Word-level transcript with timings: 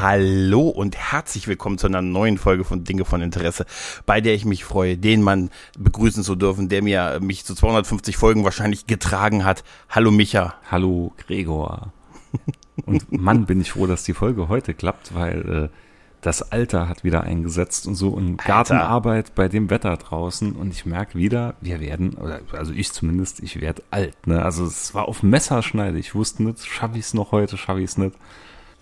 Hallo 0.00 0.66
und 0.70 0.96
herzlich 0.96 1.46
willkommen 1.46 1.76
zu 1.76 1.86
einer 1.86 2.00
neuen 2.00 2.38
Folge 2.38 2.64
von 2.64 2.84
Dinge 2.84 3.04
von 3.04 3.20
Interesse, 3.20 3.66
bei 4.06 4.22
der 4.22 4.32
ich 4.32 4.46
mich 4.46 4.64
freue, 4.64 4.96
den 4.96 5.20
Mann 5.20 5.50
begrüßen 5.78 6.24
zu 6.24 6.36
dürfen, 6.36 6.70
der 6.70 6.80
mir 6.80 7.18
mich 7.20 7.44
zu 7.44 7.54
250 7.54 8.16
Folgen 8.16 8.42
wahrscheinlich 8.42 8.86
getragen 8.86 9.44
hat. 9.44 9.62
Hallo 9.90 10.10
Micha. 10.10 10.54
Hallo 10.70 11.12
Gregor. 11.18 11.92
Und 12.86 13.12
Mann, 13.12 13.44
bin 13.44 13.60
ich 13.60 13.72
froh, 13.72 13.86
dass 13.86 14.02
die 14.02 14.14
Folge 14.14 14.48
heute 14.48 14.72
klappt, 14.72 15.14
weil 15.14 15.68
äh, 15.70 15.76
das 16.22 16.50
Alter 16.50 16.88
hat 16.88 17.04
wieder 17.04 17.24
eingesetzt 17.24 17.86
und 17.86 17.94
so 17.94 18.08
und. 18.08 18.38
Gartenarbeit 18.38 19.34
bei 19.34 19.48
dem 19.48 19.68
Wetter 19.68 19.94
draußen 19.98 20.56
und 20.56 20.72
ich 20.72 20.86
merke 20.86 21.18
wieder, 21.18 21.56
wir 21.60 21.78
werden, 21.78 22.14
oder 22.14 22.40
also 22.52 22.72
ich 22.72 22.90
zumindest, 22.92 23.40
ich 23.40 23.60
werde 23.60 23.82
alt. 23.90 24.26
Ne? 24.26 24.42
Also 24.42 24.64
es 24.64 24.94
war 24.94 25.08
auf 25.08 25.22
Messerschneide. 25.22 25.98
Ich 25.98 26.14
wusste 26.14 26.42
nicht, 26.42 26.64
schaffe 26.64 26.96
ich 26.96 27.04
es 27.04 27.12
noch 27.12 27.32
heute, 27.32 27.58
schaffe 27.58 27.80
ich 27.80 27.90
es 27.90 27.98
nicht. 27.98 28.16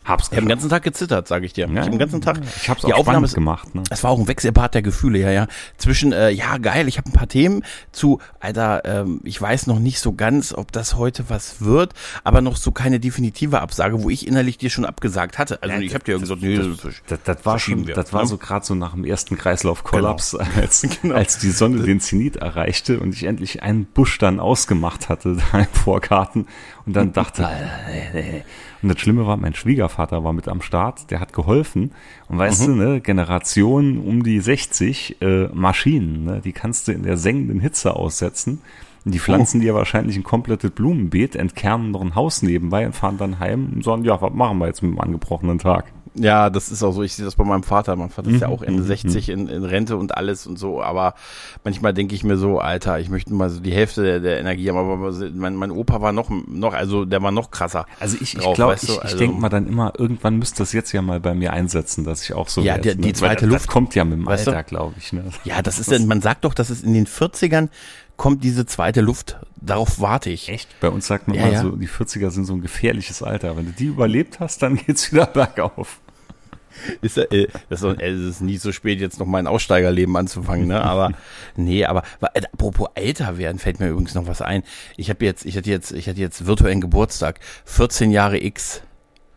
Hab's 0.08 0.28
Ich 0.30 0.32
habe 0.32 0.42
den 0.42 0.48
ganzen 0.48 0.70
Tag 0.70 0.82
gezittert, 0.82 1.28
sage 1.28 1.46
ich 1.46 1.52
dir. 1.52 1.68
ich 1.70 1.76
habe 1.78 1.90
den 1.90 1.98
ganzen 1.98 2.20
Tag. 2.20 2.40
Ich 2.56 2.68
hab's 2.68 2.82
die 2.82 2.94
auch 2.94 3.00
Aufnahme 3.00 3.26
ist, 3.26 3.34
gemacht. 3.34 3.74
Ne? 3.74 3.82
Es 3.90 4.02
war 4.02 4.10
auch 4.10 4.18
ein 4.18 4.26
Wechselbad 4.26 4.74
der 4.74 4.82
Gefühle, 4.82 5.18
ja, 5.18 5.30
ja. 5.30 5.46
Zwischen, 5.76 6.12
äh, 6.12 6.30
ja, 6.30 6.58
geil, 6.58 6.88
ich 6.88 6.98
habe 6.98 7.08
ein 7.10 7.12
paar 7.12 7.28
Themen 7.28 7.62
zu, 7.92 8.18
Alter, 8.40 8.82
ähm, 8.84 9.20
ich 9.24 9.40
weiß 9.40 9.66
noch 9.66 9.78
nicht 9.78 10.00
so 10.00 10.14
ganz, 10.14 10.52
ob 10.54 10.72
das 10.72 10.96
heute 10.96 11.28
was 11.28 11.60
wird, 11.60 11.92
aber 12.24 12.40
noch 12.40 12.56
so 12.56 12.72
keine 12.72 13.00
definitive 13.00 13.60
Absage, 13.60 14.02
wo 14.02 14.10
ich 14.10 14.26
innerlich 14.26 14.58
dir 14.58 14.70
schon 14.70 14.84
abgesagt 14.84 15.38
hatte. 15.38 15.62
Also 15.62 15.76
ich 15.76 15.94
habe 15.94 16.04
dir 16.04 16.12
ja 16.12 16.18
gesagt, 16.18 16.40
nee, 16.42 16.56
das, 16.56 16.66
Das, 17.06 17.18
das 17.24 17.44
war 17.44 17.52
verschieben 17.52 17.80
schon, 17.80 17.88
wir, 17.88 17.94
das 17.94 18.12
war 18.12 18.22
ne? 18.22 18.28
so 18.28 18.38
gerade 18.38 18.64
so 18.64 18.74
nach 18.74 18.92
dem 18.94 19.04
ersten 19.04 19.36
Kreislaufkollaps, 19.36 20.34
als, 20.56 20.86
Genau. 21.02 21.14
als 21.14 21.38
die 21.38 21.50
Sonne 21.50 21.82
den 21.82 22.00
Zenit 22.00 22.36
erreichte 22.36 22.98
und 23.00 23.12
ich 23.14 23.24
endlich 23.24 23.62
einen 23.62 23.84
Busch 23.84 24.18
dann 24.18 24.40
ausgemacht 24.40 25.08
hatte 25.08 25.36
da 25.52 25.58
im 25.58 25.66
Vorgarten 25.66 26.46
und 26.88 26.96
dann 26.96 27.12
dachte, 27.12 27.42
und 28.82 28.88
das 28.88 28.98
Schlimme 28.98 29.26
war, 29.26 29.36
mein 29.36 29.54
Schwiegervater 29.54 30.24
war 30.24 30.32
mit 30.32 30.48
am 30.48 30.62
Start, 30.62 31.10
der 31.10 31.20
hat 31.20 31.34
geholfen 31.34 31.92
und 32.28 32.38
weißt 32.38 32.66
du, 32.66 32.70
ne, 32.74 33.00
Generation 33.02 33.98
um 33.98 34.22
die 34.22 34.40
60 34.40 35.20
äh, 35.20 35.48
Maschinen, 35.48 36.24
ne, 36.24 36.40
die 36.42 36.52
kannst 36.52 36.88
du 36.88 36.92
in 36.92 37.02
der 37.02 37.18
sengenden 37.18 37.60
Hitze 37.60 37.94
aussetzen. 37.94 38.62
Und 39.04 39.14
die 39.14 39.20
pflanzen 39.20 39.60
dir 39.60 39.74
wahrscheinlich 39.74 40.16
ein 40.16 40.24
komplettes 40.24 40.70
Blumenbeet, 40.70 41.36
entkernen 41.36 41.92
noch 41.92 42.00
ein 42.00 42.14
Haus 42.14 42.42
nebenbei 42.42 42.84
und 42.84 42.94
fahren 42.94 43.16
dann 43.16 43.38
heim 43.38 43.70
und 43.74 43.84
sagen, 43.84 44.04
ja, 44.04 44.20
was 44.20 44.32
machen 44.32 44.58
wir 44.58 44.66
jetzt 44.66 44.82
mit 44.82 44.92
dem 44.92 45.00
angebrochenen 45.00 45.58
Tag? 45.58 45.92
Ja, 46.18 46.50
das 46.50 46.70
ist 46.70 46.82
auch 46.82 46.92
so. 46.92 47.02
Ich 47.02 47.14
sehe 47.14 47.24
das 47.24 47.36
bei 47.36 47.44
meinem 47.44 47.62
Vater. 47.62 47.96
Mein 47.96 48.10
Vater 48.10 48.30
ist 48.30 48.40
ja 48.40 48.48
Mhm, 48.48 48.52
auch 48.54 48.62
Ende 48.62 48.82
mhm, 48.82 48.86
60 48.86 49.28
in, 49.28 49.48
in 49.48 49.64
Rente 49.64 49.96
und 49.96 50.16
alles 50.16 50.46
und 50.46 50.58
so. 50.58 50.82
Aber 50.82 51.14
manchmal 51.64 51.94
denke 51.94 52.14
ich 52.14 52.24
mir 52.24 52.36
so, 52.36 52.58
Alter, 52.60 52.98
ich 53.00 53.08
möchte 53.08 53.32
mal 53.34 53.50
so 53.50 53.60
die 53.60 53.72
Hälfte 53.72 54.02
der, 54.02 54.20
der 54.20 54.40
Energie 54.40 54.68
haben. 54.70 54.78
Aber 54.78 55.12
mein, 55.34 55.54
mein 55.56 55.70
Opa 55.70 56.00
war 56.00 56.12
noch, 56.12 56.30
noch, 56.30 56.74
also 56.74 57.04
der 57.04 57.22
war 57.22 57.30
noch 57.30 57.50
krasser. 57.50 57.86
Also 58.00 58.16
ich, 58.20 58.34
ich 58.36 58.40
glaube, 58.54 58.72
weißt 58.74 58.84
ich, 58.84 58.88
du? 58.90 58.94
ich 58.96 59.02
Also- 59.04 59.18
denke 59.18 59.40
mal 59.40 59.48
dann 59.48 59.66
immer, 59.66 59.92
irgendwann 59.98 60.36
müsste 60.36 60.58
das 60.58 60.72
jetzt 60.72 60.92
ja 60.92 61.02
mal 61.02 61.20
bei 61.20 61.34
mir 61.34 61.52
einsetzen, 61.52 62.04
dass 62.04 62.22
ich 62.22 62.32
auch 62.34 62.48
so 62.48 62.60
Ja, 62.60 62.74
werd, 62.74 62.84
der- 62.84 62.94
die 62.96 63.08
ne? 63.08 63.12
zweite 63.12 63.42
Weil 63.42 63.48
Luft- 63.50 63.60
Das 63.60 63.66
kommt 63.68 63.94
ja 63.94 64.04
mit 64.04 64.18
dem? 64.18 64.28
Alter, 64.28 64.62
glaube 64.62 64.94
ich. 64.98 65.12
Ne? 65.12 65.24
Ja, 65.44 65.62
das 65.62 65.78
ist, 65.78 66.06
man 66.06 66.20
sagt 66.20 66.44
doch, 66.44 66.54
dass 66.54 66.70
es 66.70 66.82
in 66.82 66.94
den 66.94 67.06
40ern 67.06 67.68
kommt 68.16 68.42
diese 68.42 68.66
zweite 68.66 69.00
Luft. 69.00 69.36
Darauf 69.60 70.00
warte 70.00 70.30
ich. 70.30 70.48
Echt? 70.48 70.68
Bei 70.80 70.88
uns 70.88 71.06
sagt 71.06 71.28
man 71.28 71.36
Ja, 71.36 71.42
mal 71.46 71.52
ja. 71.52 71.62
so, 71.62 71.70
die 71.70 71.88
40er 71.88 72.30
sind 72.30 72.44
so 72.46 72.52
ein 72.54 72.60
gefährliches 72.62 73.22
Alter. 73.22 73.56
Wenn 73.56 73.66
du 73.66 73.72
die 73.72 73.86
überlebt 73.86 74.40
hast, 74.40 74.62
dann 74.62 74.76
geht's 74.76 75.12
wieder 75.12 75.26
bergauf. 75.26 76.00
Ist, 77.02 77.18
äh, 77.18 77.48
das 77.68 77.82
ist, 77.82 78.00
äh, 78.00 78.10
es 78.10 78.20
ist 78.20 78.40
nie 78.40 78.56
so 78.56 78.72
spät, 78.72 79.00
jetzt 79.00 79.18
noch 79.18 79.26
mein 79.26 79.46
Aussteigerleben 79.46 80.16
anzufangen, 80.16 80.66
ne? 80.66 80.82
Aber 80.82 81.12
nee, 81.56 81.84
aber 81.84 82.02
äh, 82.34 82.42
apropos 82.52 82.88
älter 82.94 83.38
werden, 83.38 83.58
fällt 83.58 83.80
mir 83.80 83.88
übrigens 83.88 84.14
noch 84.14 84.26
was 84.26 84.42
ein. 84.42 84.62
Ich 84.96 85.10
habe 85.10 85.24
jetzt, 85.24 85.44
ich 85.46 85.56
hatte 85.56 85.70
jetzt, 85.70 85.92
ich 85.92 86.08
hatte 86.08 86.20
jetzt 86.20 86.46
virtuellen 86.46 86.80
Geburtstag, 86.80 87.40
14 87.64 88.10
Jahre 88.10 88.42
X, 88.42 88.82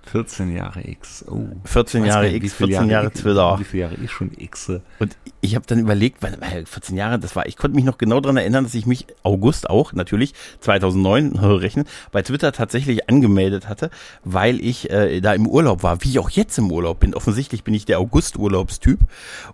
14 0.03 0.55
Jahre 0.55 0.81
X. 0.87 1.23
Oh. 1.29 1.45
14 1.63 2.01
Weiß 2.01 2.07
Jahre 2.09 2.25
nicht, 2.25 2.43
X, 2.43 2.53
viele 2.53 2.69
14 2.71 2.89
Jahre 2.89 3.07
X- 3.07 3.21
Twitter. 3.21 3.59
Wie 3.59 3.63
viele 3.63 3.83
Jahre 3.83 3.95
ich 3.95 4.11
schon 4.11 4.31
X? 4.37 4.71
Und 4.99 5.15
ich 5.41 5.55
habe 5.55 5.65
dann 5.67 5.79
überlegt, 5.79 6.21
weil, 6.21 6.37
weil 6.41 6.65
14 6.65 6.97
Jahre, 6.97 7.19
das 7.19 7.35
war, 7.35 7.45
ich 7.45 7.55
konnte 7.55 7.75
mich 7.75 7.85
noch 7.85 7.97
genau 7.97 8.19
dran 8.19 8.35
erinnern, 8.37 8.63
dass 8.63 8.73
ich 8.73 8.85
mich 8.85 9.05
August 9.23 9.69
auch 9.69 9.93
natürlich 9.93 10.33
2009 10.59 11.35
rechnen 11.37 11.85
bei 12.11 12.21
Twitter 12.23 12.51
tatsächlich 12.51 13.09
angemeldet 13.09 13.67
hatte, 13.69 13.89
weil 14.23 14.59
ich 14.59 14.89
äh, 14.89 15.21
da 15.21 15.33
im 15.33 15.47
Urlaub 15.47 15.83
war, 15.83 16.03
wie 16.03 16.09
ich 16.09 16.19
auch 16.19 16.29
jetzt 16.29 16.57
im 16.57 16.71
Urlaub 16.71 16.99
bin. 16.99 17.13
Offensichtlich 17.13 17.63
bin 17.63 17.73
ich 17.73 17.85
der 17.85 17.99
August-Urlaubstyp 17.99 18.99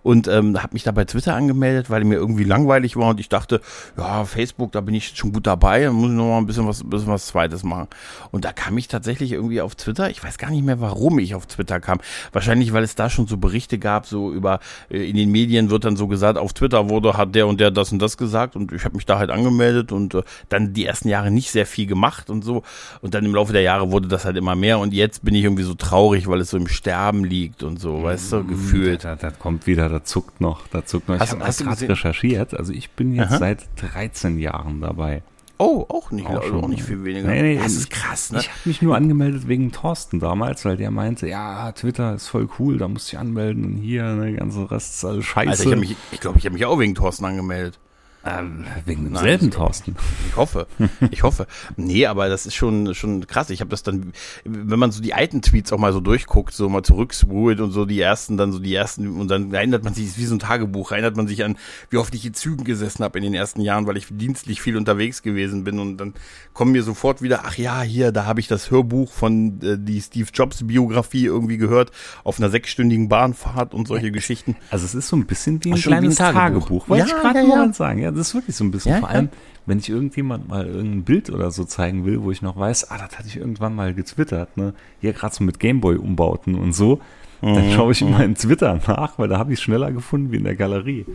und 0.02 0.28
ähm, 0.28 0.62
habe 0.62 0.72
mich 0.72 0.82
da 0.82 0.92
bei 0.92 1.04
Twitter 1.04 1.34
angemeldet, 1.34 1.90
weil 1.90 2.04
mir 2.04 2.14
irgendwie 2.16 2.44
langweilig 2.44 2.96
war 2.96 3.10
und 3.10 3.20
ich 3.20 3.28
dachte, 3.28 3.60
ja 3.96 4.24
Facebook, 4.24 4.72
da 4.72 4.80
bin 4.80 4.94
ich 4.94 5.16
schon 5.16 5.32
gut 5.32 5.46
dabei, 5.46 5.88
muss 5.90 6.10
ich 6.10 6.16
noch 6.16 6.28
mal 6.28 6.38
ein 6.38 6.46
bisschen 6.46 6.66
was, 6.66 6.82
bisschen 6.88 7.08
was 7.08 7.26
Zweites 7.26 7.62
machen. 7.64 7.88
Und 8.30 8.44
da 8.44 8.52
kam 8.52 8.76
ich 8.78 8.88
tatsächlich 8.88 9.32
irgendwie 9.32 9.60
auf 9.60 9.74
Twitter. 9.74 10.10
Ich 10.10 10.22
weiß 10.24 10.37
gar 10.38 10.50
nicht 10.50 10.64
mehr, 10.64 10.80
warum 10.80 11.18
ich 11.18 11.34
auf 11.34 11.46
Twitter 11.46 11.80
kam. 11.80 11.98
Wahrscheinlich, 12.32 12.72
weil 12.72 12.82
es 12.84 12.94
da 12.94 13.10
schon 13.10 13.26
so 13.26 13.36
Berichte 13.36 13.78
gab, 13.78 14.06
so 14.06 14.32
über 14.32 14.60
äh, 14.90 15.08
in 15.08 15.16
den 15.16 15.30
Medien 15.30 15.70
wird 15.70 15.84
dann 15.84 15.96
so 15.96 16.06
gesagt, 16.08 16.38
auf 16.38 16.52
Twitter 16.52 16.88
wurde 16.88 17.14
hat 17.16 17.34
der 17.34 17.46
und 17.46 17.60
der 17.60 17.70
das 17.70 17.92
und 17.92 17.98
das 18.00 18.16
gesagt 18.16 18.56
und 18.56 18.72
ich 18.72 18.84
habe 18.84 18.96
mich 18.96 19.04
da 19.06 19.18
halt 19.18 19.30
angemeldet 19.30 19.92
und 19.92 20.14
äh, 20.14 20.22
dann 20.48 20.72
die 20.72 20.86
ersten 20.86 21.08
Jahre 21.08 21.30
nicht 21.30 21.50
sehr 21.50 21.66
viel 21.66 21.86
gemacht 21.86 22.30
und 22.30 22.42
so 22.44 22.62
und 23.02 23.14
dann 23.14 23.24
im 23.24 23.34
Laufe 23.34 23.52
der 23.52 23.62
Jahre 23.62 23.90
wurde 23.92 24.08
das 24.08 24.24
halt 24.24 24.36
immer 24.36 24.54
mehr 24.54 24.78
und 24.78 24.94
jetzt 24.94 25.24
bin 25.24 25.34
ich 25.34 25.44
irgendwie 25.44 25.62
so 25.64 25.74
traurig, 25.74 26.28
weil 26.28 26.40
es 26.40 26.50
so 26.50 26.56
im 26.56 26.68
Sterben 26.68 27.24
liegt 27.24 27.62
und 27.62 27.80
so, 27.80 28.02
weißt 28.02 28.32
du, 28.32 28.44
gefühlt. 28.44 29.04
Da, 29.04 29.16
da 29.16 29.30
kommt 29.30 29.66
wieder, 29.66 29.88
da 29.88 30.04
zuckt 30.04 30.40
noch, 30.40 30.66
da 30.68 30.84
zuckt 30.84 31.08
noch. 31.08 31.16
Ich 31.16 31.20
Hast- 31.20 31.32
habe 31.32 31.44
hast 31.44 31.60
du 31.60 31.64
gerade 31.64 31.88
recherchiert. 31.88 32.54
Also 32.54 32.72
ich 32.72 32.90
bin 32.90 33.14
jetzt 33.14 33.30
Aha. 33.32 33.38
seit 33.38 33.66
13 33.76 34.38
Jahren 34.38 34.80
dabei. 34.80 35.22
Oh, 35.58 35.84
auch 35.88 36.12
nicht, 36.12 36.28
Auch 36.28 36.40
also 36.40 36.62
auch 36.62 36.68
nicht 36.68 36.84
viel 36.84 37.04
weniger. 37.04 37.28
Nee, 37.28 37.42
nee, 37.42 37.58
das 37.58 37.72
ist 37.72 37.90
krass, 37.90 38.30
ne? 38.30 38.38
Ich 38.38 38.48
habe 38.48 38.60
mich 38.64 38.80
nur 38.80 38.96
angemeldet 38.96 39.48
wegen 39.48 39.72
Thorsten 39.72 40.20
damals, 40.20 40.64
weil 40.64 40.76
der 40.76 40.92
meinte, 40.92 41.26
ja, 41.26 41.72
Twitter 41.72 42.14
ist 42.14 42.28
voll 42.28 42.48
cool, 42.58 42.78
da 42.78 42.86
musst 42.86 43.08
du 43.08 43.10
dich 43.10 43.18
anmelden 43.18 43.64
und 43.64 43.76
hier, 43.78 44.04
ne, 44.14 44.34
ganze 44.34 44.70
Rest 44.70 44.94
ist 44.94 45.04
alles 45.04 45.24
scheiße. 45.24 45.50
Alter, 45.50 45.62
ich 45.62 45.68
glaube, 45.68 45.84
ich, 45.84 45.96
ich, 46.12 46.20
glaub, 46.20 46.36
ich 46.36 46.44
habe 46.44 46.54
mich 46.54 46.64
auch 46.64 46.78
wegen 46.78 46.94
Thorsten 46.94 47.24
angemeldet. 47.24 47.78
Ähm, 48.24 48.64
wegen 48.84 49.04
Nein, 49.04 49.12
demselben 49.14 49.50
das- 49.50 49.56
Thorsten. 49.56 49.96
Ich 50.28 50.36
hoffe, 50.36 50.66
ich 51.10 51.22
hoffe. 51.22 51.46
Nee, 51.76 52.06
aber 52.06 52.28
das 52.28 52.46
ist 52.46 52.54
schon 52.54 52.94
schon 52.94 53.26
krass. 53.26 53.48
Ich 53.50 53.60
habe 53.60 53.70
das 53.70 53.82
dann, 53.82 54.12
wenn 54.44 54.78
man 54.78 54.90
so 54.90 55.00
die 55.00 55.14
alten 55.14 55.40
Tweets 55.40 55.72
auch 55.72 55.78
mal 55.78 55.92
so 55.92 56.00
durchguckt, 56.00 56.52
so 56.52 56.68
mal 56.68 56.82
zurückspult 56.82 57.60
und 57.60 57.70
so 57.70 57.84
die 57.86 58.00
ersten, 58.00 58.36
dann 58.36 58.52
so 58.52 58.58
die 58.58 58.74
ersten 58.74 59.20
und 59.20 59.28
dann 59.28 59.52
erinnert 59.54 59.84
man 59.84 59.94
sich, 59.94 60.06
ist 60.06 60.18
wie 60.18 60.24
so 60.26 60.34
ein 60.34 60.40
Tagebuch, 60.40 60.92
erinnert 60.92 61.16
man 61.16 61.26
sich 61.28 61.44
an, 61.44 61.56
wie 61.90 61.96
oft 61.96 62.14
ich 62.14 62.26
in 62.26 62.34
Zügen 62.34 62.64
gesessen 62.64 63.04
habe 63.04 63.18
in 63.18 63.24
den 63.24 63.34
ersten 63.34 63.60
Jahren, 63.60 63.86
weil 63.86 63.96
ich 63.96 64.06
dienstlich 64.10 64.60
viel 64.60 64.76
unterwegs 64.76 65.22
gewesen 65.22 65.64
bin 65.64 65.78
und 65.78 65.96
dann 65.98 66.14
kommen 66.52 66.72
mir 66.72 66.82
sofort 66.82 67.22
wieder, 67.22 67.42
ach 67.44 67.56
ja, 67.56 67.82
hier, 67.82 68.10
da 68.12 68.24
habe 68.26 68.40
ich 68.40 68.48
das 68.48 68.70
Hörbuch 68.70 69.12
von 69.12 69.60
äh, 69.62 69.76
die 69.78 70.00
Steve 70.00 70.28
Jobs 70.34 70.66
Biografie 70.66 71.24
irgendwie 71.24 71.56
gehört 71.56 71.92
auf 72.24 72.38
einer 72.38 72.50
sechsstündigen 72.50 73.08
Bahnfahrt 73.08 73.74
und 73.74 73.86
solche 73.88 74.10
Geschichten. 74.10 74.56
Also 74.70 74.84
es 74.84 74.94
ist 74.94 75.08
so 75.08 75.16
ein 75.16 75.24
bisschen 75.26 75.64
wie 75.64 75.70
ein 75.70 75.76
wie 75.76 75.78
ein 75.78 75.82
kleines 75.82 76.16
Tagebuch. 76.16 76.38
Tagebuch, 76.66 76.88
wollte 76.88 77.08
Ja, 77.08 77.14
ich 77.16 77.22
gerade 77.22 77.38
ja, 77.40 77.44
ja. 77.48 77.56
mal 77.56 77.74
sagen. 77.74 78.02
Ja, 78.02 78.07
das 78.10 78.28
ist 78.28 78.34
wirklich 78.34 78.56
so 78.56 78.64
ein 78.64 78.70
bisschen. 78.70 78.92
Ja, 78.92 78.98
Vor 79.00 79.08
ja. 79.08 79.14
allem, 79.14 79.28
wenn 79.66 79.78
ich 79.78 79.88
irgendjemand 79.88 80.48
mal 80.48 80.66
irgendein 80.66 81.04
Bild 81.04 81.30
oder 81.30 81.50
so 81.50 81.64
zeigen 81.64 82.04
will, 82.04 82.22
wo 82.22 82.30
ich 82.30 82.42
noch 82.42 82.56
weiß, 82.56 82.90
ah, 82.90 82.98
das 82.98 83.18
hatte 83.18 83.28
ich 83.28 83.36
irgendwann 83.36 83.74
mal 83.74 83.94
getwittert, 83.94 84.56
ne? 84.56 84.74
Hier 85.00 85.12
gerade 85.12 85.34
so 85.34 85.44
mit 85.44 85.60
Gameboy-Umbauten 85.60 86.54
und 86.54 86.72
so. 86.72 87.00
Mhm, 87.40 87.54
Dann 87.54 87.70
schaue 87.72 87.92
ich 87.92 88.02
immer 88.02 88.24
in 88.24 88.34
Twitter 88.34 88.80
nach, 88.86 89.18
weil 89.18 89.28
da 89.28 89.38
habe 89.38 89.52
ich 89.52 89.58
es 89.58 89.62
schneller 89.62 89.92
gefunden 89.92 90.32
wie 90.32 90.36
in 90.36 90.44
der 90.44 90.56
Galerie. 90.56 91.06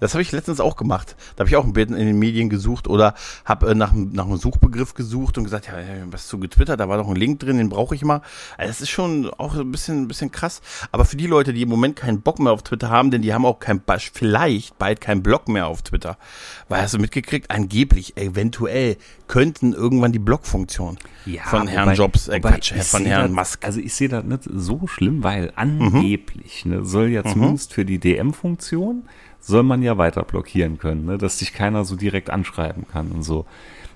Das 0.00 0.14
habe 0.14 0.22
ich 0.22 0.32
letztens 0.32 0.60
auch 0.60 0.76
gemacht. 0.76 1.16
Da 1.36 1.40
habe 1.40 1.48
ich 1.48 1.56
auch 1.56 1.64
ein 1.64 1.72
Bild 1.72 1.90
in 1.90 1.96
den 1.96 2.18
Medien 2.18 2.48
gesucht 2.48 2.88
oder 2.88 3.14
habe 3.44 3.70
äh, 3.70 3.74
nach, 3.74 3.92
einem- 3.92 4.12
nach 4.12 4.26
einem 4.26 4.36
Suchbegriff 4.36 4.94
gesucht 4.94 5.38
und 5.38 5.44
gesagt, 5.44 5.66
ja, 5.66 5.78
ja, 5.80 5.86
was 6.10 6.26
zu 6.28 6.38
getwittert, 6.38 6.80
da 6.80 6.88
war 6.88 6.96
doch 6.98 7.08
ein 7.08 7.16
Link 7.16 7.40
drin, 7.40 7.58
den 7.58 7.68
brauche 7.68 7.94
ich 7.94 8.04
mal. 8.04 8.22
Also 8.58 8.68
das 8.70 8.80
ist 8.80 8.90
schon 8.90 9.28
auch 9.30 9.54
ein 9.56 9.70
bisschen, 9.70 10.02
ein 10.02 10.08
bisschen 10.08 10.30
krass. 10.32 10.60
Aber 10.92 11.04
für 11.04 11.16
die 11.16 11.26
Leute, 11.26 11.52
die 11.52 11.62
im 11.62 11.68
Moment 11.68 11.96
keinen 11.96 12.20
Bock 12.22 12.38
mehr 12.38 12.52
auf 12.52 12.62
Twitter 12.62 12.90
haben, 12.90 13.10
denn 13.10 13.22
die 13.22 13.32
haben 13.34 13.44
auch 13.46 13.58
kein, 13.60 13.80
vielleicht 14.12 14.78
bald 14.78 15.00
keinen 15.00 15.22
Blog 15.22 15.48
mehr 15.48 15.66
auf 15.66 15.82
Twitter. 15.82 16.16
Weil 16.68 16.82
hast 16.82 16.94
du 16.94 16.98
mitgekriegt, 16.98 17.50
angeblich, 17.50 18.16
eventuell 18.16 18.96
könnten 19.28 19.72
irgendwann 19.72 20.12
die 20.12 20.18
Blog-Funktion 20.18 20.98
von 21.46 21.66
Herrn 21.68 21.86
wobei- 21.86 21.94
Jobs, 21.94 22.28
äh, 22.28 22.40
Quatsch, 22.40 22.72
von 22.84 23.04
Herrn 23.04 23.34
das- 23.34 23.50
Musk. 23.50 23.64
Also 23.64 23.80
ich 23.80 23.94
sehe 23.94 24.08
das 24.08 24.24
nicht 24.24 24.42
so 24.52 24.86
schlimm, 24.86 25.22
weil 25.24 25.52
angeblich 25.56 26.64
ne, 26.64 26.84
soll 26.84 27.08
Mhm. 27.08 27.12
ja 27.14 27.24
zumindest 27.24 27.72
für 27.72 27.84
die 27.84 27.98
DM-Funktion 27.98 29.04
soll 29.46 29.62
man 29.62 29.82
ja 29.82 29.96
weiter 29.96 30.22
blockieren 30.24 30.78
können, 30.78 31.04
ne? 31.06 31.18
dass 31.18 31.36
dich 31.38 31.52
keiner 31.52 31.84
so 31.84 31.94
direkt 31.96 32.30
anschreiben 32.30 32.86
kann 32.90 33.12
und 33.12 33.22
so. 33.22 33.46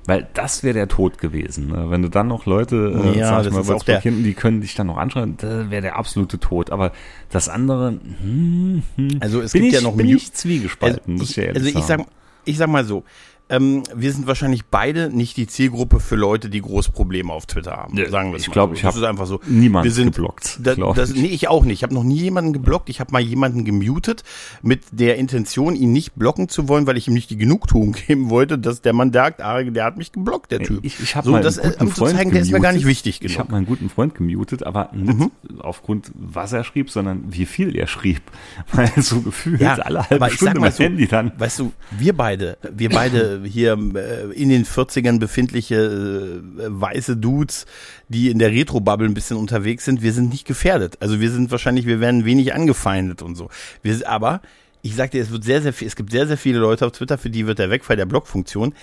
Weil 0.07 0.27
das 0.33 0.63
wäre 0.63 0.75
der 0.75 0.89
Tod 0.89 1.19
gewesen. 1.19 1.69
Ne? 1.69 1.91
Wenn 1.91 2.03
du 2.03 2.09
dann 2.09 2.29
noch 2.29 2.47
Leute, 2.47 2.77
äh, 3.15 3.19
Ja, 3.19 3.43
sag 3.43 3.47
ich 3.47 3.53
mal, 3.53 3.63
der- 3.65 3.75
blockieren, 3.85 4.23
die 4.23 4.35
können 4.35 4.61
dich 4.61 4.75
dann 4.75 4.87
noch 4.87 4.97
anschreiben, 4.97 5.37
das 5.37 5.71
wäre 5.71 5.83
der 5.83 5.97
absolute 5.97 6.39
Tod. 6.39 6.71
Aber 6.71 6.93
das 7.31 7.49
andere, 7.49 7.99
hm, 8.23 8.83
hm, 8.97 9.09
Also 9.21 9.41
es 9.41 9.53
bin 9.53 9.63
gibt 9.63 9.75
ich, 9.75 9.81
ja 9.81 9.87
noch 9.89 9.97
bin 9.97 10.09
ich 10.09 10.33
zwiegespalten, 10.33 11.15
muss 11.17 11.31
ich 11.31 11.37
ja 11.37 11.43
ehrlich 11.45 11.57
also 11.65 11.79
ich 11.79 11.85
sagen. 11.85 12.05
sag, 12.05 12.13
ich 12.45 12.57
sag 12.57 12.69
mal 12.71 12.85
so, 12.85 13.05
ähm, 13.51 13.83
wir 13.95 14.13
sind 14.13 14.27
wahrscheinlich 14.27 14.65
beide 14.67 15.11
nicht 15.15 15.37
die 15.37 15.47
Zielgruppe 15.47 16.01
für 16.01 16.17
Leute, 16.17 16.49
die 16.49 16.61
große 16.61 16.93
Probleme 16.93 17.33
auf 17.33 17.47
Twitter 17.47 17.73
haben. 17.77 17.95
Nee, 17.95 18.07
sagen 18.09 18.31
wir 18.33 18.39
ich 18.39 18.49
mal 18.49 18.53
glaub, 18.53 18.71
so. 18.71 18.75
ich 18.75 18.81
Das 18.83 18.95
hab 18.95 19.03
ist 19.03 19.07
einfach 19.09 19.27
so. 19.27 19.41
niemanden 19.47 19.85
wir 19.85 19.93
sind, 19.93 20.15
geblockt, 20.15 20.59
Da, 20.63 20.75
das, 20.95 21.11
ich. 21.11 21.21
nee, 21.21 21.29
ich 21.29 21.49
auch 21.49 21.65
nicht. 21.65 21.81
Ich 21.81 21.83
habe 21.83 21.95
noch 21.95 22.05
nie 22.05 22.19
jemanden 22.21 22.53
geblockt. 22.53 22.89
Ich 22.89 23.01
habe 23.01 23.13
mal 23.13 23.21
jemanden 23.21 23.65
gemutet 23.65 24.23
mit 24.63 24.83
der 24.93 25.17
Intention, 25.19 25.75
ihn 25.77 25.93
nicht 25.93 26.15
blocken 26.15 26.49
zu 26.49 26.69
wollen, 26.69 26.87
weil 26.87 26.97
ich 26.97 27.09
ihm 27.09 27.15
nicht 27.15 27.31
die 27.31 27.37
Genugtuung 27.37 27.93
geben 28.07 28.31
wollte, 28.31 28.59
dass 28.59 28.83
der 28.83 28.93
Mann 28.93 29.13
sagt, 29.13 29.43
ah, 29.43 29.63
der 29.63 29.85
hat 29.85 29.97
mich 29.97 30.13
geblockt, 30.13 30.51
der 30.53 30.61
Typ. 30.61 30.85
Ich, 30.85 31.01
ich 31.01 31.17
habe 31.17 31.27
so, 31.27 31.33
mal 31.33 31.43
das, 31.43 31.59
einen 31.59 31.73
äh, 31.73 31.73
guten 31.73 31.85
um 31.87 31.95
zu 31.95 32.01
Freund 32.05 32.17
zeigen, 32.17 32.31
der 32.33 32.43
ist 32.43 32.53
mir 32.53 32.61
gar 32.61 32.73
nicht 32.73 32.87
wichtig 32.87 33.21
Ich 33.23 33.33
habe 33.39 33.49
genug. 33.49 33.51
mal 33.51 33.57
einen 33.59 33.67
guten 33.67 33.89
Freund 33.91 34.15
gemutet, 34.15 34.63
aber 34.63 34.91
nicht 34.95 35.19
Mhm. 35.19 35.31
aufgrund, 35.59 36.13
was 36.15 36.53
er 36.53 36.63
schrieb, 36.65 36.91
sondern 36.91 37.25
wie 37.31 37.47
viel 37.47 37.75
er 37.77 37.87
schrieb. 37.87 38.21
Weil 38.73 38.91
so 38.99 39.21
gefühlt 39.21 39.61
Ja, 39.61 39.75
alle 39.75 40.09
halbe 40.09 40.31
Stunde 40.31 40.61
mein 40.61 40.73
so, 40.73 40.85
Handy 40.85 41.07
dann. 41.09 41.33
Weißt 41.39 41.59
du, 41.59 41.73
wir 41.91 42.17
beide, 42.17 42.59
wir 42.73 42.91
beide 42.91 43.40
hier 43.45 43.79
äh, 43.95 44.33
in 44.33 44.49
den 44.49 44.65
40ern 44.65 45.19
befindliche 45.19 45.77
äh, 45.77 46.41
weiße 46.67 47.17
Dudes, 47.17 47.67
die 48.09 48.31
in 48.31 48.39
der 48.39 48.51
Retro-Bubble 48.51 49.07
ein 49.07 49.15
bisschen 49.15 49.37
unterwegs 49.37 49.85
sind, 49.85 50.03
wir 50.03 50.13
sind 50.13 50.31
nicht 50.31 50.47
gefährdet. 50.47 50.97
Also 51.01 51.21
wir 51.21 51.31
sind 51.31 51.51
wahrscheinlich, 51.51 51.87
wir 51.87 52.01
werden 52.01 52.25
wenig 52.25 52.55
angefeindet 52.55 53.23
und 53.23 53.37
so. 53.37 53.49
Wir, 53.83 54.09
aber 54.09 54.41
ich 54.83 54.97
sag 54.97 55.11
dir, 55.11 55.23
es 55.23 55.31
wird 55.31 55.45
sehr, 55.45 55.63
sehr 55.63 55.73
viel, 55.73 55.89
es 55.89 55.97
gibt 55.97 56.11
sehr, 56.11 56.27
sehr 56.27 56.39
viele 56.39 56.59
Leute 56.59 56.87
auf 56.87 56.93
Twitter, 56.93 57.19
für 57.19 57.31
die 57.31 57.47
wird 57.47 57.59
der 57.59 57.71
Wegfall 57.71 57.97
der 57.97 58.07
Blockfunktion 58.07 58.75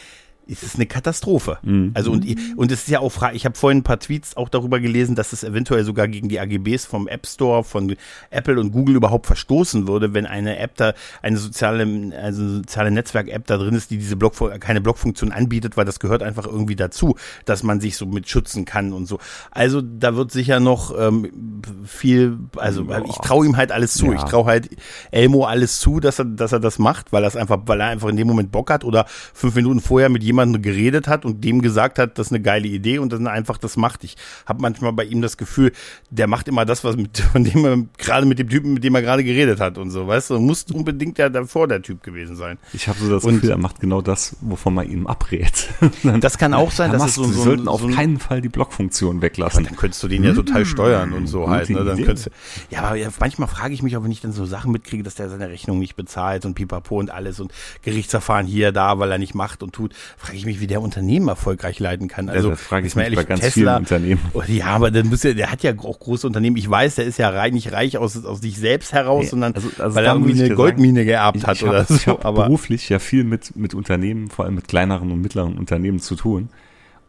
es 0.50 0.64
ist 0.64 0.76
eine 0.76 0.86
Katastrophe. 0.86 1.58
Also 1.94 2.12
und, 2.12 2.26
und 2.56 2.72
es 2.72 2.82
ist 2.82 2.90
ja 2.90 3.00
auch 3.00 3.12
frei. 3.12 3.34
Ich 3.34 3.46
habe 3.46 3.58
vorhin 3.58 3.80
ein 3.80 3.84
paar 3.84 4.00
Tweets 4.00 4.38
auch 4.38 4.50
darüber 4.50 4.80
gelesen, 4.80 5.16
dass 5.16 5.34
es 5.34 5.44
eventuell 5.44 5.84
sogar 5.84 6.08
gegen 6.08 6.30
die 6.30 6.40
AGBs 6.40 6.86
vom 6.86 7.08
App 7.08 7.28
Store 7.28 7.64
von 7.64 7.96
Apple 8.30 8.60
und 8.60 8.72
Google 8.72 8.96
überhaupt 8.96 9.28
verstoßen 9.28 9.88
würde, 9.88 10.14
wenn 10.14 10.26
eine 10.26 10.58
App 10.58 10.76
da 10.78 10.94
eine 11.22 11.38
soziale 11.38 11.88
also 12.22 12.48
soziale 12.48 12.92
Netzwerk 12.92 13.28
App 13.28 13.46
da 13.48 13.58
drin 13.58 13.76
ist, 13.76 13.92
die 13.92 13.98
diese 13.98 14.16
Block 14.16 14.34
keine 14.60 14.82
Blockfunktion 14.82 15.32
anbietet, 15.32 15.78
weil 15.78 15.86
das 15.86 16.00
gehört 16.00 16.24
einfach 16.24 16.46
irgendwie 16.46 16.76
dazu, 16.76 17.16
dass 17.46 17.64
man 17.64 17.82
sich 17.82 17.98
so 17.98 18.06
mit 18.06 18.30
schützen 18.30 18.66
kann 18.66 18.94
und 18.94 19.06
so. 19.06 19.20
Also 19.52 19.82
da 19.82 20.16
wird 20.16 20.32
sicher 20.32 20.60
noch 20.60 20.98
ähm, 20.98 21.62
viel. 21.86 22.38
Also 22.56 22.88
ich 23.06 23.16
traue 23.16 23.46
ihm 23.46 23.58
halt 23.58 23.72
alles 23.72 23.94
zu. 23.94 24.08
Ja. 24.08 24.14
Ich 24.14 24.24
traue 24.24 24.46
halt 24.46 24.70
Elmo 25.12 25.46
alles 25.46 25.80
zu, 25.80 26.00
dass 26.00 26.20
er 26.20 26.26
dass 26.26 26.52
er 26.52 26.60
das 26.60 26.80
macht, 26.80 27.12
weil 27.12 27.24
es 27.26 27.36
einfach 27.36 27.60
weil 27.66 27.82
er 27.82 27.88
einfach 27.88 28.10
in 28.10 28.16
dem 28.16 28.28
Moment 28.28 28.52
Bock 28.52 28.72
hat 28.72 28.84
oder 28.84 29.06
fünf 29.34 29.56
Minuten 29.56 29.82
vorher 29.82 30.10
mit 30.10 30.24
jemandem 30.24 30.37
geredet 30.62 31.08
hat 31.08 31.26
und 31.26 31.44
dem 31.44 31.62
gesagt 31.62 32.00
hat, 32.00 32.18
das 32.18 32.28
ist 32.28 32.32
eine 32.34 32.42
geile 32.42 32.68
Idee 32.68 33.00
und 33.00 33.12
dann 33.12 33.28
einfach 33.28 33.58
das 33.58 33.78
macht. 33.78 34.04
Ich 34.04 34.16
habe 34.46 34.62
manchmal 34.62 34.94
bei 34.94 35.04
ihm 35.06 35.22
das 35.22 35.38
Gefühl, 35.38 35.72
der 36.10 36.28
macht 36.28 36.48
immer 36.48 36.66
das, 36.66 36.84
was 36.84 36.96
mit, 36.96 37.18
von 37.34 37.44
dem 37.44 37.66
er 37.66 37.78
gerade 37.98 38.26
mit 38.26 38.40
dem 38.40 38.50
Typen, 38.50 38.74
mit 38.74 38.84
dem 38.84 38.96
er 38.96 39.02
gerade 39.02 39.24
geredet 39.24 39.60
hat 39.60 39.78
und 39.78 39.92
so, 39.92 40.08
weißt 40.08 40.30
du, 40.32 40.40
muss 40.40 40.64
unbedingt 40.72 41.18
ja 41.18 41.30
davor 41.30 41.68
der 41.68 41.82
Typ 41.82 42.04
gewesen 42.04 42.36
sein. 42.36 42.58
Ich 42.74 42.88
habe 42.88 43.00
so 43.00 43.10
das 43.10 43.24
Und- 43.24 43.36
Gefühl, 43.36 43.50
er 43.52 43.58
macht 43.58 43.80
genau 43.80 44.02
das, 44.02 44.36
wovon 44.42 44.74
man 44.74 44.90
ihm 44.90 45.08
abrät. 45.08 45.68
Das 46.22 46.38
kann 46.38 46.54
auch 46.54 46.72
sein, 46.72 46.92
dass 46.92 47.06
es 47.06 47.16
so, 47.16 47.24
so, 47.24 47.32
Sie 47.32 47.42
sollten 47.42 47.68
auf 47.68 47.82
so 47.82 47.88
ein- 47.88 47.94
keinen 47.94 48.20
Fall 48.20 48.42
die 48.42 48.50
Blockfunktion 48.50 49.22
weglassen. 49.22 49.64
dann 49.66 49.76
könntest 49.76 50.02
du 50.04 50.08
den 50.08 50.24
ja 50.24 50.34
total 50.34 50.66
steuern 50.66 51.14
und 51.14 51.28
so 51.28 51.50
halt. 51.50 51.70
Ne? 51.70 51.84
Dann 51.84 52.04
könntest 52.04 52.30
ja, 52.70 52.82
aber 52.84 52.96
ja, 52.96 53.10
manchmal 53.20 53.48
frage 53.48 53.74
ich 53.74 53.82
mich 53.84 53.96
wenn 53.98 54.12
ich 54.12 54.22
dann 54.22 54.32
so 54.32 54.46
Sachen 54.46 54.72
mitkriege, 54.72 55.02
dass 55.04 55.16
der 55.16 55.30
seine 55.30 55.50
Rechnung 55.50 55.80
nicht 55.80 55.96
bezahlt 55.96 56.46
und 56.46 56.54
pipapo 56.54 57.00
und 57.00 57.10
alles 57.10 57.40
und 57.40 57.52
Gerichtsverfahren 57.82 58.46
hier, 58.46 58.72
da, 58.72 59.00
weil 59.00 59.12
er 59.12 59.18
nicht 59.18 59.34
macht 59.36 59.64
und 59.64 59.74
tut, 59.74 59.94
frage 60.28 60.38
ich 60.38 60.46
mich, 60.46 60.60
wie 60.60 60.68
der 60.68 60.82
Unternehmen 60.82 61.28
erfolgreich 61.28 61.80
leiten 61.80 62.08
kann. 62.08 62.30
Also, 62.30 62.50
das 62.52 62.62
frage 62.62 62.86
ich 62.88 62.96
mich 62.96 63.04
bei 63.06 63.10
ehrlich, 63.12 63.28
ganz 63.28 63.42
Tesla, 63.42 63.52
vielen 63.52 63.78
Unternehmen. 63.78 64.22
Oh, 64.34 64.42
Ja, 64.48 64.68
aber 64.68 64.92
dann 64.92 65.08
muss 65.08 65.24
ja, 65.24 65.34
der 65.34 65.52
hat 65.52 65.64
ja 65.64 65.74
auch 65.78 66.00
große 66.00 66.28
Unternehmen. 66.28 66.58
Ich 66.58 66.70
weiß, 66.70 66.96
der 66.96 67.06
ist 67.06 67.18
ja 67.18 67.30
reich, 67.30 67.54
nicht 67.54 67.72
reich 67.72 67.98
aus, 67.98 68.24
aus 68.26 68.42
sich 68.42 68.58
selbst 68.58 68.94
heraus, 68.94 69.24
Nee, 69.24 69.30
sondern 69.30 69.54
also- 69.56 69.70
also 69.80 69.96
weil 69.96 70.06
er 70.06 70.14
irgendwie 70.14 70.44
eine 70.44 70.56
Goldmine 70.56 71.00
sagen, 71.00 71.08
geerbt 71.08 71.38
ich, 71.38 71.48
hat 71.48 71.56
ich 71.58 71.64
oder 71.64 71.80
hab, 71.80 71.88
so. 71.88 71.94
Ich 71.96 72.08
habe 72.08 72.32
beruflich 72.34 72.90
ja 72.90 73.00
viel 73.00 73.24
mit, 73.24 73.56
mit 73.56 73.74
Unternehmen, 73.74 74.30
vor 74.30 74.46
allem 74.46 74.56
mit 74.56 74.68
kleineren 74.68 75.12
und 75.12 75.22
mittleren 75.22 75.58
Unternehmen 75.58 76.00
zu 76.00 76.16
tun. 76.16 76.50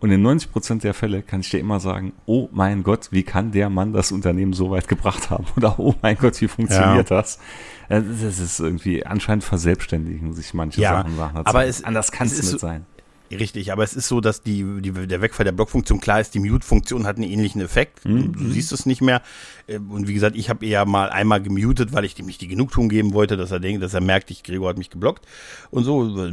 Und 0.00 0.12
in 0.12 0.22
90 0.22 0.52
Prozent 0.52 0.84
der 0.84 0.94
Fälle 0.94 1.22
kann 1.22 1.40
ich 1.40 1.50
dir 1.50 1.58
immer 1.58 1.80
sagen, 1.80 2.12
oh 2.24 2.48
mein 2.52 2.84
Gott, 2.84 3.08
wie 3.10 3.24
kann 3.24 3.50
der 3.50 3.68
Mann 3.68 3.92
das 3.92 4.12
Unternehmen 4.12 4.52
so 4.52 4.70
weit 4.70 4.86
gebracht 4.86 5.28
haben? 5.30 5.44
Oder 5.56 5.76
oh 5.80 5.92
mein 6.02 6.16
Gott, 6.16 6.40
wie 6.40 6.46
funktioniert 6.46 7.10
das? 7.10 7.40
Äh, 7.88 8.02
Das 8.22 8.38
ist 8.38 8.60
irgendwie, 8.60 9.04
anscheinend 9.04 9.42
verselbstständigen 9.42 10.34
sich 10.34 10.54
manche 10.54 10.80
Ja, 10.80 10.98
Sachen. 11.02 11.16
Sachen 11.16 11.36
aber 11.44 11.66
es- 11.66 11.82
Anders 11.82 12.12
kann 12.12 12.28
es 12.28 12.40
nicht 12.40 12.60
sein. 12.60 12.86
Richtig, 13.30 13.72
aber 13.72 13.84
es 13.84 13.94
ist 13.94 14.08
so, 14.08 14.20
dass 14.20 14.42
die, 14.42 14.64
die 14.80 14.92
der 14.92 15.20
Wegfall 15.20 15.44
der 15.44 15.52
Blockfunktion 15.52 16.00
klar 16.00 16.20
ist, 16.20 16.34
die 16.34 16.40
Mute-Funktion 16.40 17.06
hat 17.06 17.16
einen 17.16 17.30
ähnlichen 17.30 17.60
Effekt. 17.60 18.04
Mhm. 18.04 18.32
Du 18.32 18.50
siehst 18.50 18.72
es 18.72 18.86
nicht 18.86 19.00
mehr. 19.00 19.22
Äh, 19.66 19.78
Und 19.78 20.08
wie 20.08 20.14
gesagt, 20.14 20.36
ich 20.36 20.48
habe 20.50 20.64
eher 20.66 20.84
mal 20.86 21.10
einmal 21.10 21.42
gemutet, 21.42 21.92
weil 21.92 22.04
ich 22.04 22.14
dem 22.14 22.26
nicht 22.26 22.40
die 22.40 22.48
Genugtuung 22.48 22.88
geben 22.88 23.12
wollte, 23.12 23.36
dass 23.36 23.50
er 23.50 23.60
denkt, 23.60 23.82
dass 23.82 23.94
er 23.94 24.00
merkt, 24.00 24.30
ich 24.30 24.42
Gregor 24.42 24.68
hat 24.70 24.78
mich 24.78 24.90
geblockt 24.90 25.24
und 25.70 25.84
so. 25.84 26.24
äh, 26.24 26.30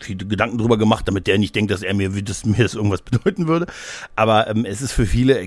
Viele 0.00 0.26
Gedanken 0.26 0.58
drüber 0.58 0.78
gemacht, 0.78 1.06
damit 1.08 1.26
der 1.26 1.38
nicht 1.38 1.54
denkt, 1.54 1.70
dass 1.70 1.82
er 1.82 1.94
mir, 1.94 2.10
dass 2.22 2.44
mir 2.44 2.62
das 2.62 2.74
irgendwas 2.74 3.02
bedeuten 3.02 3.48
würde. 3.48 3.66
Aber 4.14 4.48
ähm, 4.48 4.64
es 4.64 4.82
ist 4.82 4.92
für 4.92 5.06
viele, 5.06 5.46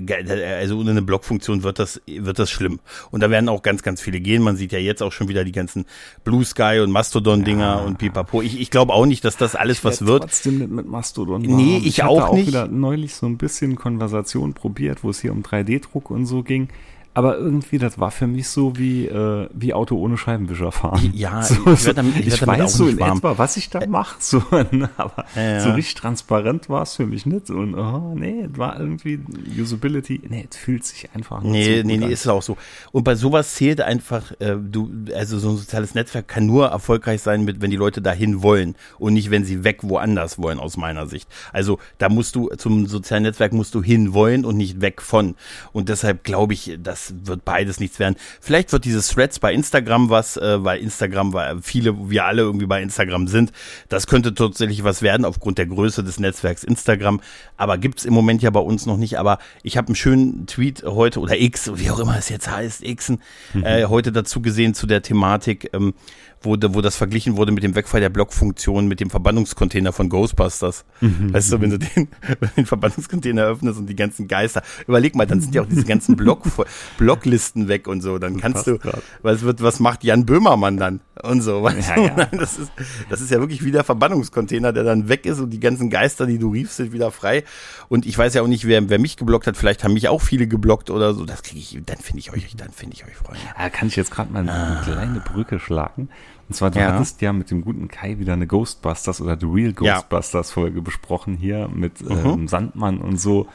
also 0.60 0.78
ohne 0.78 0.90
eine 0.90 1.02
Blockfunktion 1.02 1.62
wird 1.62 1.78
das, 1.78 2.00
wird 2.06 2.38
das 2.38 2.50
schlimm. 2.50 2.80
Und 3.10 3.20
da 3.20 3.30
werden 3.30 3.48
auch 3.48 3.62
ganz, 3.62 3.82
ganz 3.82 4.00
viele 4.00 4.20
gehen. 4.20 4.42
Man 4.42 4.56
sieht 4.56 4.72
ja 4.72 4.78
jetzt 4.78 5.02
auch 5.02 5.12
schon 5.12 5.28
wieder 5.28 5.44
die 5.44 5.52
ganzen 5.52 5.86
Blue 6.24 6.44
Sky 6.44 6.80
und 6.82 6.90
Mastodon-Dinger 6.90 7.82
und 7.84 7.98
Pipapo. 7.98 8.42
Ich, 8.42 8.60
ich 8.60 8.70
glaube 8.70 8.92
auch 8.92 9.06
nicht, 9.06 9.24
dass 9.24 9.36
das 9.36 9.54
alles 9.54 9.84
was 9.84 10.06
wird. 10.06 10.22
trotzdem 10.22 10.49
nicht 10.58 10.70
mit 10.70 10.86
Mastodon. 10.86 11.42
Nee, 11.42 11.74
warm. 11.74 11.82
ich 11.84 12.00
hatte 12.00 12.10
auch 12.10 12.32
nicht. 12.32 12.46
wieder 12.46 12.68
neulich 12.68 13.14
so 13.14 13.26
ein 13.26 13.36
bisschen 13.36 13.76
Konversation 13.76 14.54
probiert, 14.54 15.04
wo 15.04 15.10
es 15.10 15.20
hier 15.20 15.32
um 15.32 15.42
3D-Druck 15.42 16.10
und 16.10 16.26
so 16.26 16.42
ging. 16.42 16.68
Aber 17.12 17.36
irgendwie, 17.38 17.78
das 17.78 17.98
war 17.98 18.12
für 18.12 18.28
mich 18.28 18.48
so 18.48 18.76
wie, 18.78 19.06
äh, 19.06 19.48
wie 19.52 19.74
Auto 19.74 19.96
ohne 19.96 20.16
Scheibenwischer 20.16 20.70
fahren. 20.70 21.10
Ja, 21.12 21.42
so, 21.42 21.54
ich 21.72 21.84
werd 21.84 21.98
damit- 21.98 22.16
ich 22.16 22.28
ich 22.28 22.38
damit 22.38 22.60
weiß 22.60 22.72
so 22.74 22.86
in 22.86 23.00
warm. 23.00 23.18
etwa, 23.18 23.36
was 23.36 23.56
ich 23.56 23.68
da 23.68 23.84
mache, 23.86 24.14
so, 24.20 24.40
ne, 24.70 24.88
aber 24.96 25.24
Ja, 25.34 25.58
so 25.60 25.70
richtig 25.72 25.96
transparent 25.96 26.68
war 26.68 26.82
es 26.82 26.94
für 26.94 27.06
mich 27.06 27.26
nicht. 27.26 27.50
Und 27.50 27.74
oh, 27.74 28.14
nee, 28.14 28.46
es 28.52 28.56
war 28.56 28.78
irgendwie 28.78 29.18
Usability, 29.60 30.20
nee, 30.28 30.46
es 30.48 30.56
fühlt 30.56 30.84
sich 30.84 31.08
einfach 31.14 31.42
nicht 31.42 31.50
Nee, 31.52 31.80
so 31.80 31.86
nee, 31.86 31.96
nee, 31.96 32.04
an. 32.06 32.10
ist 32.12 32.28
auch 32.28 32.42
so. 32.42 32.56
Und 32.92 33.02
bei 33.04 33.16
sowas 33.16 33.54
zählt 33.54 33.80
einfach, 33.80 34.30
äh, 34.38 34.56
du, 34.60 34.90
also 35.14 35.38
so 35.40 35.50
ein 35.50 35.56
soziales 35.56 35.94
Netzwerk 35.94 36.28
kann 36.28 36.46
nur 36.46 36.68
erfolgreich 36.68 37.22
sein, 37.22 37.44
mit, 37.44 37.60
wenn 37.60 37.70
die 37.72 37.76
Leute 37.76 38.00
dahin 38.02 38.42
wollen 38.42 38.76
und 38.98 39.14
nicht, 39.14 39.30
wenn 39.32 39.44
sie 39.44 39.64
weg 39.64 39.78
woanders 39.82 40.38
wollen, 40.38 40.60
aus 40.60 40.76
meiner 40.76 41.08
Sicht. 41.08 41.28
Also 41.52 41.78
da 41.98 42.08
musst 42.08 42.36
du, 42.36 42.50
zum 42.56 42.86
sozialen 42.86 43.24
Netzwerk 43.24 43.52
musst 43.52 43.74
du 43.74 43.82
hin 43.82 44.14
wollen 44.14 44.44
und 44.44 44.56
nicht 44.56 44.80
weg 44.80 45.02
von. 45.02 45.34
Und 45.72 45.88
deshalb 45.88 46.22
glaube 46.22 46.54
ich, 46.54 46.78
das 47.00 47.14
wird 47.24 47.44
beides 47.44 47.80
nichts 47.80 47.98
werden. 47.98 48.16
Vielleicht 48.40 48.72
wird 48.72 48.84
dieses 48.84 49.08
Threads 49.08 49.38
bei 49.38 49.52
Instagram 49.52 50.10
was, 50.10 50.36
äh, 50.36 50.62
weil 50.62 50.80
Instagram, 50.80 51.32
weil 51.32 51.60
viele, 51.62 52.10
wir 52.10 52.24
alle 52.24 52.42
irgendwie 52.42 52.66
bei 52.66 52.82
Instagram 52.82 53.26
sind. 53.28 53.52
Das 53.88 54.06
könnte 54.06 54.34
tatsächlich 54.34 54.84
was 54.84 55.02
werden 55.02 55.24
aufgrund 55.24 55.58
der 55.58 55.66
Größe 55.66 56.04
des 56.04 56.18
Netzwerks 56.18 56.64
Instagram. 56.64 57.20
Aber 57.56 57.78
gibt's 57.78 58.04
im 58.04 58.14
Moment 58.14 58.42
ja 58.42 58.50
bei 58.50 58.60
uns 58.60 58.86
noch 58.86 58.96
nicht. 58.96 59.18
Aber 59.18 59.38
ich 59.62 59.76
habe 59.76 59.88
einen 59.88 59.96
schönen 59.96 60.46
Tweet 60.46 60.82
heute 60.84 61.20
oder 61.20 61.38
X, 61.38 61.70
wie 61.74 61.90
auch 61.90 61.98
immer 61.98 62.16
es 62.16 62.28
jetzt 62.28 62.50
heißt, 62.50 62.84
Xen, 62.96 63.20
äh, 63.62 63.86
heute 63.86 64.12
dazu 64.12 64.40
gesehen 64.42 64.74
zu 64.74 64.86
der 64.86 65.02
Thematik, 65.02 65.70
ähm, 65.72 65.94
wo, 66.42 66.56
wo 66.60 66.80
das 66.80 66.96
verglichen 66.96 67.36
wurde 67.36 67.52
mit 67.52 67.62
dem 67.62 67.74
Wegfall 67.74 68.00
der 68.00 68.08
Blockfunktion 68.08 68.86
mit 68.88 69.00
dem 69.00 69.10
Verbannungscontainer 69.10 69.92
von 69.92 70.08
Ghostbusters. 70.08 70.84
Weißt 71.00 71.52
du, 71.52 71.60
wenn 71.60 71.70
du 71.70 71.78
den, 71.78 72.08
wenn 72.40 72.48
du 72.48 72.54
den 72.56 72.66
Verbannungscontainer 72.66 73.42
öffnest 73.44 73.78
und 73.78 73.86
die 73.86 73.96
ganzen 73.96 74.26
Geister, 74.28 74.62
überleg 74.86 75.14
mal, 75.14 75.26
dann 75.26 75.40
sind 75.40 75.54
ja 75.54 75.62
auch 75.62 75.66
diese 75.68 75.84
ganzen 75.84 76.16
Block, 76.16 76.42
Blocklisten 76.98 77.68
weg 77.68 77.86
und 77.88 78.00
so. 78.00 78.18
Dann 78.18 78.38
kannst 78.40 78.66
du, 78.66 78.78
grad. 78.78 79.02
was 79.22 79.42
wird, 79.42 79.62
was 79.62 79.80
macht 79.80 80.04
Jan 80.04 80.24
Böhmermann 80.26 80.76
dann 80.76 81.00
und 81.22 81.42
so. 81.42 81.62
Weißt 81.62 81.90
Ja, 81.90 81.94
du? 81.96 82.02
ja. 82.02 82.24
Das 82.32 82.58
ist, 82.58 82.72
das 83.08 83.20
ist 83.20 83.30
ja 83.30 83.38
wirklich 83.40 83.64
wie 83.64 83.70
der 83.72 83.84
Verbannungscontainer, 83.84 84.72
der 84.72 84.84
dann 84.84 85.08
weg 85.08 85.26
ist 85.26 85.40
und 85.40 85.50
die 85.50 85.60
ganzen 85.60 85.90
Geister, 85.90 86.26
die 86.26 86.38
du 86.38 86.50
riefst, 86.50 86.76
sind 86.76 86.92
wieder 86.92 87.10
frei. 87.10 87.44
Und 87.88 88.06
ich 88.06 88.16
weiß 88.16 88.34
ja 88.34 88.42
auch 88.42 88.46
nicht, 88.48 88.66
wer, 88.66 88.88
wer 88.88 88.98
mich 88.98 89.16
geblockt 89.16 89.46
hat. 89.46 89.56
Vielleicht 89.56 89.84
haben 89.84 89.92
mich 89.94 90.08
auch 90.08 90.22
viele 90.22 90.46
geblockt 90.46 90.90
oder 90.90 91.14
so. 91.14 91.24
Das 91.26 91.42
kriege 91.42 91.60
ich, 91.60 91.78
dann 91.84 91.98
finde 91.98 92.20
ich 92.20 92.32
euch, 92.32 92.54
dann 92.56 92.70
finde 92.70 92.96
ich 92.96 93.04
euch, 93.04 93.16
Freunde. 93.16 93.40
Da 93.58 93.68
kann 93.68 93.88
ich 93.88 93.96
jetzt 93.96 94.10
gerade 94.10 94.32
mal 94.32 94.48
eine 94.48 94.80
kleine 94.84 95.20
Brücke 95.20 95.58
schlagen. 95.58 96.08
Und 96.50 96.54
zwar, 96.54 96.70
du. 96.70 96.80
Ja. 96.80 96.92
hattest 96.94 97.20
ja 97.22 97.32
mit 97.32 97.50
dem 97.50 97.62
guten 97.62 97.88
Kai 97.88 98.18
wieder 98.18 98.32
eine 98.32 98.46
Ghostbusters 98.46 99.20
oder 99.20 99.38
The 99.38 99.46
Real 99.46 99.72
Ja. 99.80 99.94
Mhm. 99.94 99.96
Ghostbusters 99.96 100.50
Folge 100.50 100.82
besprochen 100.82 101.36
hier 101.36 101.68
mit 101.72 102.00
ähm, 102.02 102.48
Sandmann 102.48 102.98
und 102.98 103.18
so. 103.20 103.46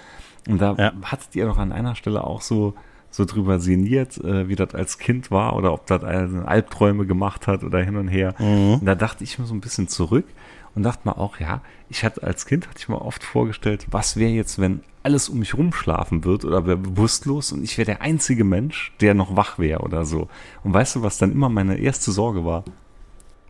Und 0.48 0.60
da 0.62 0.76
Ja. 0.78 0.94
hattet 1.04 1.36
ihr 1.36 1.46
doch 1.46 1.58
an 1.58 1.72
einer 1.72 1.96
Stelle 1.96 2.24
auch 2.24 2.42
so, 2.42 2.74
so 3.12 3.26
drüber 3.26 3.60
sinniert, 3.60 4.18
äh, 4.24 4.48
wie 4.48 4.56
das 4.56 4.74
als 4.74 4.98
Kind 4.98 5.30
war 5.32 5.56
oder 5.56 5.74
ob 5.74 5.86
das 5.88 6.04
Albträume 6.04 7.06
gemacht 7.06 7.48
hat 7.48 7.64
oder 7.64 7.82
hin 7.84 7.96
und 7.98 8.08
her. 8.08 8.34
Mhm. 8.40 8.76
Und 8.80 8.86
da 8.86 8.96
dachte 8.96 9.24
ich 9.24 9.40
mir 9.40 9.46
so 9.46 9.54
ein 9.54 9.62
bisschen 9.62 9.88
zurück 9.88 10.26
und 10.74 10.84
dachte 10.84 11.02
mir 11.08 11.18
auch, 11.18 11.40
ja, 11.40 11.62
ich 11.90 12.04
hatte 12.04 12.24
als 12.24 12.46
Kind, 12.46 12.68
hatte 12.68 12.80
ich 12.80 12.90
mir 12.90 13.02
oft 13.02 13.24
vorgestellt, 13.24 13.88
was 13.92 14.18
wäre 14.18 14.32
jetzt, 14.32 14.60
wenn 14.60 14.82
alles 15.04 15.30
um 15.30 15.40
mich 15.40 15.54
rumschlafen 15.56 16.24
wird 16.24 16.46
oder 16.46 16.66
wäre 16.66 16.78
bewusstlos 16.78 17.52
und 17.52 17.64
ich 17.64 17.78
wäre 17.78 17.86
der 17.86 18.02
einzige 18.02 18.44
Mensch, 18.44 18.94
der 19.02 19.14
noch 19.14 19.36
wach 19.36 19.60
wäre 19.60 19.82
oder 19.82 20.04
so. 20.06 20.28
Und 20.64 20.74
weißt 20.74 20.96
du, 20.98 21.02
was 21.04 21.18
dann 21.18 21.32
immer 21.32 21.48
meine 21.50 21.78
erste 21.78 22.12
Sorge 22.12 22.44
war? 22.46 22.64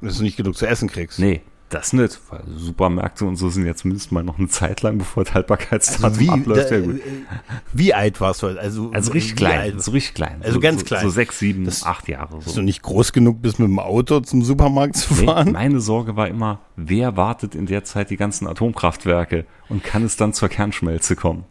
Dass 0.01 0.17
du 0.17 0.23
nicht 0.23 0.37
genug 0.37 0.55
zu 0.57 0.65
essen 0.67 0.89
kriegst. 0.89 1.19
Nee, 1.19 1.41
das 1.69 1.93
nicht, 1.93 2.19
weil 2.29 2.43
Supermärkte 2.57 3.25
und 3.25 3.37
so 3.37 3.49
sind 3.49 3.65
ja 3.65 3.73
zumindest 3.75 4.11
mal 4.11 4.23
noch 4.23 4.37
eine 4.37 4.47
Zeit 4.47 4.81
lang, 4.83 4.99
bevor 4.99 5.25
Haltbarkeitsdatum 5.25 6.05
Also 6.05 6.19
wie, 6.19 6.29
abläuft. 6.29 6.69
da, 6.71 6.75
ja, 6.75 6.81
gut. 6.85 6.97
äh, 6.99 7.01
wie 7.73 7.93
alt 7.93 8.21
warst 8.21 8.43
du? 8.43 8.47
Also, 8.47 8.91
Also 8.93 9.11
richtig 9.13 9.35
klein, 9.35 9.59
alt? 9.59 9.83
so 9.83 9.91
richtig 9.91 10.13
klein. 10.13 10.37
Also 10.41 10.53
so, 10.53 10.59
ganz 10.59 10.81
so, 10.81 10.85
klein. 10.85 11.03
So 11.03 11.09
sechs, 11.09 11.39
sieben, 11.39 11.65
Das- 11.65 11.83
acht 11.83 12.07
Jahre 12.07 12.35
Dass 12.35 12.45
so. 12.45 12.55
du 12.55 12.61
nicht 12.61 12.83
groß 12.83 13.13
genug 13.13 13.41
bist, 13.41 13.57
mit 13.59 13.67
dem 13.67 13.79
Auto 13.79 14.19
zum 14.19 14.43
Supermarkt 14.43 14.95
zu 14.97 15.13
Nee, 15.15 15.25
fahren? 15.25 15.53
meine 15.53 15.79
Sorge 15.81 16.15
war 16.15 16.27
immer, 16.27 16.59
wer 16.75 17.17
wartet 17.17 17.55
in 17.55 17.65
der 17.65 17.83
Zeit 17.83 18.11
die 18.11 18.17
ganzen 18.17 18.45
Atomkraftwerke 18.47 19.45
und 19.67 19.83
kann 19.83 20.03
es 20.03 20.17
dann 20.17 20.33
zur 20.33 20.49
Kernschmelze 20.49 21.15
kommen? 21.15 21.45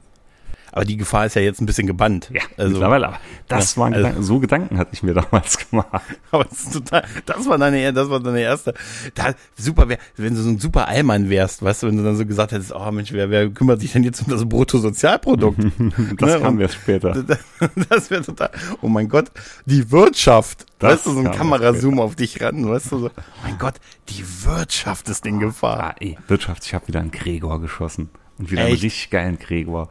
Aber 0.76 0.84
die 0.84 0.96
Gefahr 0.96 1.26
ist 1.26 1.36
ja 1.36 1.42
jetzt 1.42 1.60
ein 1.60 1.66
bisschen 1.66 1.86
gebannt. 1.86 2.30
Ja, 2.34 2.42
also, 2.56 2.72
mittlerweile, 2.72 3.06
aber 3.06 3.18
das 3.46 3.76
Ja, 3.76 3.80
waren 3.82 3.94
also- 3.94 4.02
Gedanken, 4.08 4.22
so 4.24 4.40
Gedanken 4.40 4.78
hatte 4.78 4.90
ich 4.92 5.04
mir 5.04 5.14
damals 5.14 5.56
gemacht. 5.70 6.02
Aber 6.32 6.42
das 6.44 6.62
ist 6.62 6.72
total, 6.72 7.04
das 7.26 7.48
war 7.48 7.58
deine, 7.58 7.92
das 7.92 8.10
war 8.10 8.18
deine 8.18 8.40
erste. 8.40 8.74
Da, 9.14 9.34
super 9.56 9.88
wär, 9.88 9.98
wenn 10.16 10.34
du 10.34 10.42
so 10.42 10.50
ein 10.50 10.58
super 10.58 10.88
Allmann 10.88 11.30
wärst, 11.30 11.62
weißt 11.62 11.84
du, 11.84 11.86
wenn 11.86 11.96
du 11.96 12.02
dann 12.02 12.16
so 12.16 12.26
gesagt 12.26 12.50
hättest, 12.50 12.74
oh 12.74 12.90
Mensch, 12.90 13.12
wer, 13.12 13.30
wer 13.30 13.48
kümmert 13.50 13.80
sich 13.82 13.92
denn 13.92 14.02
jetzt 14.02 14.20
um 14.22 14.28
das 14.32 14.44
Bruttosozialprodukt? 14.48 15.58
Das 16.18 16.34
Ne, 16.34 16.40
kam 16.40 16.60
erst 16.60 16.74
später. 16.74 17.24
Das 17.88 18.10
wäre 18.10 18.22
total, 18.22 18.50
oh 18.82 18.88
mein 18.88 19.08
Gott, 19.08 19.30
die 19.66 19.90
Wirtschaft. 19.92 20.66
Das 20.80 20.94
weißt 20.94 21.06
du, 21.06 21.10
so 21.12 21.18
ein 21.20 21.24
kam 21.26 21.34
Kamerazoom 21.50 22.00
auf 22.00 22.16
dich 22.16 22.40
ran, 22.42 22.68
weißt 22.68 22.90
du, 22.92 22.98
so, 22.98 23.10
mein 23.44 23.58
Gott, 23.58 23.74
die 24.08 24.24
Wirtschaft 24.44 25.08
ist 25.08 25.24
in 25.24 25.38
Gefahr. 25.38 25.80
Ah, 25.80 25.94
ey, 26.00 26.18
Wirtschaft, 26.26 26.64
ich 26.66 26.74
habe 26.74 26.88
wieder 26.88 26.98
einen 26.98 27.12
Gregor 27.12 27.60
geschossen. 27.60 28.10
Und 28.38 28.50
wieder 28.50 28.62
einen 28.62 28.72
Echt? 28.74 28.82
richtig 28.82 29.10
geilen 29.10 29.38
Gregor. 29.38 29.88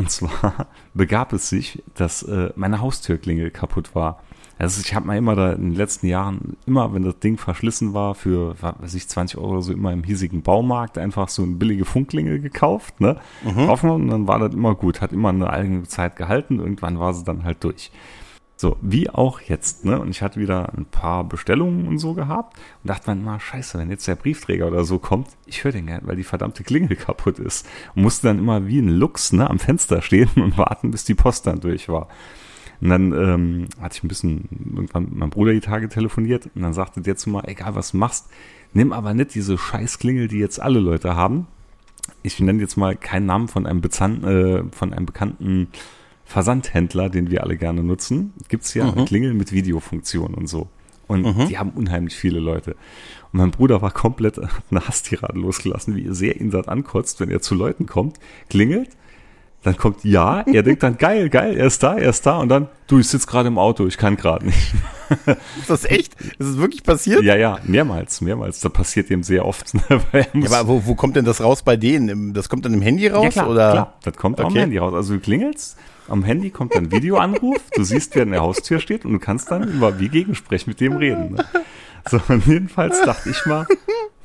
Und 0.00 0.10
zwar 0.10 0.66
begab 0.94 1.32
es 1.32 1.48
sich, 1.48 1.82
dass 1.94 2.22
äh, 2.22 2.50
meine 2.56 2.80
Haustürklingel 2.80 3.50
kaputt 3.50 3.94
war. 3.94 4.22
Also 4.58 4.82
ich 4.84 4.94
habe 4.94 5.06
mal 5.06 5.16
immer 5.16 5.36
da 5.36 5.52
in 5.52 5.70
den 5.70 5.74
letzten 5.74 6.06
Jahren, 6.06 6.56
immer 6.66 6.92
wenn 6.92 7.02
das 7.02 7.18
Ding 7.18 7.38
verschlissen 7.38 7.94
war, 7.94 8.14
für, 8.14 8.54
weiß 8.60 8.94
ich, 8.94 9.08
20 9.08 9.38
Euro 9.38 9.52
oder 9.52 9.62
so 9.62 9.72
immer 9.72 9.92
im 9.92 10.04
hiesigen 10.04 10.42
Baumarkt 10.42 10.98
einfach 10.98 11.28
so 11.28 11.42
eine 11.42 11.52
billige 11.52 11.86
Funkklingel 11.86 12.40
gekauft, 12.40 13.00
ne? 13.00 13.16
Draufgenommen, 13.66 14.04
und 14.04 14.10
dann 14.10 14.28
war 14.28 14.38
das 14.38 14.52
immer 14.52 14.74
gut, 14.74 15.00
hat 15.00 15.12
immer 15.12 15.30
eine 15.30 15.48
eigene 15.48 15.84
Zeit 15.84 16.16
gehalten, 16.16 16.60
irgendwann 16.60 16.98
war 16.98 17.14
sie 17.14 17.24
dann 17.24 17.44
halt 17.44 17.64
durch. 17.64 17.90
So, 18.60 18.76
wie 18.82 19.08
auch 19.08 19.40
jetzt, 19.40 19.86
ne? 19.86 19.98
Und 19.98 20.10
ich 20.10 20.20
hatte 20.20 20.38
wieder 20.38 20.74
ein 20.76 20.84
paar 20.84 21.24
Bestellungen 21.24 21.88
und 21.88 21.96
so 21.96 22.12
gehabt 22.12 22.58
und 22.82 22.90
dachte 22.90 23.14
mir 23.14 23.22
mal, 23.22 23.40
scheiße, 23.40 23.78
wenn 23.78 23.88
jetzt 23.88 24.06
der 24.06 24.16
Briefträger 24.16 24.66
oder 24.66 24.84
so 24.84 24.98
kommt, 24.98 25.28
ich 25.46 25.64
höre 25.64 25.72
den 25.72 25.86
gar 25.86 25.94
nicht, 25.94 26.06
weil 26.06 26.16
die 26.16 26.24
verdammte 26.24 26.62
Klingel 26.62 26.94
kaputt 27.06 27.38
ist. 27.38 27.66
Und 27.94 28.02
musste 28.02 28.26
dann 28.26 28.38
immer 28.38 28.66
wie 28.66 28.80
ein 28.80 28.90
Lux, 28.90 29.32
ne, 29.32 29.48
am 29.48 29.58
Fenster 29.58 30.02
stehen 30.02 30.28
und 30.36 30.58
warten, 30.58 30.90
bis 30.90 31.04
die 31.04 31.14
Post 31.14 31.46
dann 31.46 31.60
durch 31.60 31.88
war. 31.88 32.08
Und 32.82 32.90
dann 32.90 33.12
ähm, 33.12 33.68
hatte 33.80 33.96
ich 33.96 34.04
ein 34.04 34.08
bisschen 34.08 34.46
irgendwann 34.74 35.04
mit 35.04 35.14
meinem 35.14 35.30
Bruder 35.30 35.54
die 35.54 35.60
Tage 35.60 35.88
telefoniert 35.88 36.50
und 36.54 36.60
dann 36.60 36.74
sagte 36.74 37.00
der 37.00 37.16
zu 37.16 37.30
mir, 37.30 37.48
egal 37.48 37.74
was 37.76 37.94
machst, 37.94 38.28
nimm 38.74 38.92
aber 38.92 39.14
nicht 39.14 39.34
diese 39.34 39.56
Scheißklingel, 39.56 40.28
die 40.28 40.38
jetzt 40.38 40.60
alle 40.60 40.80
Leute 40.80 41.16
haben. 41.16 41.46
Ich 42.22 42.38
nenne 42.38 42.60
jetzt 42.60 42.76
mal 42.76 42.94
keinen 42.94 43.24
Namen 43.24 43.48
von 43.48 43.64
einem, 43.64 43.80
Bezan 43.80 44.22
äh, 44.22 44.64
von 44.70 44.92
einem 44.92 45.06
bekannten 45.06 45.68
Versandhändler, 46.30 47.10
den 47.10 47.28
wir 47.28 47.42
alle 47.42 47.56
gerne 47.56 47.82
nutzen. 47.82 48.32
Gibt's 48.48 48.72
ja 48.74 48.88
eine 48.88 49.04
Klingel 49.04 49.34
mit 49.34 49.50
Videofunktion 49.50 50.32
und 50.34 50.46
so. 50.46 50.68
Und 51.08 51.48
die 51.48 51.58
haben 51.58 51.70
unheimlich 51.70 52.14
viele 52.14 52.38
Leute. 52.38 52.76
Und 53.32 53.40
mein 53.40 53.50
Bruder 53.50 53.82
war 53.82 53.90
komplett 53.90 54.38
eine 54.70 54.86
Hasstirade 54.86 55.36
losgelassen, 55.36 55.96
wie 55.96 56.06
sehr 56.14 56.40
ihn 56.40 56.52
das 56.52 56.68
ankotzt, 56.68 57.18
wenn 57.18 57.32
er 57.32 57.40
zu 57.40 57.56
Leuten 57.56 57.86
kommt, 57.86 58.20
klingelt, 58.48 58.90
dann 59.62 59.76
kommt 59.76 60.04
ja, 60.04 60.40
er 60.40 60.62
denkt 60.62 60.82
dann, 60.82 60.96
geil, 60.96 61.28
geil, 61.28 61.56
er 61.56 61.66
ist 61.66 61.82
da, 61.82 61.96
er 61.98 62.10
ist 62.10 62.24
da 62.24 62.38
und 62.38 62.48
dann, 62.48 62.68
du, 62.86 62.98
ich 62.98 63.08
sitze 63.08 63.26
gerade 63.26 63.48
im 63.48 63.58
Auto, 63.58 63.86
ich 63.86 63.98
kann 63.98 64.16
gerade 64.16 64.46
nicht. 64.46 64.74
Ist 65.60 65.68
das 65.68 65.84
echt? 65.86 66.14
Ist 66.20 66.38
das 66.38 66.56
wirklich 66.58 66.84
passiert? 66.84 67.24
Ja, 67.24 67.34
ja, 67.34 67.58
mehrmals, 67.64 68.20
mehrmals. 68.20 68.60
Das 68.60 68.72
passiert 68.72 69.10
ihm 69.10 69.24
sehr 69.24 69.44
oft. 69.44 69.74
ne, 69.90 70.00
Ja, 70.34 70.60
aber 70.60 70.68
wo, 70.68 70.86
wo 70.86 70.94
kommt 70.94 71.16
denn 71.16 71.24
das 71.24 71.42
raus 71.42 71.64
bei 71.64 71.76
denen? 71.76 72.32
Das 72.32 72.48
kommt 72.48 72.64
dann 72.64 72.74
im 72.74 72.80
Handy 72.80 73.08
raus? 73.08 73.24
Ja, 73.24 73.30
klar, 73.30 73.50
oder? 73.50 73.72
klar. 73.72 73.94
Das 74.04 74.16
kommt 74.16 74.38
am 74.38 74.46
Okay. 74.46 74.60
Handy 74.60 74.78
raus. 74.78 74.94
Also 74.94 75.14
du 75.14 75.20
klingelst, 75.20 75.76
am 76.08 76.22
Handy 76.22 76.50
kommt 76.50 76.76
ein 76.76 76.92
Videoanruf, 76.92 77.58
du 77.74 77.82
siehst, 77.82 78.14
wer 78.14 78.22
in 78.22 78.30
der 78.30 78.40
Haustür 78.40 78.78
steht 78.78 79.04
und 79.04 79.12
du 79.12 79.18
kannst 79.18 79.50
dann 79.50 79.64
über 79.64 79.98
wie 79.98 80.08
Gegensprech 80.08 80.68
mit 80.68 80.80
dem 80.80 80.96
reden. 80.96 81.34
Ne? 81.34 81.44
So, 82.08 82.20
jedenfalls 82.46 83.02
dachte 83.02 83.30
ich 83.30 83.46
mal, 83.46 83.66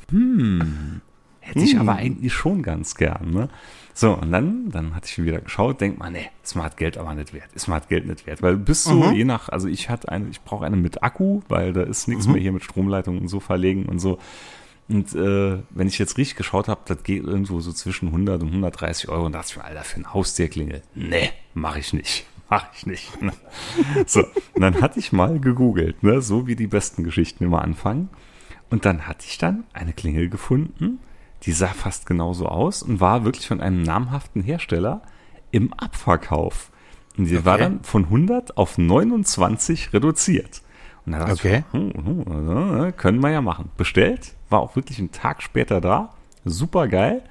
hm, 0.09 1.01
hätte 1.39 1.59
ich 1.59 1.79
aber 1.79 1.95
eigentlich 1.95 2.33
schon 2.33 2.61
ganz 2.61 2.95
gern. 2.95 3.31
Ne? 3.31 3.49
So, 3.97 4.11
und 4.13 4.29
dann, 4.33 4.69
dann 4.71 4.93
hatte 4.93 5.07
ich 5.07 5.23
wieder 5.23 5.39
geschaut, 5.39 5.79
denk 5.79 5.97
mal, 5.97 6.11
nee, 6.11 6.29
Smart 6.45 6.75
Geld 6.75 6.97
aber 6.97 7.15
nicht 7.15 7.33
wert. 7.33 7.47
Ist 7.53 7.63
Smart 7.63 7.87
Geld 7.87 8.05
nicht 8.05 8.27
wert. 8.27 8.41
Weil 8.41 8.57
bis 8.57 8.83
so, 8.83 9.09
je 9.11 9.23
nach, 9.23 9.47
also 9.47 9.69
ich 9.69 9.89
hatte 9.89 10.09
eine, 10.09 10.27
ich 10.27 10.41
brauche 10.41 10.65
eine 10.65 10.75
mit 10.75 11.01
Akku, 11.01 11.39
weil 11.47 11.71
da 11.71 11.81
ist 11.81 12.09
nichts 12.09 12.27
mehr 12.27 12.41
hier 12.41 12.51
mit 12.51 12.65
Stromleitungen 12.65 13.21
und 13.21 13.29
so 13.29 13.39
verlegen 13.39 13.85
und 13.85 13.99
so. 13.99 14.19
Und 14.89 15.15
äh, 15.15 15.59
wenn 15.69 15.87
ich 15.87 15.97
jetzt 15.97 16.17
richtig 16.17 16.35
geschaut 16.35 16.67
habe, 16.67 16.81
das 16.83 17.03
geht 17.03 17.23
irgendwo 17.23 17.61
so 17.61 17.71
zwischen 17.71 18.09
100 18.09 18.41
und 18.41 18.49
130 18.49 19.07
Euro. 19.07 19.27
Und 19.27 19.31
dachte 19.31 19.51
ich 19.51 19.57
mir, 19.57 19.63
Alter, 19.63 19.85
für 19.85 20.01
ein 20.01 20.13
Haustierklingel, 20.13 20.81
nee, 20.93 21.31
mache 21.53 21.79
ich 21.79 21.93
nicht. 21.93 22.25
Mach 22.49 22.65
ich 22.75 22.85
nicht. 22.85 23.09
So, 24.05 24.25
und 24.53 24.61
dann 24.61 24.81
hatte 24.81 24.99
ich 24.99 25.13
mal 25.13 25.39
gegoogelt, 25.39 26.03
ne, 26.03 26.21
so 26.21 26.47
wie 26.47 26.57
die 26.57 26.67
besten 26.67 27.05
Geschichten 27.05 27.45
immer 27.45 27.61
anfangen. 27.61 28.09
Und 28.69 28.83
dann 28.83 29.07
hatte 29.07 29.25
ich 29.25 29.37
dann 29.37 29.63
eine 29.71 29.93
Klingel 29.93 30.27
gefunden, 30.27 30.99
die 31.45 31.51
sah 31.51 31.67
fast 31.67 32.05
genauso 32.05 32.47
aus 32.47 32.81
und 32.83 32.99
war 32.99 33.23
wirklich 33.25 33.47
von 33.47 33.61
einem 33.61 33.83
namhaften 33.83 34.41
Hersteller 34.41 35.01
im 35.51 35.73
Abverkauf. 35.73 36.71
Und 37.17 37.25
die 37.25 37.45
war 37.45 37.55
Okay. 37.55 37.63
dann 37.63 37.83
von 37.83 38.05
100 38.05 38.57
auf 38.57 38.77
29 38.77 39.93
reduziert. 39.93 40.61
Und 41.05 41.13
da 41.13 41.19
dachte 41.19 41.33
Okay. 41.33 41.63
ich, 41.71 41.73
hm, 41.73 41.93
hm, 42.25 42.83
äh, 42.85 42.91
können 42.91 43.19
wir 43.21 43.29
ja 43.29 43.41
machen. 43.41 43.69
Bestellt, 43.77 44.33
war 44.49 44.59
auch 44.59 44.75
wirklich 44.75 44.99
einen 44.99 45.11
Tag 45.11 45.43
später 45.43 45.79
da. 45.81 46.13
Super 46.43 46.87
geil. 46.87 47.21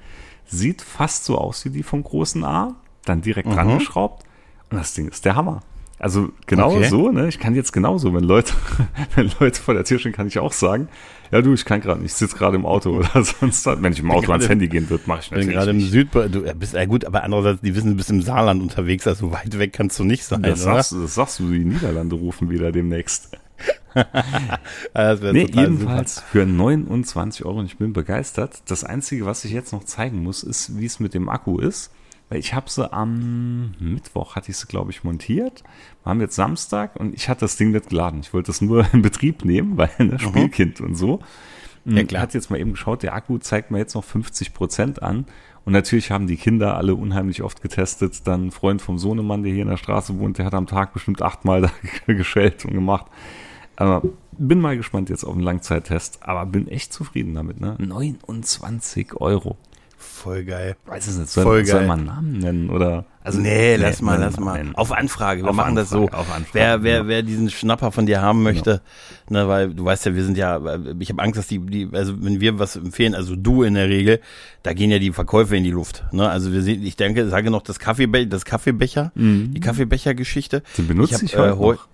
Sieht 0.45 0.81
fast 0.81 1.25
so 1.25 1.37
aus 1.37 1.65
wie 1.65 1.69
die 1.69 1.83
vom 1.83 2.03
großen 2.03 2.43
A. 2.43 2.75
Dann 3.03 3.21
direkt 3.21 3.49
dran 3.53 3.77
geschraubt. 3.77 4.25
Und 4.71 4.77
das 4.77 4.93
Ding 4.93 5.07
ist 5.07 5.25
der 5.25 5.35
Hammer. 5.35 5.61
Also 5.97 6.29
genau 6.45 6.73
Okay. 6.75 6.89
so, 6.89 7.09
ne? 7.11 7.27
Ich 7.29 7.39
kann 7.39 7.55
jetzt 7.55 7.71
genauso, 7.71 8.13
wenn 8.13 8.23
Leute, 8.23 8.53
wenn 9.15 9.31
Leute 9.39 9.61
vor 9.61 9.73
der 9.73 9.85
Tür 9.85 9.97
stehen, 9.97 10.11
kann 10.11 10.27
ich 10.27 10.39
auch 10.39 10.51
sagen, 10.51 10.89
ja 11.31 11.41
du, 11.41 11.53
ich 11.53 11.63
kann 11.63 11.79
gerade 11.81 12.01
nicht, 12.01 12.11
ich 12.11 12.17
sitze 12.17 12.35
gerade 12.37 12.57
im 12.57 12.65
Auto 12.65 12.89
oder 12.97 13.23
sonst 13.23 13.65
was. 13.65 13.81
Wenn 13.81 13.93
ich 13.93 13.99
im 13.99 14.11
Auto 14.11 14.31
ans 14.31 14.49
Handy 14.49 14.67
gehen 14.67 14.89
würde, 14.89 15.03
mache 15.07 15.21
ich 15.21 15.31
natürlich 15.31 15.53
gerade 15.55 15.71
im 15.71 15.77
nicht. 15.77 15.91
Süd, 15.91 16.09
du 16.13 16.41
bist 16.55 16.73
ja 16.73 16.83
gut, 16.85 17.05
aber 17.05 17.23
andererseits, 17.23 17.61
die 17.61 17.73
wissen, 17.75 17.91
du 17.91 17.95
bist 17.95 18.09
im 18.09 18.21
Saarland 18.21 18.61
unterwegs, 18.61 19.07
also 19.07 19.31
weit 19.31 19.57
weg 19.57 19.71
kannst 19.73 19.97
du 19.97 20.03
nicht 20.03 20.25
sein, 20.25 20.41
Das 20.43 20.63
oder? 20.63 20.73
sagst, 20.75 20.91
du- 20.91 21.01
das 21.01 21.15
sagst 21.15 21.39
du, 21.39 21.49
die 21.49 21.63
Niederlande 21.63 22.15
rufen 22.15 22.49
wieder 22.49 22.71
demnächst. 22.73 23.29
Ah, 24.93 25.15
Das 25.15 25.21
Nee, 25.33 25.47
jedenfalls 25.53 26.19
für 26.31 26.45
29 26.45 27.45
Euro 27.45 27.59
und 27.59 27.65
ich 27.65 27.77
bin 27.77 27.93
begeistert. 27.93 28.61
Das 28.67 28.83
Einzige, 28.83 29.25
was 29.25 29.45
ich 29.45 29.51
jetzt 29.51 29.71
noch 29.71 29.85
zeigen 29.85 30.21
muss, 30.23 30.43
ist, 30.43 30.77
wie 30.77 30.85
es 30.85 30.99
mit 30.99 31.13
dem 31.13 31.29
Akku 31.29 31.57
ist. 31.59 31.91
Weil 32.29 32.39
ich 32.39 32.53
habe 32.53 32.69
sie 32.69 32.91
am 32.91 33.75
Mittwoch, 33.79 34.35
hatte 34.35 34.49
ich 34.49 34.57
sie, 34.57 34.65
glaube 34.65 34.91
ich, 34.91 35.03
montiert. 35.03 35.63
Wir 36.03 36.09
haben 36.09 36.21
jetzt 36.21 36.35
Samstag 36.35 36.95
und 36.95 37.13
ich 37.13 37.29
hatte 37.29 37.41
das 37.41 37.55
Ding 37.57 37.71
nicht 37.71 37.89
geladen. 37.89 38.21
Ich 38.21 38.33
wollte 38.33 38.51
es 38.51 38.61
nur 38.61 38.85
in 38.93 39.01
Betrieb 39.01 39.45
nehmen, 39.45 39.77
weil 39.77 39.91
ne, 39.99 40.17
Spielkind 40.19 40.81
und 40.81 40.95
so. 40.95 41.19
Ja, 41.85 42.01
Und 42.01 42.07
klar. 42.07 42.23
Hat 42.23 42.33
jetzt 42.33 42.49
mal 42.49 42.59
eben 42.59 42.71
geschaut, 42.71 43.03
der 43.03 43.13
Akku 43.13 43.37
zeigt 43.37 43.69
mir 43.69 43.77
jetzt 43.77 43.93
noch 43.93 44.03
50 44.03 44.53
Prozent 44.53 45.03
an. 45.03 45.25
Und 45.65 45.73
natürlich 45.73 46.11
haben 46.11 46.27
die 46.27 46.37
Kinder 46.37 46.77
alle 46.77 46.95
unheimlich 46.95 47.41
oft 47.41 47.61
getestet. 47.61 48.27
Dann 48.27 48.47
ein 48.47 48.51
Freund 48.51 48.81
vom 48.81 48.97
Sohnemann, 48.97 49.43
der 49.43 49.51
hier 49.51 49.63
in 49.63 49.69
der 49.69 49.77
Straße 49.77 50.17
wohnt, 50.19 50.37
der 50.37 50.45
hat 50.45 50.53
am 50.53 50.67
Tag 50.67 50.93
bestimmt 50.93 51.21
achtmal 51.21 51.61
da 52.07 52.13
geschellt 52.13 52.65
und 52.65 52.73
gemacht. 52.73 53.05
Aber 53.75 54.01
bin 54.31 54.59
mal 54.61 54.77
gespannt 54.77 55.09
jetzt 55.09 55.23
auf 55.23 55.33
einen 55.33 55.43
Langzeittest. 55.43 56.19
Aber 56.21 56.45
bin 56.45 56.67
echt 56.67 56.91
zufrieden 56.91 57.35
damit, 57.35 57.59
ne? 57.59 57.75
29 57.79 59.15
Euro. 59.21 59.57
Voll 59.97 60.43
geil. 60.43 60.75
Weiß 60.85 61.07
es 61.07 61.17
nicht, 61.17 61.29
soll, 61.29 61.43
Voll 61.43 61.65
soll 61.65 61.79
geil. 61.79 61.87
man 61.87 61.99
einen 61.99 62.07
Namen 62.07 62.37
nennen 62.39 62.69
oder? 62.69 63.05
Also, 63.23 63.39
nee, 63.39 63.75
lass 63.75 64.01
mal, 64.01 64.19
nennen 64.19 64.31
lass 64.31 64.39
mal. 64.39 64.57
nennen. 64.57 64.75
Auf 64.75 64.91
Anfrage, 64.91 65.41
wir 65.43 65.49
Auf 65.49 65.55
machen 65.55 65.75
das 65.75 65.89
so. 65.89 66.03
Anfrage, 66.03 66.17
auf 66.21 66.35
Anfrage, 66.35 66.53
wer, 66.53 66.83
wer, 66.83 66.97
genau. 66.97 67.09
wer 67.09 67.23
diesen 67.23 67.49
Schnapper 67.49 67.91
von 67.91 68.05
dir 68.05 68.21
haben 68.21 68.43
möchte, 68.43 68.81
ne, 69.29 69.47
weil 69.47 69.73
du 69.73 69.83
weißt 69.85 70.05
ja, 70.05 70.15
wir 70.15 70.23
sind 70.23 70.37
ja, 70.37 70.59
ich 70.99 71.09
habe 71.09 71.21
Angst, 71.23 71.37
dass 71.39 71.47
die, 71.47 71.59
die, 71.59 71.89
also 71.91 72.13
wenn 72.23 72.39
wir 72.39 72.59
was 72.59 72.75
empfehlen, 72.75 73.15
also 73.15 73.35
du 73.35 73.63
in 73.63 73.73
der 73.73 73.89
Regel, 73.89 74.19
da 74.63 74.73
gehen 74.73 74.91
ja 74.91 74.99
die 74.99 75.11
Verkäufe 75.11 75.55
in 75.57 75.63
die 75.63 75.71
Luft. 75.71 76.03
Ne? 76.11 76.29
Also 76.29 76.51
wir 76.53 76.61
sehen, 76.61 76.83
ich 76.83 76.95
denke, 76.97 77.27
sage 77.29 77.49
noch 77.49 77.63
das 77.63 77.79
Kaffeebecher, 77.79 78.25
das 78.27 78.45
Kaffeebecher, 78.45 79.11
die 79.15 79.59
Kaffeebecher-Geschichte. 79.59 80.61
Den 80.77 80.87
benutze 80.87 81.15
hab, 81.15 81.23
ich 81.23 81.35
heute 81.37 81.57
heu- 81.57 81.73
noch. 81.73 81.87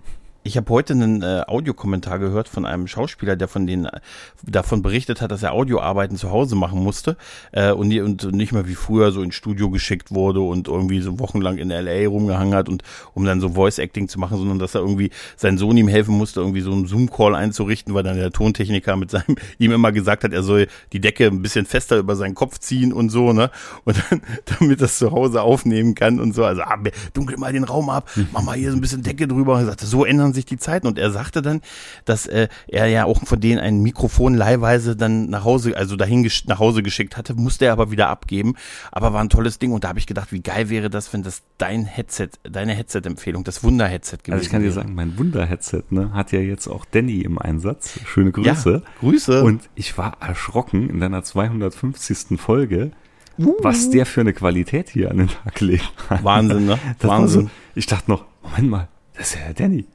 Ich 0.44 0.56
habe 0.56 0.68
heute 0.70 0.92
einen 0.92 1.22
äh, 1.22 1.44
Audiokommentar 1.46 2.18
gehört 2.18 2.48
von 2.48 2.66
einem 2.66 2.88
Schauspieler, 2.88 3.36
der 3.36 3.46
von 3.46 3.64
den 3.68 3.84
äh, 3.84 4.00
davon 4.42 4.82
berichtet 4.82 5.20
hat, 5.20 5.30
dass 5.30 5.44
er 5.44 5.52
Audioarbeiten 5.52 6.16
zu 6.16 6.32
Hause 6.32 6.56
machen 6.56 6.82
musste 6.82 7.16
äh, 7.52 7.70
und, 7.70 7.96
und 8.00 8.24
nicht 8.32 8.52
mehr 8.52 8.66
wie 8.66 8.74
früher 8.74 9.12
so 9.12 9.22
ins 9.22 9.36
Studio 9.36 9.70
geschickt 9.70 10.12
wurde 10.12 10.40
und 10.40 10.66
irgendwie 10.66 11.00
so 11.00 11.20
wochenlang 11.20 11.58
in 11.58 11.68
LA 11.68 12.08
rumgehangen 12.08 12.54
hat 12.54 12.68
und 12.68 12.82
um 13.14 13.24
dann 13.24 13.40
so 13.40 13.50
Voice 13.50 13.78
Acting 13.78 14.08
zu 14.08 14.18
machen, 14.18 14.36
sondern 14.36 14.58
dass 14.58 14.74
er 14.74 14.80
irgendwie 14.80 15.10
sein 15.36 15.58
Sohn 15.58 15.76
ihm 15.76 15.86
helfen 15.86 16.18
musste, 16.18 16.40
irgendwie 16.40 16.60
so 16.60 16.72
einen 16.72 16.88
Zoom 16.88 17.08
Call 17.08 17.36
einzurichten, 17.36 17.94
weil 17.94 18.02
dann 18.02 18.16
der 18.16 18.32
Tontechniker 18.32 18.96
mit 18.96 19.12
seinem 19.12 19.36
ihm 19.58 19.70
immer 19.70 19.92
gesagt 19.92 20.24
hat, 20.24 20.32
er 20.32 20.42
soll 20.42 20.66
die 20.92 21.00
Decke 21.00 21.28
ein 21.28 21.42
bisschen 21.42 21.66
fester 21.66 21.98
über 21.98 22.16
seinen 22.16 22.34
Kopf 22.34 22.58
ziehen 22.58 22.92
und 22.92 23.10
so, 23.10 23.32
ne? 23.32 23.52
Und 23.84 23.96
dann, 24.10 24.22
damit 24.58 24.80
das 24.80 24.98
zu 24.98 25.12
Hause 25.12 25.42
aufnehmen 25.42 25.94
kann 25.94 26.18
und 26.18 26.34
so. 26.34 26.44
Also 26.44 26.62
ah, 26.62 26.78
dunkel 27.14 27.36
mal 27.36 27.52
den 27.52 27.62
Raum 27.62 27.90
ab, 27.90 28.10
mach 28.32 28.42
mal 28.42 28.56
hier 28.56 28.72
so 28.72 28.76
ein 28.76 28.80
bisschen 28.80 29.04
Decke 29.04 29.28
drüber. 29.28 29.54
Und 29.54 29.66
sagte, 29.66 29.86
so 29.86 30.04
ändern 30.04 30.31
machen 30.32 30.34
sich 30.34 30.46
die 30.46 30.56
Zeiten. 30.56 30.86
Und 30.86 30.98
er 30.98 31.10
sagte 31.10 31.42
dann, 31.42 31.60
dass 32.04 32.26
äh, 32.26 32.48
er 32.68 32.86
ja 32.86 33.04
auch 33.04 33.22
von 33.24 33.40
denen 33.40 33.58
ein 33.60 33.80
Mikrofon 33.80 34.34
leihweise 34.34 34.96
dann 34.96 35.28
nach 35.28 35.44
Hause, 35.44 35.76
also 35.76 35.96
dahin 35.96 36.28
nach 36.46 36.58
Hause 36.58 36.82
geschickt 36.82 37.16
hatte, 37.16 37.34
musste 37.34 37.66
er 37.66 37.72
aber 37.72 37.90
wieder 37.90 38.08
abgeben. 38.08 38.54
Aber 38.90 39.12
war 39.12 39.20
ein 39.22 39.28
tolles 39.28 39.58
Ding. 39.58 39.72
Und 39.72 39.84
da 39.84 39.88
habe 39.88 39.98
ich 39.98 40.06
gedacht, 40.06 40.32
wie 40.32 40.40
geil 40.40 40.70
wäre 40.70 40.90
das, 40.90 41.12
wenn 41.12 41.22
das 41.22 41.42
dein 41.58 41.84
Headset, 41.84 42.30
deine 42.44 42.72
Headset-Empfehlung, 42.74 43.44
das 43.44 43.62
Wunder-Headset 43.62 44.18
gewesen 44.18 44.32
Also 44.32 44.44
ich 44.44 44.50
kann 44.50 44.60
dir 44.60 44.66
wäre. 44.66 44.74
sagen, 44.74 44.94
mein 44.94 45.18
Wunder-Headset 45.18 45.84
ne, 45.90 46.12
hat 46.12 46.32
ja 46.32 46.40
jetzt 46.40 46.68
auch 46.68 46.84
Danny 46.84 47.20
im 47.20 47.38
Einsatz. 47.38 48.00
Schöne 48.06 48.32
Grüße. 48.32 48.72
Ja, 48.72 48.82
Grüße. 49.00 49.42
Und 49.44 49.68
ich 49.74 49.96
war 49.98 50.16
erschrocken 50.20 50.88
in 50.88 51.00
deiner 51.00 51.22
250. 51.22 52.38
Folge, 52.40 52.92
Uh. 53.38 53.54
was 53.62 53.88
der 53.88 54.04
für 54.04 54.20
eine 54.20 54.34
Qualität 54.34 54.90
hier 54.90 55.10
an 55.10 55.16
den 55.16 55.28
Tag 55.28 55.58
legt. 55.60 55.90
Wahnsinn, 56.22 56.66
ne? 56.66 56.78
Das 56.98 57.08
Wahnsinn. 57.10 57.44
so, 57.44 57.50
ich 57.74 57.86
dachte 57.86 58.10
noch, 58.10 58.26
Moment 58.42 58.68
mal, 58.70 58.88
das 59.14 59.28
ist 59.30 59.34
ja 59.36 59.46
der 59.46 59.54
Danny. 59.54 59.86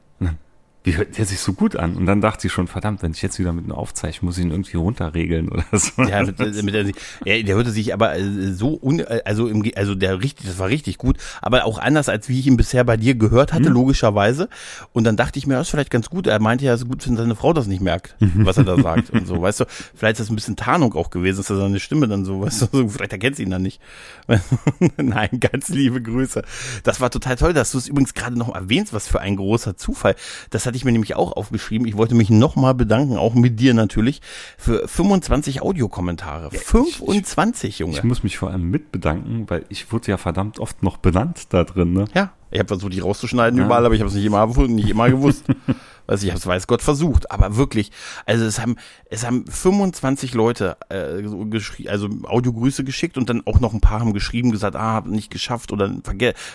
Wie 0.88 0.96
hört 0.96 1.18
der 1.18 1.26
sich 1.26 1.42
so 1.42 1.52
gut 1.52 1.76
an? 1.76 1.98
Und 1.98 2.06
dann 2.06 2.22
dachte 2.22 2.48
ich 2.48 2.54
schon, 2.54 2.68
verdammt, 2.68 3.04
wenn 3.04 3.12
ich 3.12 3.22
jetzt 3.22 3.40
wieder 3.40 3.52
mit 3.52 3.66
einem 3.66 3.74
aufzeichne, 3.74 4.26
muss 4.26 4.38
ich 4.38 4.46
ihn 4.46 4.52
irgendwie 4.52 4.78
runterregeln 4.78 5.50
oder 5.50 5.66
so. 5.74 6.02
Ja, 6.04 6.24
mit, 6.24 6.40
mit 6.40 6.74
der, 6.74 6.86
ja, 7.26 7.44
der 7.44 7.56
hörte 7.56 7.72
sich 7.72 7.94
aber 7.94 8.16
äh, 8.16 8.54
so 8.54 8.80
un, 8.82 9.04
also 9.26 9.50
im, 9.50 9.70
also 9.76 9.96
der 9.96 10.22
richtig, 10.22 10.48
das 10.48 10.60
war 10.60 10.70
richtig 10.70 10.98
gut, 10.98 11.18
aber 11.42 11.66
auch 11.66 11.78
anders 11.78 12.08
als 12.08 12.30
wie 12.30 12.40
ich 12.40 12.48
ihn 12.48 12.56
bisher 12.56 12.86
bei 12.86 12.96
dir 12.96 13.16
gehört 13.16 13.52
hatte, 13.52 13.68
logischerweise. 13.68 14.48
Und 14.94 15.04
dann 15.04 15.18
dachte 15.18 15.38
ich 15.40 15.46
mir, 15.46 15.56
das 15.56 15.68
ist 15.68 15.72
vielleicht 15.72 15.92
ganz 15.92 16.10
gut. 16.10 16.26
Er 16.26 16.40
meinte 16.40 16.64
ja, 16.64 16.74
es 16.74 16.84
ist 16.84 16.88
gut, 16.88 17.06
wenn 17.06 17.18
seine 17.18 17.36
Frau 17.36 17.52
das 17.52 17.68
nicht 17.68 17.82
merkt, 17.82 18.16
was 18.20 18.58
er 18.58 18.64
da 18.64 18.82
sagt 18.82 19.10
und 19.12 19.28
so, 19.28 19.42
weißt 19.42 19.60
du. 19.60 19.66
Vielleicht 19.94 20.14
ist 20.14 20.28
das 20.28 20.30
ein 20.30 20.36
bisschen 20.36 20.56
Tarnung 20.56 20.94
auch 20.94 21.10
gewesen, 21.10 21.40
dass 21.40 21.50
er 21.50 21.58
seine 21.58 21.82
Stimme 21.82 22.08
dann 22.08 22.24
so, 22.24 22.40
weißt 22.40 22.62
du, 22.62 22.68
so, 22.72 22.88
vielleicht 22.88 23.12
erkennt 23.12 23.36
sie 23.36 23.44
ihn 23.44 23.50
dann 23.50 23.62
nicht. 23.62 23.82
Nein, 24.96 25.38
ganz 25.42 25.68
liebe 25.68 26.02
Grüße. 26.02 26.44
Das 26.84 27.02
war 27.02 27.10
total 27.10 27.36
toll, 27.36 27.54
dass 27.54 27.74
du 27.74 27.78
es 27.78 27.90
übrigens 27.90 28.14
gerade 28.14 28.38
noch 28.38 28.56
erwähnst, 28.56 28.94
was 28.94 29.10
für 29.10 29.20
ein 29.20 29.36
großer 29.36 29.76
Zufall. 29.76 30.16
Das 30.50 30.66
hatte 30.66 30.77
ich 30.78 30.86
mir 30.86 30.92
nämlich 30.92 31.16
auch 31.16 31.34
aufgeschrieben. 31.36 31.88
Ich 31.88 31.98
wollte 31.98 32.16
mich 32.16 32.30
nochmal 32.30 32.74
bedanken, 32.74 33.18
auch 33.18 33.34
mit 33.34 33.60
dir 33.60 33.74
natürlich, 33.74 34.22
für 34.58 34.88
25 34.88 35.62
Audiokommentare. 35.62 36.52
25, 36.52 37.80
Junge. 37.80 37.94
Ich 37.94 38.04
muss 38.04 38.24
mich 38.24 38.38
vor 38.38 38.50
allem 38.52 38.70
mit 38.70 38.92
bedanken, 38.92 39.46
weil 39.50 39.66
ich 39.70 39.92
wurde 39.92 40.08
ja 40.12 40.18
verdammt 40.18 40.60
oft 40.60 40.84
noch 40.84 40.98
benannt 40.98 41.48
da 41.50 41.64
drin. 41.64 41.94
Ne? 41.94 42.06
Ja, 42.14 42.32
ich 42.52 42.60
habe 42.60 42.68
versucht, 42.68 42.94
die 42.94 43.00
rauszuschneiden 43.00 43.60
Ja. 43.60 43.66
überall, 43.66 43.86
aber 43.86 43.96
ich 43.96 44.02
habe 44.02 44.10
es 44.10 44.16
nicht 44.16 44.26
immer 44.26 44.46
nicht 44.68 44.90
immer 44.90 45.10
gewusst. 45.10 45.46
Weiß 46.08 46.24
ich 46.24 46.30
habe 46.30 46.40
es 46.40 46.46
weiß 46.48 46.68
Gott 46.68 46.82
versucht, 46.82 47.30
aber 47.32 47.56
wirklich, 47.58 47.92
also 48.26 48.46
es 48.46 48.60
haben 48.60 48.76
es 49.10 49.26
haben 49.26 49.46
25 49.48 50.34
Leute 50.34 50.78
äh, 50.90 51.22
so 51.28 51.42
geschrie- 51.42 51.88
also 51.90 52.10
Audiogrüße 52.24 52.84
geschickt 52.84 53.18
und 53.18 53.30
dann 53.30 53.44
auch 53.46 53.60
noch 53.60 53.74
ein 53.74 53.82
paar 53.82 54.00
haben 54.00 54.14
geschrieben, 54.14 54.52
gesagt, 54.52 54.76
ah, 54.76 54.94
hab 54.94 55.08
nicht 55.08 55.30
geschafft 55.32 55.72
oder 55.72 55.94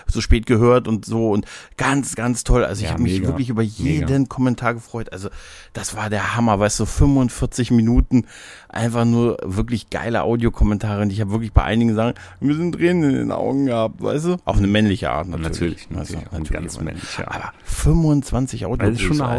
so 0.07 0.21
spät 0.21 0.47
gehört 0.47 0.89
und 0.89 1.05
so 1.05 1.31
und 1.31 1.47
ganz 1.77 2.15
ganz 2.15 2.45
toll. 2.45 2.65
Also 2.65 2.81
ich 2.81 2.87
Ja, 2.89 2.93
habe 2.95 3.03
mich 3.03 3.23
wirklich 3.25 3.49
über 3.51 3.63
jeden 3.63 4.09
Mega. 4.23 4.25
Kommentar 4.29 4.75
gefreut. 4.75 5.13
Also 5.13 5.29
das 5.73 5.95
war 5.97 6.11
der 6.11 6.35
Hammer, 6.37 6.59
weißt 6.59 6.81
du, 6.81 6.87
45 6.87 7.71
Minuten 7.71 8.27
einfach 8.69 9.05
nur 9.05 9.37
wirklich 9.45 9.91
geile 9.91 10.23
Audiokommentare 10.23 11.03
und 11.03 11.11
ich 11.13 11.21
habe 11.21 11.31
wirklich 11.33 11.53
bei 11.53 11.63
einigen 11.63 11.91
gesagt, 11.91 12.19
wir 12.41 12.55
sind 12.55 12.73
Tränen 12.75 13.11
in 13.11 13.17
den 13.17 13.33
Augen 13.33 13.67
gehabt, 13.67 14.03
weißt 14.03 14.25
du? 14.27 14.37
Auf 14.45 14.57
eine 14.57 14.67
männliche 14.67 15.11
Art 15.11 15.29
natürlich. 15.29 15.89
Natürlich, 15.89 15.91
natürlich, 15.91 16.27
auf 16.27 16.33
eine 16.35 16.45
ganz 16.49 16.81
männliche 16.81 17.29
Art. 17.29 17.37
Aber 17.37 17.53
25 17.65 18.67
Audio. 18.67 18.87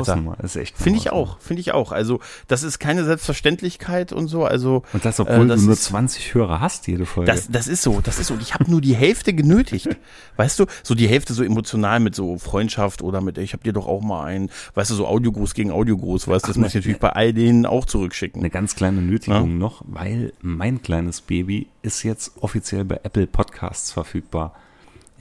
Hausnummer. 0.08 0.38
Das 0.42 0.56
ist 0.56 0.62
echt 0.62 0.78
Finde 0.78 1.00
ich 1.00 1.12
auch, 1.12 1.40
finde 1.40 1.62
ich 1.62 1.74
auch. 1.74 1.92
Also, 1.92 2.20
das 2.48 2.64
ist 2.64 2.80
keine 2.80 3.04
Selbstverständlichkeit 3.06 4.14
und 4.14 4.28
so. 4.28 4.46
Also, 4.46 4.84
Und 4.94 5.06
das, 5.06 5.20
obwohl 5.20 5.46
äh, 5.46 5.48
das 5.50 5.60
du 5.62 5.66
nur 5.68 5.74
ist- 5.74 5.84
20 5.86 6.34
Hörer 6.34 6.60
hast, 6.62 6.88
jede 6.88 7.06
Folge. 7.06 7.32
das, 7.32 7.50
das 7.50 7.68
ist 7.68 7.82
so, 7.82 8.00
das 8.02 8.20
ist 8.20 8.28
so. 8.28 8.34
Und 8.36 8.42
ich 8.42 8.54
habe 8.54 8.70
nur 8.70 8.82
die 8.82 8.96
Hälfte 8.96 9.34
genötigt. 9.34 9.90
Weißt 10.38 10.60
du, 10.60 10.66
so 10.84 10.96
die 10.96 11.08
Hälfte 11.08 11.34
so 11.34 11.44
emotional 11.44 12.00
mit 12.00 12.16
so 12.16 12.38
Freundschaft 12.38 13.02
oder 13.02 13.22
mit, 13.22 13.38
ich 13.38 13.54
habe 13.54 13.64
dir 13.64 13.74
doch 13.74 13.88
auch 13.88 14.02
mal 14.02 14.24
einen, 14.26 14.50
weißt 14.74 14.92
du, 14.92 14.96
so 14.96 15.08
Audiogruß 15.08 15.54
gegen 15.54 15.72
Audiogruß, 15.72 16.28
weißt 16.28 16.46
du, 16.46 16.48
das 16.48 16.58
Ach, 16.58 16.62
muss 16.62 16.70
ich 16.70 16.74
ne, 16.76 16.80
natürlich 16.82 17.00
bei 17.00 17.10
all 17.12 17.34
denen 17.34 17.66
auch 17.66 17.86
zurückschicken. 17.86 18.42
eine 18.42 18.50
ganz 18.50 18.76
kleine 18.76 19.02
Nötigung 19.02 19.58
noch, 19.58 19.84
weil 19.88 20.34
mein 20.42 20.82
kleines 20.82 21.22
Baby 21.22 21.68
ist 21.82 22.04
jetzt 22.04 22.32
offiziell 22.42 22.86
bei 22.86 23.00
Apple 23.04 23.28
Podcasts 23.28 23.92
verfügbar. 23.92 24.56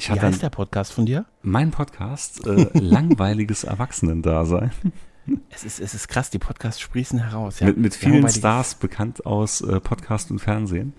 Ich 0.05 0.13
Wie 0.13 0.19
heißt 0.19 0.43
der 0.43 0.51
Podcast 0.51 0.93
von 0.93 1.07
dir? 1.07 1.27
mein 1.43 1.71
Podcast 1.71 2.45
äh, 2.45 2.71
langweiliges 2.79 3.63
Erwachsenendasein 3.63 4.73
Es 5.51 5.63
ist, 5.63 5.79
es 5.79 5.95
ist 5.95 6.09
krass, 6.09 6.29
die 6.29 6.41
Podcasts 6.41 6.81
sprießen 6.81 7.21
heraus. 7.21 7.61
Ja. 7.61 7.69
mit, 7.69 7.77
mit 7.77 7.95
vielen 7.95 8.29
Stars 8.29 8.75
bekannt 8.75 9.25
aus 9.25 9.61
äh, 9.61 9.79
Podcast 9.79 10.33
und 10.33 10.41
Fernsehen. 10.41 10.95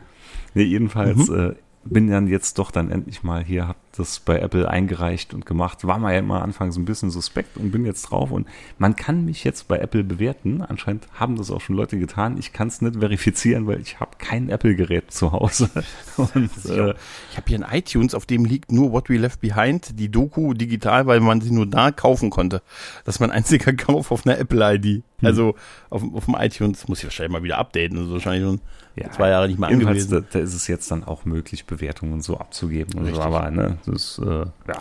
Nee, 0.53 0.63
jedenfalls 0.63 1.27
Mhm. 1.27 1.35
äh, 1.37 1.53
bin 1.83 2.07
dann 2.09 2.27
jetzt 2.27 2.57
doch 2.59 2.71
dann 2.71 2.91
endlich 2.91 3.23
mal 3.23 3.43
hier, 3.43 3.67
hab 3.67 3.75
das 3.95 4.19
bei 4.19 4.39
Apple 4.39 4.67
eingereicht 4.67 5.33
und 5.33 5.45
gemacht. 5.45 5.85
War 5.85 5.99
mal 5.99 6.13
ja 6.13 6.19
immer 6.19 6.41
anfangs 6.41 6.77
ein 6.77 6.85
bisschen 6.85 7.11
suspekt 7.11 7.57
und 7.57 7.71
bin 7.71 7.85
jetzt 7.85 8.03
drauf 8.03 8.31
und 8.31 8.47
man 8.77 8.95
kann 8.95 9.23
mich 9.25 9.43
jetzt 9.43 9.67
bei 9.67 9.77
Apple 9.77 10.03
bewerten. 10.03 10.61
Anscheinend 10.61 11.07
haben 11.13 11.37
das 11.37 11.51
auch 11.51 11.61
schon 11.61 11.75
Leute 11.75 11.99
getan. 11.99 12.37
Ich 12.37 12.53
kann 12.53 12.67
es 12.67 12.81
nicht 12.81 12.97
verifizieren, 12.97 13.67
weil 13.67 13.79
ich 13.79 13.99
habe 13.99 14.11
kein 14.17 14.49
Apple-Gerät 14.49 15.11
zu 15.11 15.31
Hause. 15.31 15.69
Und 16.17 16.51
äh, 16.65 16.93
Ich 17.31 17.37
habe 17.37 17.47
hier 17.47 17.63
ein 17.63 17.77
iTunes, 17.77 18.15
auf 18.15 18.25
dem 18.25 18.45
liegt 18.45 18.71
nur 18.71 18.91
What 18.91 19.09
We 19.09 19.17
Left 19.17 19.41
Behind, 19.41 19.99
die 19.99 20.09
Doku 20.09 20.53
digital, 20.53 21.05
weil 21.05 21.19
man 21.19 21.41
sie 21.41 21.51
nur 21.51 21.67
da 21.67 21.91
kaufen 21.91 22.29
konnte. 22.29 22.61
Das 23.05 23.15
ist 23.15 23.19
mein 23.19 23.31
einziger 23.31 23.73
Kauf 23.77 24.11
auf 24.11 24.25
einer 24.25 24.39
Apple-ID. 24.39 24.85
Hm. 24.85 25.03
Also 25.21 25.55
auf, 25.89 26.03
auf 26.13 26.25
dem 26.25 26.35
iTunes 26.35 26.87
muss 26.87 26.99
ich 26.99 27.05
wahrscheinlich 27.05 27.31
mal 27.31 27.43
wieder 27.43 27.59
updaten. 27.59 27.97
Das 27.97 28.07
ist 28.07 28.13
wahrscheinlich 28.13 28.43
schon 28.43 28.61
zwei 29.11 29.29
Jahre 29.29 29.47
nicht 29.47 29.59
mehr 29.59 29.69
angewiesen. 29.69 30.11
da, 30.11 30.19
da 30.19 30.39
ist 30.39 30.53
es 30.53 30.67
jetzt 30.67 30.89
dann 30.91 31.03
auch 31.03 31.25
möglich, 31.25 31.65
Bewertungen 31.65 32.21
so 32.21 32.37
abzugeben. 32.37 32.99
Richtig. 32.99 33.21
aber 33.21 33.49
ne, 33.49 33.77
das 33.85 34.19
äh, 34.23 34.45
ja. 34.67 34.79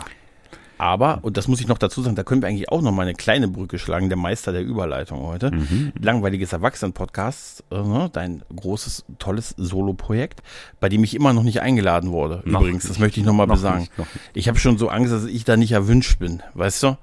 Aber, 0.79 1.19
und 1.21 1.37
das 1.37 1.47
muss 1.47 1.61
ich 1.61 1.67
noch 1.67 1.77
dazu 1.77 2.01
sagen, 2.01 2.15
da 2.15 2.23
können 2.23 2.41
wir 2.41 2.49
eigentlich 2.49 2.69
auch 2.69 2.81
noch 2.81 2.91
mal 2.91 3.03
eine 3.03 3.13
kleine 3.13 3.47
Brücke 3.47 3.79
schlagen, 3.79 4.09
der 4.09 4.17
Meister 4.17 4.51
der 4.51 4.63
Überleitung 4.63 5.21
heute. 5.21 5.51
Mhm. 5.51 5.93
Langweiliges 6.01 6.51
Erwachsenen-Podcast, 6.51 7.63
äh, 7.71 7.75
ne, 7.81 8.09
dein 8.11 8.43
großes, 8.53 9.05
tolles 9.19 9.53
Solo-Projekt, 9.57 10.41
bei 10.81 10.89
dem 10.89 11.03
ich 11.03 11.15
immer 11.15 11.31
noch 11.31 11.43
nicht 11.43 11.61
eingeladen 11.61 12.11
wurde. 12.11 12.41
Noch 12.45 12.61
Übrigens, 12.61 12.83
das 12.83 12.91
nicht. 12.93 12.99
möchte 12.99 13.19
ich 13.21 13.25
noch 13.25 13.33
mal 13.33 13.45
Noch 13.45 13.55
besagen. 13.55 13.81
nicht, 13.81 13.97
noch 13.97 14.05
nicht. 14.07 14.19
Ich 14.33 14.47
habe 14.49 14.59
schon 14.59 14.77
so 14.77 14.89
Angst, 14.89 15.13
dass 15.13 15.23
ich 15.25 15.45
da 15.45 15.55
nicht 15.55 15.71
erwünscht 15.71 16.19
bin, 16.19 16.41
weißt 16.55 16.83
du? 16.83 16.97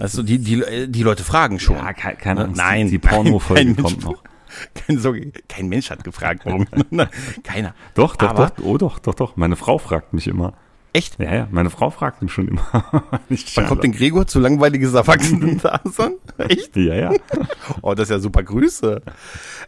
Also 0.00 0.22
die, 0.22 0.38
die, 0.38 0.88
die 0.88 1.02
Leute 1.02 1.22
fragen 1.22 1.60
schon. 1.60 1.76
Ja, 1.76 1.92
ke- 1.92 2.16
keine 2.16 2.44
Angst, 2.46 2.56
Nein, 2.56 2.88
die, 2.88 2.98
Porno-Folge 2.98 3.74
kommt 3.82 4.04
noch. 4.04 4.22
Kein, 4.74 4.98
so, 4.98 5.14
kein 5.48 5.68
Mensch 5.68 5.88
hat 5.90 6.04
gefragt, 6.04 6.42
warum. 6.44 6.66
Keiner. 7.42 7.74
Doch, 7.94 8.16
doch, 8.16 8.28
Aber- 8.30 8.52
doch, 8.56 8.64
oh 8.64 8.78
doch, 8.78 8.98
doch, 8.98 9.14
doch. 9.14 9.36
Meine 9.36 9.56
Frau 9.56 9.78
fragt 9.78 10.12
mich 10.12 10.26
immer. 10.26 10.52
Echt? 10.94 11.18
Ja, 11.18 11.34
ja, 11.34 11.48
meine 11.50 11.70
Frau 11.70 11.90
fragt 11.90 12.20
mich 12.20 12.32
schon 12.32 12.48
immer. 12.48 12.66
Wann 13.54 13.66
kommt 13.66 13.82
denn 13.82 13.92
Gregor 13.92 14.26
zu 14.26 14.40
langweiliges 14.40 14.92
Erwachsenen-Dasein? 14.92 16.16
Echt? 16.38 16.76
Ja, 16.76 16.94
ja. 16.94 17.12
Oh, 17.82 17.94
das 17.94 18.04
ist 18.04 18.10
ja 18.10 18.18
super 18.18 18.42
Grüße. 18.42 19.00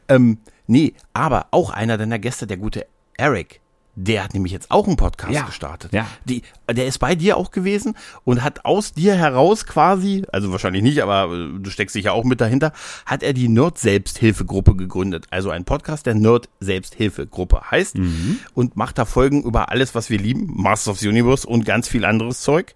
Ähm, 0.09 0.39
nee, 0.67 0.93
aber 1.15 1.47
auch 1.51 1.71
einer 1.71 1.97
deiner 1.97 2.19
Gäste, 2.19 2.47
der 2.47 2.59
gute 2.59 2.87
Eric, 3.17 3.61
der 3.96 4.24
hat 4.24 4.35
nämlich 4.35 4.52
jetzt 4.52 4.70
auch 4.70 4.87
einen 4.87 4.96
Podcast 4.96 5.33
Ja, 5.33 5.42
gestartet. 5.42 5.92
ja. 5.92 6.07
Die, 6.24 6.42
der 6.70 6.87
ist 6.87 6.98
bei 6.98 7.14
dir 7.14 7.37
auch 7.37 7.50
gewesen 7.50 7.96
und 8.24 8.42
hat 8.42 8.64
aus 8.64 8.92
dir 8.92 9.14
heraus 9.14 9.66
quasi, 9.66 10.24
also 10.33 10.50
wahrscheinlich 10.50 10.83
nicht, 10.83 11.02
aber 11.02 11.33
äh, 11.33 11.59
du 11.61 11.70
steckst 11.70 11.94
dich 11.94 12.07
ja 12.07 12.12
auch 12.12 12.24
mit 12.24 12.40
dahinter, 12.40 12.72
hat 13.07 13.22
er 13.22 13.33
die 13.33 13.48
Nerd-Selbsthilfegruppe 13.48 14.74
gegründet. 14.76 15.26
Also 15.30 15.50
ein 15.50 15.64
Podcast 15.64 16.07
der 16.07 16.14
Nerd-Selbsthilfegruppe 16.14 17.70
heißt 17.70 17.96
Mhm. 17.98 18.38
und 18.54 18.76
macht 18.76 18.98
da 18.98 19.04
Folgen 19.04 19.42
über 19.42 19.70
alles, 19.70 19.94
was 19.94 20.11
wir 20.11 20.18
lieben, 20.18 20.50
Masters 20.54 20.88
of 20.94 20.98
the 20.98 21.09
Universe 21.09 21.46
und 21.46 21.64
ganz 21.64 21.88
viel 21.88 22.04
anderes 22.04 22.40
Zeug. 22.40 22.74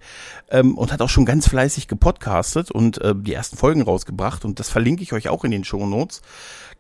Ähm, 0.51 0.79
und 0.79 0.93
hat 0.93 1.03
auch 1.03 1.09
schon 1.11 1.27
ganz 1.27 1.49
fleißig 1.49 1.89
gepodcastet 1.89 2.71
und 2.71 2.99
äh, 3.03 3.15
die 3.17 3.35
ersten 3.35 3.57
Folgen 3.57 3.83
rausgebracht. 3.83 4.45
Und 4.45 4.61
das 4.61 4.69
verlinke 4.71 5.03
ich 5.03 5.13
euch 5.13 5.29
auch 5.29 5.45
in 5.45 5.51
den 5.51 5.65
Show 5.65 5.85
Notes. 5.87 6.23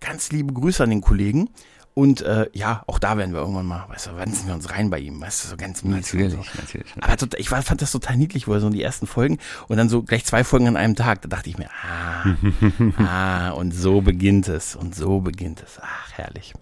Ganz 0.01 0.31
liebe 0.33 0.53
Grüße 0.55 0.83
an 0.83 0.90
den 0.90 1.01
Kollegen. 1.01 1.51
Und 1.99 2.21
äh, 2.21 2.49
ja, 2.53 2.85
auch 2.87 3.01
da 3.01 3.17
werden 3.17 3.35
wir 3.35 3.41
irgendwann 3.41 3.67
mal, 3.67 3.85
weißt 3.89 4.07
du, 4.07 4.11
wann 4.15 4.33
sind 4.33 4.47
wir 4.47 4.55
uns 4.55 4.71
rein 4.71 4.89
bei 4.89 5.01
ihm, 5.01 5.21
weißt 5.21 5.43
du, 5.43 5.49
so 5.49 5.57
ganz 5.57 5.83
mies. 5.83 6.15
und 6.15 6.31
So. 6.31 6.37
Natürlich, 6.37 6.55
natürlich. 6.55 6.87
Aber 7.01 7.17
tot, 7.17 7.35
ich 7.37 7.51
war, 7.51 7.61
fand 7.61 7.83
das 7.83 7.91
total 7.91 8.17
niedlich, 8.17 8.47
wo 8.47 8.53
er 8.53 8.61
so 8.61 8.71
die 8.71 8.81
ersten 8.81 9.09
Folgen 9.09 9.39
und 9.67 9.79
dann 9.79 9.89
so 9.89 10.05
gleich 10.05 10.25
zwei 10.25 10.45
Folgen 10.45 10.69
an 10.69 10.77
einem 10.77 10.95
Tag. 10.95 11.23
Da 11.23 11.29
dachte 11.29 11.51
ich 11.51 11.59
mir, 11.59 11.69
ah, 11.83 12.37
ah, 13.05 13.51
und 13.51 13.73
so 13.73 14.01
beginnt 14.01 14.47
es 14.47 14.77
und 14.77 14.95
so 14.95 15.19
beginnt 15.19 15.61
es. 15.61 15.81
Ach, 15.83 16.13
herrlich. 16.13 16.55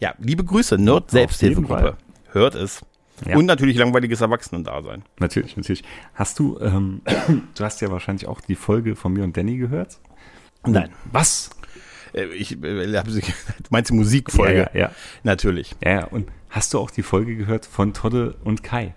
Ja, 0.00 0.14
liebe 0.18 0.42
Grüße, 0.42 0.76
Nerd 0.76 1.08
Selbsthilfegruppe. 1.08 1.96
Hört 2.32 2.56
es. 2.56 2.80
Ja. 3.24 3.36
Und 3.36 3.46
natürlich 3.46 3.76
langweiliges 3.76 4.22
Erwachsenendasein. 4.22 5.04
Natürlich, 5.20 5.56
natürlich. 5.56 5.84
Hast 6.14 6.40
du, 6.40 6.58
ähm, 6.58 7.00
du 7.54 7.64
hast 7.64 7.80
ja 7.80 7.92
wahrscheinlich 7.92 8.26
auch 8.26 8.40
die 8.40 8.56
Folge 8.56 8.96
von 8.96 9.12
mir 9.12 9.22
und 9.22 9.36
Danny 9.36 9.56
gehört? 9.56 10.00
Nein. 10.66 10.90
Was? 11.12 11.50
Äh, 12.14 12.26
Ich 12.34 12.52
äh, 12.52 12.56
du 12.92 13.02
meinst 13.70 13.90
die 13.90 13.94
Musikfolge? 13.94 14.54
Ja, 14.58 14.70
ja, 14.72 14.80
ja. 14.80 14.90
Natürlich. 15.22 15.74
Ja, 15.84 15.90
ja. 15.90 16.04
Und 16.06 16.28
hast 16.50 16.72
du 16.74 16.78
auch 16.78 16.90
die 16.90 17.02
Folge 17.02 17.36
gehört 17.36 17.66
von 17.66 17.92
Todde 17.92 18.36
und 18.44 18.62
Kai? 18.62 18.94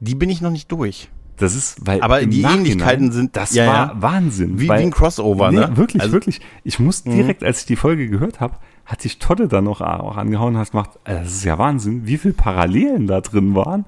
Die 0.00 0.14
bin 0.14 0.30
ich 0.30 0.40
noch 0.40 0.50
nicht 0.50 0.70
durch. 0.72 1.08
Das 1.38 1.54
ist, 1.54 1.86
weil 1.86 2.00
Aber 2.00 2.24
die 2.24 2.40
Nachhinein- 2.40 2.58
Ähnlichkeiten 2.60 3.12
sind- 3.12 3.36
das 3.36 3.54
ja, 3.54 3.66
war 3.66 3.74
ja. 3.74 3.92
Wahnsinn. 4.02 4.58
Wie, 4.58 4.68
weil, 4.68 4.80
wie 4.80 4.84
ein 4.84 4.90
Crossover, 4.90 5.50
nee, 5.50 5.58
ne? 5.58 5.76
Wirklich, 5.76 6.00
Also- 6.02 6.12
wirklich. 6.14 6.40
Ich 6.64 6.78
muss 6.78 7.02
direkt, 7.02 7.44
als 7.44 7.60
ich 7.60 7.66
die 7.66 7.76
Folge 7.76 8.08
gehört 8.08 8.40
habe, 8.40 8.54
hat 8.86 9.02
sich 9.02 9.18
Todde 9.18 9.46
dann 9.48 9.64
noch 9.64 9.80
auch 9.82 10.16
angehauen 10.16 10.54
und 10.54 10.60
hat 10.60 10.70
gemacht, 10.70 10.90
also 11.04 11.22
das 11.24 11.32
ist 11.32 11.44
ja 11.44 11.58
Wahnsinn, 11.58 12.06
wie 12.06 12.16
viele 12.16 12.32
Parallelen 12.34 13.06
da 13.06 13.20
drin 13.20 13.54
waren. 13.54 13.84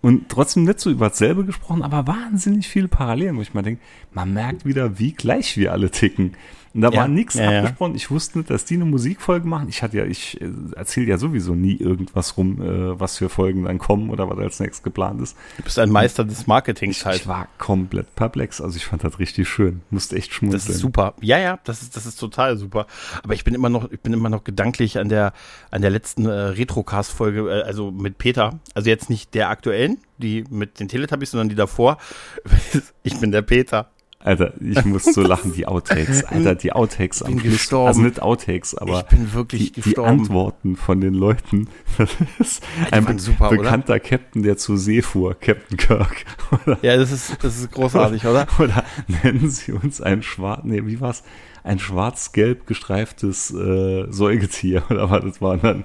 Und 0.00 0.28
trotzdem 0.28 0.64
nicht 0.64 0.78
so 0.80 0.90
über 0.90 1.08
dasselbe 1.08 1.44
gesprochen, 1.44 1.82
aber 1.82 2.06
wahnsinnig 2.06 2.68
viele 2.68 2.88
Parallelen, 2.88 3.36
wo 3.36 3.40
ich 3.42 3.54
mal 3.54 3.62
denke, 3.62 3.80
man 4.12 4.32
merkt 4.32 4.64
wieder, 4.64 4.98
wie 4.98 5.12
gleich 5.12 5.56
wir 5.56 5.72
alle 5.72 5.90
ticken. 5.90 6.34
Und 6.74 6.80
da 6.80 6.90
Ja, 6.90 7.00
war 7.00 7.08
nichts 7.08 7.34
ja, 7.34 7.60
abgesprochen. 7.60 7.94
Ich 7.94 8.10
wusste 8.10 8.38
nicht, 8.38 8.50
dass 8.50 8.64
die 8.64 8.74
eine 8.74 8.84
Musikfolge 8.84 9.46
machen. 9.46 9.68
Ich 9.68 9.82
hatte 9.82 9.98
ja, 9.98 10.04
ich 10.04 10.40
äh, 10.40 10.50
erzähle 10.74 11.06
ja 11.06 11.18
sowieso 11.18 11.54
nie 11.54 11.76
irgendwas 11.76 12.36
rum, 12.36 12.62
äh, 12.62 12.98
was 12.98 13.18
für 13.18 13.28
Folgen 13.28 13.64
dann 13.64 13.78
kommen 13.78 14.10
oder 14.10 14.28
was 14.30 14.38
als 14.38 14.60
nächstes 14.60 14.82
geplant 14.82 15.20
ist. 15.20 15.36
Du 15.58 15.62
bist 15.64 15.78
ein 15.78 15.90
Meister 15.90 16.24
des 16.24 16.46
Marketings 16.46 16.98
Ich, 16.98 17.04
halt. 17.06 17.16
ich 17.20 17.26
war 17.26 17.48
komplett 17.58 18.14
perplex. 18.14 18.60
Also 18.60 18.76
ich 18.76 18.86
fand 18.86 19.04
das 19.04 19.18
richtig 19.18 19.48
schön. 19.48 19.82
Musste 19.90 20.16
echt 20.16 20.32
schmunzeln. 20.32 20.60
Das 20.60 20.68
ist 20.74 20.80
super. 20.80 21.14
Ja, 21.20 21.38
ja, 21.38 21.58
das 21.64 21.82
ist, 21.82 21.96
das 21.96 22.06
ist 22.06 22.16
total 22.18 22.56
super. 22.56 22.86
Aber 23.22 23.34
ich 23.34 23.44
bin 23.44 23.54
immer 23.54 23.68
noch, 23.68 23.90
ich 23.90 24.00
bin 24.00 24.12
immer 24.12 24.30
noch 24.30 24.44
gedanklich 24.44 24.98
an 24.98 25.08
der, 25.08 25.32
an 25.70 25.82
der 25.82 25.90
letzten 25.90 26.26
äh, 26.26 26.30
Retrocast-Folge, 26.30 27.50
äh, 27.50 27.62
also 27.62 27.90
mit 27.90 28.18
Peter. 28.18 28.60
Also 28.74 28.88
jetzt 28.88 29.10
nicht 29.10 29.34
der 29.34 29.50
aktuellen, 29.50 29.98
die 30.18 30.44
mit 30.48 30.80
den 30.80 30.88
Teletubbies, 30.88 31.32
sondern 31.32 31.48
die 31.48 31.54
davor. 31.54 31.98
Ich 33.04 33.18
bin 33.18 33.32
der 33.32 33.42
Peter. 33.42 33.90
Alter, 34.24 34.54
ich 34.60 34.84
muss 34.84 35.04
so 35.04 35.22
lachen, 35.22 35.52
die 35.52 35.66
Outtakes. 35.66 36.24
Alter, 36.24 36.54
die 36.54 36.72
Outtakes 36.72 37.22
am 37.22 37.38
Schluss. 37.38 37.52
gestorben. 37.52 37.88
Also 37.88 38.02
nicht 38.02 38.22
Outtakes, 38.22 38.74
aber 38.76 39.00
ich 39.00 39.06
bin 39.06 39.32
wirklich 39.32 39.72
die, 39.72 39.80
die. 39.80 39.98
Antworten 39.98 40.76
von 40.76 41.00
den 41.00 41.14
Leuten. 41.14 41.68
Das 41.98 42.10
ist 42.38 42.62
die 42.88 42.92
ein 42.92 43.18
super, 43.18 43.48
oder? 43.50 43.58
bekannter 43.58 44.00
Captain, 44.00 44.42
der 44.42 44.56
zur 44.56 44.78
See 44.78 45.02
fuhr, 45.02 45.34
Captain 45.38 45.76
Kirk. 45.76 46.24
Oder, 46.66 46.78
Ja, 46.82 46.96
das 46.96 47.12
ist, 47.12 47.36
das 47.42 47.58
ist 47.58 47.70
großartig, 47.72 48.24
oder? 48.26 48.46
oder 48.58 48.84
nennen 49.22 49.50
Sie 49.50 49.72
uns 49.72 50.00
ein 50.00 50.22
schwarz, 50.22 50.60
nee, 50.64 50.82
wie 50.86 51.00
war's? 51.00 51.22
Ein 51.64 51.78
schwarz-gelb 51.78 52.66
gestreiftes 52.66 53.52
äh, 53.52 54.06
Säugetier 54.10 54.82
oder 54.90 55.10
was 55.10 55.22
das 55.24 55.40
war 55.40 55.56
dann? 55.58 55.84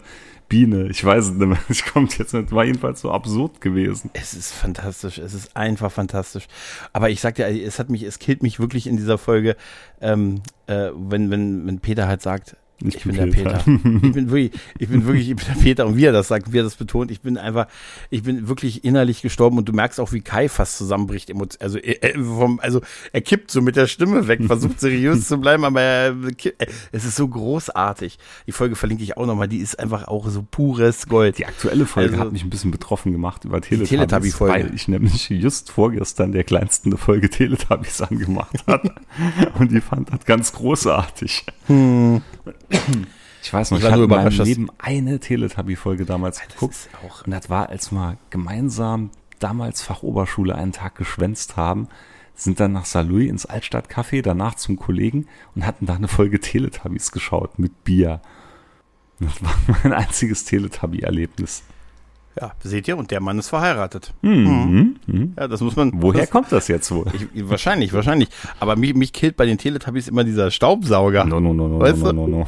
Biene, 0.50 0.88
ich 0.88 1.04
weiß 1.04 1.26
es 1.26 1.32
nicht 1.32 1.48
mehr. 1.48 1.60
Ich 1.70 1.86
kommt 1.86 2.18
jetzt 2.18 2.34
nicht, 2.34 2.52
war 2.52 2.64
jedenfalls 2.64 3.02
so 3.02 3.12
absurd 3.12 3.62
gewesen. 3.62 4.10
Es 4.14 4.34
ist 4.34 4.54
fantastisch, 4.54 5.18
es 5.18 5.34
ist 5.34 5.56
einfach 5.56 5.92
fantastisch. 5.92 6.48
Aber 6.94 7.10
ich 7.10 7.22
sag 7.22 7.36
dir, 7.36 7.48
es 7.48 7.80
hat 7.80 7.90
mich, 7.90 8.04
es 8.04 8.20
killt 8.20 8.44
mich 8.44 8.60
wirklich 8.60 8.88
in 8.88 8.98
dieser 8.98 9.18
Folge, 9.18 9.56
ähm, 10.02 10.42
äh, 10.68 10.90
wenn, 10.96 11.30
wenn, 11.30 11.68
wenn 11.68 11.80
Peter 11.80 12.08
halt 12.08 12.22
sagt, 12.22 12.56
ich, 12.84 13.04
bin, 13.04 13.16
der 13.16 13.28
Peter. 13.28 13.64
Ich 13.68 14.14
bin 14.14 14.30
wirklich, 14.32 14.52
ich 14.78 14.88
bin 14.90 15.06
wirklich, 15.06 15.30
ich 15.30 15.36
bin 15.36 15.46
der 15.48 15.62
Peter. 15.62 15.86
Und 15.88 15.98
wie 15.98 16.06
er 16.06 16.12
das 16.12 16.28
sagt, 16.28 16.52
wie 16.54 16.60
er 16.60 16.64
das 16.64 16.76
betont, 16.76 17.12
ich 17.12 17.22
bin 17.22 17.38
einfach, 17.38 17.68
ich 18.10 18.24
bin 18.24 18.48
wirklich 18.48 18.84
innerlich 18.84 19.22
gestorben 19.22 19.58
und 19.58 19.68
du 19.68 19.74
merkst 19.74 20.00
auch, 20.00 20.12
wie 20.12 20.22
Kai 20.22 20.48
fast 20.50 20.78
zusammenbricht. 20.78 21.32
Also, 21.60 21.78
äh, 21.80 22.14
vom, 22.18 22.60
also 22.60 22.82
er 23.14 23.22
kippt 23.22 23.52
so 23.52 23.62
mit 23.62 23.76
der 23.76 23.88
Stimme 23.88 24.28
weg, 24.28 24.42
versucht 24.46 24.80
seriös 24.80 25.28
zu 25.28 25.38
bleiben, 25.40 25.66
aber 25.66 25.82
er, 25.82 26.10
äh, 26.10 26.68
es 26.92 27.06
ist 27.06 27.16
so 27.16 27.28
großartig. 27.28 28.18
Die 28.46 28.52
Folge 28.52 28.76
verlinke 28.76 29.04
ich 29.04 29.18
auch 29.18 29.26
nochmal, 29.26 29.48
die 29.48 29.58
ist 29.58 29.80
einfach 29.80 30.08
auch 30.08 30.28
so 30.30 30.46
pures 30.50 31.08
Gold. 31.08 31.38
Die 31.38 31.46
aktuelle 31.46 31.86
Folge 31.86 32.12
Also- 32.12 32.24
hat 32.24 32.32
mich 32.32 32.44
ein 32.44 32.50
bisschen 32.50 32.72
betroffen 32.72 33.12
gemacht 33.12 33.46
über 33.46 33.60
Teletubbies, 33.62 33.90
Teletubby-Folge. 33.90 34.54
weil 34.54 34.74
ich 34.76 34.88
nämlich 34.88 35.30
just 35.30 35.72
vorgestern 35.72 36.32
der 36.32 36.44
kleinsten 36.44 36.96
Folge 36.98 37.30
Teletubbies 37.30 38.02
angemacht 38.02 38.64
hat 38.68 38.84
und 39.60 39.72
die 39.72 39.82
fand 39.82 40.12
das 40.14 40.26
ganz 40.26 40.54
großartig. 40.54 41.46
Ich 43.44 43.54
weiß 43.54 43.72
noch, 43.72 43.78
Ich 43.78 43.86
ich, 43.86 43.92
habe 43.92 44.04
in 44.04 44.10
meinem 44.10 44.44
Leben 44.44 44.70
eine 44.78 45.20
Teletubby-Folge 45.20 46.06
damals 46.06 46.42
geguckt 46.42 46.74
ist 46.74 46.90
auch- 47.06 47.24
und 47.24 47.32
das 47.32 47.50
war, 47.50 47.70
als 47.70 47.92
wir 47.94 48.18
gemeinsam 48.30 49.10
damals 49.40 49.82
Fachoberschule 49.82 50.54
einen 50.56 50.74
Tag 50.74 50.96
geschwänzt 50.96 51.56
haben, 51.56 51.88
sind 52.36 52.60
dann 52.60 52.74
nach 52.74 52.86
Saarlouis 52.86 53.30
ins 53.30 53.48
Altstadtcafé, 53.48 54.22
danach 54.22 54.56
zum 54.56 54.76
Kollegen 54.76 55.28
und 55.56 55.66
hatten 55.66 55.86
da 55.86 55.96
eine 55.96 56.08
Folge 56.08 56.40
Teletubbies 56.40 57.12
geschaut 57.12 57.58
mit 57.58 57.84
Bier. 57.84 58.22
Das 59.20 59.42
war 59.42 59.56
mein 59.84 59.94
einziges 59.94 60.44
Teletubby-Erlebnis. 60.46 61.64
Ja, 62.40 62.52
seht 62.64 62.88
ihr, 62.88 62.98
und 62.98 63.12
der 63.12 63.20
Mann 63.20 63.40
ist 63.40 63.50
verheiratet. 63.50 64.14
Mhm. 64.22 64.98
Mhm. 65.08 65.34
Ja, 65.38 65.48
das 65.48 65.62
muss 65.62 65.76
man. 65.76 65.92
Woher 65.96 66.22
das, 66.22 66.30
kommt 66.30 66.52
das 66.52 66.68
jetzt 66.68 66.92
wohl? 66.92 67.06
Ich, 67.34 67.50
wahrscheinlich, 67.50 67.94
wahrscheinlich. 67.94 68.30
Aber 68.60 68.76
mich, 68.76 68.94
mich 68.94 69.14
killt 69.14 69.38
bei 69.38 69.46
den 69.46 69.58
Teletubbies 69.58 70.08
immer 70.08 70.24
dieser 70.24 70.52
Staubsauger. 70.52 71.26
No, 71.26 71.40
no, 71.40 71.54
no, 71.54 71.68
no, 71.68 71.80
Weißt 71.80 72.04
no, 72.04 72.12
du? 72.12 72.14
no, 72.14 72.28
no. 72.28 72.48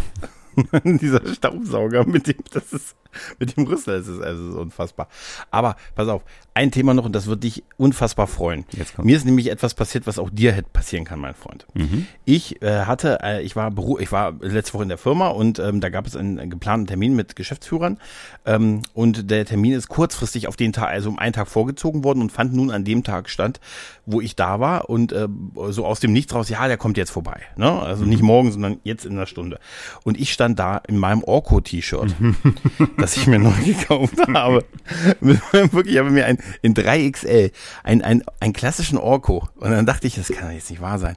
dieser 0.84 1.26
Staubsauger 1.26 2.06
mit 2.06 2.28
dem, 2.28 2.36
das 2.52 2.74
ist, 2.74 2.96
mit 3.40 3.58
dem 3.58 3.66
Rüssel, 3.66 4.00
ist, 4.00 4.10
also, 4.10 4.22
das 4.22 4.40
ist 4.40 4.56
unfassbar. 4.56 5.08
Aber 5.52 5.76
pass 5.96 6.08
auf, 6.08 6.24
ein 6.54 6.72
Thema 6.72 6.94
noch 6.94 7.06
und 7.06 7.14
das 7.14 7.28
wird 7.28 7.44
dich 7.44 7.64
unfassbar 7.78 8.28
freuen. 8.28 8.66
Jetzt. 8.72 8.98
Mir 8.98 9.16
ist 9.16 9.26
nämlich 9.26 9.50
etwas 9.50 9.74
passiert, 9.74 10.08
was 10.08 10.20
auch 10.20 10.30
dir 10.30 10.52
hätte 10.52 10.70
passieren 10.72 11.06
kann, 11.06 11.20
mein 11.20 11.34
Freund. 11.34 11.66
Mhm. 11.74 12.06
Ich 12.26 12.62
äh, 12.62 12.82
hatte, 12.82 13.20
äh, 13.24 13.42
ich 13.44 13.56
war 13.56 13.72
Beru 13.72 13.98
ich 14.00 14.12
war 14.12 14.34
letzte 14.42 14.74
Woche 14.74 14.84
in 14.84 14.90
der 14.90 14.98
Firma 14.98 15.30
und 15.30 15.60
ähm, 15.60 15.80
da 15.80 15.90
gab 15.90 16.06
es 16.06 16.16
einen, 16.16 16.50
geplanten 16.50 16.88
Termin 16.88 17.16
mit 17.16 17.36
Geschäftsführern 17.36 17.98
ähm, 18.46 18.82
und 18.94 19.32
der 19.32 19.46
Termin 19.46 19.74
ist 19.74 19.88
kurzfristig 19.88 20.48
auf 20.48 20.58
den 20.58 20.74
Tag, 20.74 20.90
also 20.90 21.10
um 21.10 21.18
einen 21.18 21.34
Tag 21.34 21.48
vorgezogen 21.48 22.04
worden 22.04 22.22
und 22.22 22.32
fand 22.32 22.54
nun 22.54 22.72
an 22.72 22.84
dem 22.84 23.04
Tag 23.04 23.30
statt, 23.30 23.62
wo 24.06 24.20
ich 24.20 24.36
da 24.36 24.60
war 24.60 24.90
und 24.90 25.14
äh, 25.14 25.28
so 25.70 25.86
aus 25.86 26.00
dem 26.00 26.12
Nichts 26.12 26.34
raus, 26.34 26.50
ja, 26.50 26.68
der 26.68 26.78
kommt 26.78 26.98
jetzt 26.98 27.12
vorbei. 27.12 27.42
Ne? 27.56 27.72
Also 27.72 28.04
nicht 28.04 28.22
morgen, 28.22 28.52
sondern 28.52 28.80
jetzt 28.84 29.06
in 29.06 29.14
einer 29.14 29.28
Stunde. 29.28 29.60
Und 30.04 30.20
ich 30.20 30.34
stand 30.34 30.60
da 30.60 30.78
in 30.88 30.98
meinem 30.98 31.24
Orko-T-Shirt, 31.24 32.16
das 33.00 33.18
ich 33.18 33.28
mir 33.28 33.40
neu 33.40 33.54
gekauft 33.66 34.16
habe. 34.34 34.66
Wirklich, 35.22 35.94
ich 35.94 35.98
habe 36.00 36.10
mir 36.10 36.26
ein 36.26 36.38
in 36.62 36.74
3XL, 36.74 37.52
ein, 37.84 38.02
ein, 38.02 38.24
einen 38.40 38.54
klassischen 38.54 38.98
Orko. 38.98 39.48
Und 39.56 39.72
dann 39.72 39.86
dachte 39.86 40.08
ich, 40.08 40.16
das 40.16 40.28
kann 40.30 40.48
doch 40.48 40.54
jetzt 40.54 40.70
nicht 40.70 40.82
wahr 40.82 41.00
sein. 41.00 41.16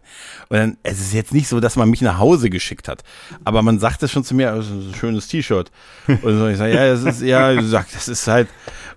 Und 0.48 0.56
dann, 0.56 0.76
es 0.82 1.00
ist 1.00 1.12
jetzt 1.12 1.32
nicht 1.32 1.48
so, 1.48 1.60
dass 1.60 1.76
man 1.76 1.90
mich 1.90 2.00
nach 2.00 2.18
Hause 2.18 2.50
geschickt 2.50 2.88
hat. 2.88 3.02
Aber 3.44 3.62
man 3.62 3.78
sagt 3.78 4.02
es 4.02 4.10
schon 4.10 4.24
zu 4.24 4.34
mir, 4.34 4.52
das 4.52 4.66
ist 4.66 4.72
ein 4.72 4.94
schönes 4.94 5.28
T-Shirt. 5.28 5.70
Und 6.06 6.22
so, 6.22 6.46
ich 6.48 6.58
sage, 6.58 6.74
ja, 6.74 6.88
das 6.88 7.04
ist, 7.04 7.22
ja, 7.22 7.52
ich 7.52 7.66
sag, 7.66 7.90
das 7.92 8.08
ist 8.08 8.26
halt, 8.26 8.48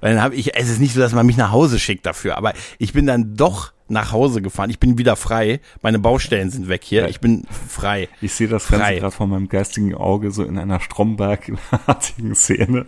und 0.01 0.09
dann 0.09 0.21
habe 0.21 0.35
ich, 0.35 0.55
es 0.55 0.69
ist 0.69 0.79
nicht 0.79 0.93
so, 0.93 0.99
dass 0.99 1.13
man 1.13 1.25
mich 1.25 1.37
nach 1.37 1.51
Hause 1.51 1.79
schickt 1.79 2.05
dafür. 2.05 2.37
Aber 2.37 2.53
ich 2.77 2.93
bin 2.93 3.05
dann 3.05 3.35
doch 3.35 3.71
nach 3.87 4.11
Hause 4.11 4.41
gefahren. 4.41 4.69
Ich 4.69 4.79
bin 4.79 4.97
wieder 4.97 5.15
frei. 5.15 5.59
Meine 5.81 5.99
Baustellen 5.99 6.49
sind 6.49 6.69
weg 6.69 6.83
hier. 6.83 7.07
Ich 7.07 7.19
bin 7.19 7.43
frei. 7.67 8.09
Ich 8.21 8.33
sehe 8.33 8.47
das 8.47 8.65
Frei. 8.65 8.77
Ganze 8.77 8.99
gerade 8.99 9.11
vor 9.15 9.27
meinem 9.27 9.47
geistigen 9.47 9.93
Auge 9.95 10.31
so 10.31 10.43
in 10.43 10.57
einer 10.57 10.79
Stromberg-artigen 10.79 12.35
Szene. 12.35 12.85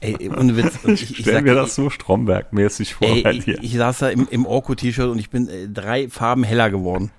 Ey, 0.00 0.30
ohne 0.30 0.56
Witz. 0.56 0.78
Und 0.84 0.94
ich, 0.94 1.10
Ich 1.10 1.18
stell 1.20 1.34
sag, 1.34 1.44
mir 1.44 1.54
das 1.54 1.74
so 1.74 1.88
Stromberg-mäßig 1.90 2.94
vor 2.94 3.08
Ey, 3.08 3.22
bei 3.22 3.32
ich, 3.32 3.48
ich 3.48 3.74
saß 3.74 3.98
da 3.98 4.08
im, 4.10 4.28
im 4.30 4.46
Orko-T-Shirt 4.46 5.08
und 5.08 5.18
ich 5.18 5.30
bin 5.30 5.48
äh, 5.48 5.68
drei 5.68 6.08
Farben 6.08 6.44
heller 6.44 6.70
geworden. 6.70 7.10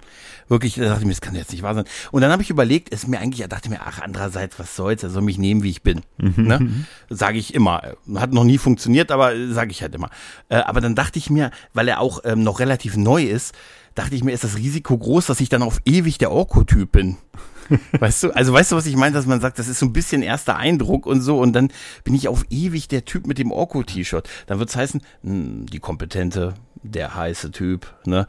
Wirklich, 0.49 0.75
da 0.75 0.83
dachte 0.83 1.01
ich 1.01 1.05
mir, 1.05 1.11
das 1.11 1.21
kann 1.21 1.35
jetzt 1.35 1.51
nicht 1.51 1.63
wahr 1.63 1.75
sein. 1.75 1.85
Und 2.11 2.21
dann 2.21 2.31
habe 2.31 2.41
ich 2.41 2.49
überlegt, 2.49 2.93
es 2.93 3.07
mir 3.07 3.19
eigentlich, 3.19 3.47
dachte 3.47 3.69
mir, 3.69 3.81
ach, 3.85 3.99
andererseits, 4.01 4.57
was 4.59 4.75
soll's, 4.75 5.03
er 5.03 5.09
soll 5.09 5.21
mich 5.21 5.37
nehmen, 5.37 5.63
wie 5.63 5.69
ich 5.69 5.83
bin. 5.83 6.01
Ne? 6.47 6.85
Sage 7.09 7.37
ich 7.37 7.53
immer. 7.53 7.81
Hat 8.15 8.33
noch 8.33 8.43
nie 8.43 8.57
funktioniert, 8.57 9.11
aber 9.11 9.33
sage 9.49 9.71
ich 9.71 9.81
halt 9.81 9.93
immer. 9.95 10.09
Äh, 10.49 10.57
aber 10.57 10.81
dann 10.81 10.95
dachte 10.95 11.19
ich 11.19 11.29
mir, 11.29 11.51
weil 11.73 11.87
er 11.87 11.99
auch 11.99 12.21
ähm, 12.23 12.43
noch 12.43 12.59
relativ 12.59 12.95
neu 12.97 13.23
ist, 13.23 13.53
dachte 13.95 14.15
ich 14.15 14.23
mir, 14.23 14.31
ist 14.31 14.43
das 14.43 14.57
Risiko 14.57 14.97
groß, 14.97 15.25
dass 15.25 15.39
ich 15.39 15.49
dann 15.49 15.63
auf 15.63 15.81
ewig 15.85 16.17
der 16.17 16.31
Orko-Typ 16.31 16.91
bin. 16.91 17.17
Weißt 17.99 18.23
du, 18.23 18.31
also 18.31 18.53
weißt 18.53 18.71
du, 18.71 18.77
was 18.77 18.85
ich 18.85 18.95
meine, 18.95 19.13
dass 19.13 19.25
man 19.25 19.41
sagt, 19.41 19.59
das 19.59 19.67
ist 19.67 19.79
so 19.79 19.85
ein 19.85 19.91
bisschen 19.91 20.21
erster 20.21 20.55
Eindruck 20.55 21.05
und 21.05 21.19
so 21.19 21.39
und 21.39 21.51
dann 21.51 21.69
bin 22.05 22.15
ich 22.15 22.29
auf 22.29 22.45
ewig 22.49 22.87
der 22.87 23.03
Typ 23.03 23.27
mit 23.27 23.39
dem 23.39 23.51
Orko-T-Shirt. 23.51 24.29
Dann 24.45 24.59
wird's 24.59 24.77
heißen, 24.77 25.01
hm, 25.23 25.65
die 25.65 25.79
kompetente, 25.79 26.53
der 26.83 27.15
heiße 27.15 27.51
Typ, 27.51 27.93
ne? 28.05 28.25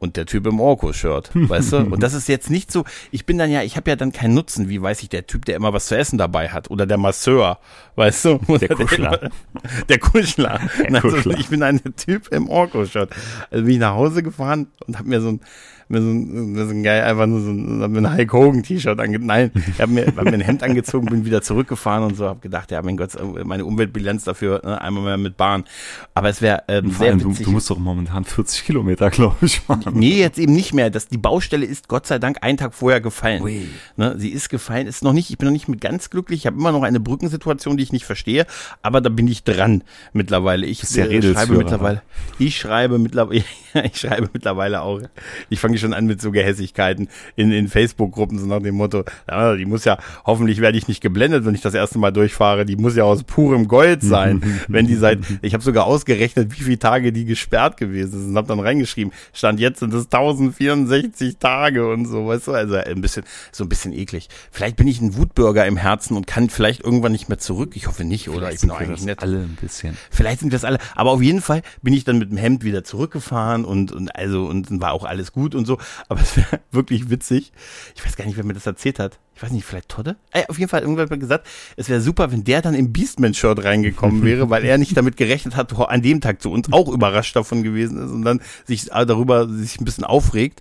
Und 0.00 0.16
der 0.16 0.26
Typ 0.26 0.46
im 0.46 0.60
Orko-Shirt, 0.60 1.30
weißt 1.34 1.72
du? 1.72 1.76
Und 1.90 2.02
das 2.02 2.14
ist 2.14 2.28
jetzt 2.28 2.50
nicht 2.50 2.70
so, 2.70 2.84
ich 3.10 3.26
bin 3.26 3.36
dann 3.36 3.50
ja, 3.50 3.62
ich 3.62 3.76
habe 3.76 3.90
ja 3.90 3.96
dann 3.96 4.12
keinen 4.12 4.34
Nutzen, 4.34 4.68
wie 4.68 4.80
weiß 4.80 5.02
ich, 5.02 5.08
der 5.08 5.26
Typ, 5.26 5.44
der 5.44 5.56
immer 5.56 5.72
was 5.72 5.86
zu 5.86 5.96
essen 5.98 6.18
dabei 6.18 6.50
hat 6.50 6.70
oder 6.70 6.86
der 6.86 6.98
Masseur, 6.98 7.58
weißt 7.96 8.24
du? 8.26 8.40
Oder 8.46 8.68
Kuschler. 8.76 9.30
Der 9.88 9.98
Kuschler. 9.98 10.60
Der 10.78 10.94
Also, 11.02 11.08
Kuschler. 11.16 11.38
ich 11.38 11.48
bin 11.48 11.62
ein 11.64 11.80
Typ 11.96 12.28
im 12.28 12.48
Orko-Shirt. 12.48 13.10
Also 13.50 13.64
bin 13.64 13.74
ich 13.74 13.80
nach 13.80 13.94
Hause 13.94 14.22
gefahren 14.22 14.68
und 14.86 14.98
habe 14.98 15.08
mir 15.08 15.20
so 15.20 15.30
ein, 15.30 15.40
mir 15.88 16.02
so 16.02 16.08
ein, 16.08 16.52
mir 16.52 16.64
so 16.66 16.70
ein 16.70 16.82
geil, 16.82 17.02
einfach 17.02 17.26
nur 17.26 17.40
so 17.40 17.50
ein, 17.50 17.82
hab 17.82 17.90
mir 17.90 17.98
ein 17.98 18.16
Hulk 18.16 18.32
Hogan 18.32 18.62
T-Shirt 18.62 18.98
ange, 19.00 19.18
nein, 19.18 19.50
ich 19.54 19.80
habe 19.80 19.92
mir, 19.92 20.06
hab 20.06 20.24
mir 20.24 20.34
ein 20.34 20.40
Hemd 20.40 20.62
angezogen, 20.62 21.06
bin 21.06 21.24
wieder 21.24 21.42
zurückgefahren 21.42 22.04
und 22.04 22.16
so, 22.16 22.26
habe 22.26 22.40
gedacht, 22.40 22.70
ja, 22.70 22.82
mein 22.82 22.96
Gott, 22.96 23.10
meine 23.44 23.64
Umweltbilanz 23.64 24.24
dafür, 24.24 24.60
ne, 24.64 24.80
einmal 24.80 25.04
mehr 25.04 25.16
mit 25.16 25.36
Bahn. 25.36 25.64
Aber 26.14 26.28
es 26.28 26.42
wäre 26.42 26.64
ähm, 26.68 26.90
sehr 26.90 27.08
allem, 27.08 27.20
du, 27.20 27.30
witzig. 27.30 27.46
du 27.46 27.52
musst 27.52 27.70
doch 27.70 27.78
momentan 27.78 28.24
40 28.24 28.64
Kilometer, 28.64 29.10
glaube 29.10 29.36
ich, 29.46 29.60
fahren. 29.60 29.84
Nee, 29.92 30.18
jetzt 30.18 30.38
eben 30.38 30.52
nicht 30.52 30.74
mehr. 30.74 30.90
Das, 30.90 31.08
die 31.08 31.18
Baustelle 31.18 31.64
ist 31.64 31.88
Gott 31.88 32.06
sei 32.06 32.18
Dank 32.18 32.38
einen 32.42 32.58
Tag 32.58 32.74
vorher 32.74 33.00
gefallen. 33.00 33.42
Ui. 33.42 33.68
Ne, 33.96 34.14
sie 34.18 34.30
ist 34.30 34.50
gefallen, 34.50 34.86
ist 34.86 35.02
noch 35.02 35.12
nicht, 35.12 35.30
ich 35.30 35.38
bin 35.38 35.46
noch 35.46 35.52
nicht 35.52 35.68
mit 35.68 35.80
ganz 35.80 36.10
glücklich. 36.10 36.40
Ich 36.40 36.46
habe 36.46 36.58
immer 36.58 36.72
noch 36.72 36.82
eine 36.82 37.00
Brückensituation, 37.00 37.76
die 37.76 37.82
ich 37.82 37.92
nicht 37.92 38.04
verstehe, 38.04 38.46
aber 38.82 39.00
da 39.00 39.08
bin 39.08 39.26
ich 39.26 39.44
dran 39.44 39.82
mittlerweile. 40.12 40.66
Ich 40.66 40.82
äh, 40.82 41.22
schreibe 41.22 41.56
mittlerweile, 41.56 42.02
ich 42.38 42.58
schreibe 42.58 42.98
mittlerweile, 42.98 43.44
ich 43.84 43.96
schreibe 43.96 44.28
mittlerweile 44.32 44.82
auch. 44.82 45.00
Ich 45.48 45.60
fange 45.60 45.77
ich 45.78 45.82
schon 45.82 45.94
an 45.94 46.06
mit 46.06 46.20
so 46.20 46.30
Gehässigkeiten 46.30 47.08
in, 47.36 47.52
in 47.52 47.68
Facebook-Gruppen, 47.68 48.38
so 48.38 48.46
nach 48.46 48.60
dem 48.60 48.74
Motto, 48.74 49.04
ja, 49.28 49.54
die 49.54 49.64
muss 49.64 49.84
ja, 49.84 49.98
hoffentlich 50.24 50.60
werde 50.60 50.76
ich 50.76 50.88
nicht 50.88 51.00
geblendet, 51.00 51.44
wenn 51.44 51.54
ich 51.54 51.60
das 51.60 51.74
erste 51.74 51.98
Mal 51.98 52.10
durchfahre, 52.10 52.64
die 52.64 52.76
muss 52.76 52.96
ja 52.96 53.04
aus 53.04 53.24
purem 53.24 53.68
Gold 53.68 54.02
sein, 54.02 54.42
wenn 54.68 54.86
die 54.86 54.96
seit, 54.96 55.20
ich 55.42 55.54
habe 55.54 55.62
sogar 55.62 55.86
ausgerechnet, 55.86 56.52
wie 56.58 56.64
viele 56.64 56.78
Tage 56.78 57.12
die 57.12 57.24
gesperrt 57.24 57.76
gewesen 57.76 58.20
ist 58.20 58.26
und 58.26 58.36
habe 58.36 58.48
dann 58.48 58.60
reingeschrieben, 58.60 59.12
stand 59.32 59.60
jetzt 59.60 59.80
sind 59.80 59.94
es 59.94 60.04
1064 60.06 61.38
Tage 61.38 61.88
und 61.88 62.06
so, 62.06 62.26
weißt 62.26 62.48
du, 62.48 62.52
also 62.52 62.74
ein 62.74 63.00
bisschen, 63.00 63.24
so 63.52 63.64
ein 63.64 63.68
bisschen 63.68 63.92
eklig. 63.92 64.28
Vielleicht 64.50 64.76
bin 64.76 64.88
ich 64.88 65.00
ein 65.00 65.16
Wutbürger 65.16 65.66
im 65.66 65.76
Herzen 65.76 66.16
und 66.16 66.26
kann 66.26 66.50
vielleicht 66.50 66.84
irgendwann 66.84 67.12
nicht 67.12 67.28
mehr 67.28 67.38
zurück, 67.38 67.72
ich 67.74 67.86
hoffe 67.86 68.04
nicht, 68.04 68.28
oder? 68.28 68.48
Vielleicht 68.48 68.54
ich 68.54 68.60
bin 68.60 68.68
sind 68.68 68.70
doch 68.70 68.80
eigentlich 68.80 68.96
das 68.96 69.06
nett. 69.06 69.22
alle 69.22 69.38
ein 69.38 69.58
bisschen. 69.60 69.96
Vielleicht 70.10 70.40
sind 70.40 70.50
wir 70.50 70.56
es 70.56 70.64
alle, 70.64 70.78
aber 70.94 71.12
auf 71.12 71.22
jeden 71.22 71.40
Fall 71.40 71.62
bin 71.82 71.94
ich 71.94 72.04
dann 72.04 72.18
mit 72.18 72.30
dem 72.30 72.38
Hemd 72.38 72.64
wieder 72.64 72.84
zurückgefahren 72.84 73.64
und, 73.64 73.92
und 73.92 74.14
also 74.16 74.46
und 74.46 74.80
war 74.80 74.92
auch 74.92 75.04
alles 75.04 75.32
gut 75.32 75.54
und 75.54 75.66
so. 75.68 75.78
Aber 76.08 76.20
es 76.22 76.36
wäre 76.36 76.60
wirklich 76.72 77.10
witzig. 77.10 77.52
Ich 77.94 78.04
weiß 78.04 78.16
gar 78.16 78.26
nicht, 78.26 78.36
wer 78.36 78.44
mir 78.44 78.54
das 78.54 78.66
erzählt 78.66 78.98
hat. 78.98 79.20
Ich 79.36 79.42
weiß 79.42 79.52
nicht, 79.52 79.64
vielleicht 79.64 79.88
Todde? 79.88 80.16
Äh, 80.32 80.42
auf 80.48 80.58
jeden 80.58 80.68
Fall, 80.68 80.80
irgendwann 80.80 81.04
hat 81.04 81.10
man 81.10 81.20
gesagt, 81.20 81.46
es 81.76 81.88
wäre 81.88 82.00
super, 82.00 82.32
wenn 82.32 82.42
der 82.42 82.60
dann 82.60 82.74
im 82.74 82.92
Beastman-Shirt 82.92 83.62
reingekommen 83.62 84.24
wäre, 84.24 84.50
weil 84.50 84.64
er 84.64 84.78
nicht 84.78 84.96
damit 84.96 85.16
gerechnet 85.16 85.54
hat, 85.54 85.72
an 85.78 86.02
dem 86.02 86.20
Tag 86.20 86.42
zu 86.42 86.50
uns 86.50 86.72
auch 86.72 86.88
überrascht 86.88 87.36
davon 87.36 87.62
gewesen 87.62 87.98
ist 87.98 88.10
und 88.10 88.22
dann 88.24 88.40
sich 88.64 88.86
darüber 88.86 89.48
sich 89.48 89.80
ein 89.80 89.84
bisschen 89.84 90.02
aufregt, 90.02 90.60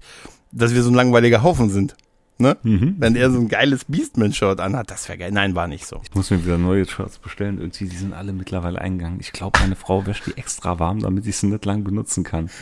dass 0.51 0.75
wir 0.75 0.83
so 0.83 0.91
ein 0.91 0.95
langweiliger 0.95 1.41
Haufen 1.41 1.71
sind. 1.71 1.95
Ne? 2.39 2.55
Wenn 2.61 3.15
er 3.15 3.31
so 3.31 3.39
ein 3.39 3.47
geiles 3.47 3.85
Beastman-Shirt 3.85 4.59
anhat, 4.59 4.91
das 4.91 5.09
wäre 5.09 5.17
geil. 5.17 5.31
Nein, 5.31 5.55
war 5.55 5.67
nicht 5.67 5.87
so. 5.87 6.01
Ich 6.03 6.13
muss 6.13 6.29
mir 6.29 6.43
wieder 6.45 6.59
neue 6.59 6.87
Shirts 6.87 7.17
bestellen. 7.17 7.57
Irgendwie, 7.59 7.85
die 7.85 7.95
sind 7.97 8.13
alle 8.13 8.31
mittlerweile 8.31 8.79
eingegangen. 8.79 9.19
Ich 9.19 9.31
glaube, 9.31 9.57
meine 9.59 9.75
Frau 9.75 10.05
wäscht 10.05 10.27
die 10.27 10.37
extra 10.37 10.77
warm, 10.77 10.99
damit 10.99 11.25
ich 11.25 11.35
sie 11.37 11.47
nicht 11.47 11.65
lang 11.65 11.83
benutzen 11.83 12.23
kann. 12.23 12.49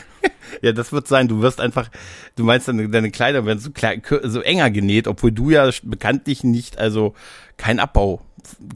Ja, 0.62 0.70
das 0.70 0.92
wird 0.92 1.08
sein. 1.08 1.26
Du 1.26 1.42
wirst 1.42 1.60
einfach, 1.60 1.90
du 2.36 2.44
meinst 2.44 2.68
deine, 2.68 2.88
deine 2.88 3.10
Kleider 3.10 3.44
werden 3.46 3.58
so, 3.58 3.70
klein, 3.72 4.00
so 4.22 4.40
enger 4.40 4.70
genäht, 4.70 5.08
obwohl 5.08 5.32
du 5.32 5.50
ja 5.50 5.68
bekanntlich 5.82 6.44
nicht, 6.44 6.78
also 6.78 7.14
kein 7.56 7.80
Abbau 7.80 8.22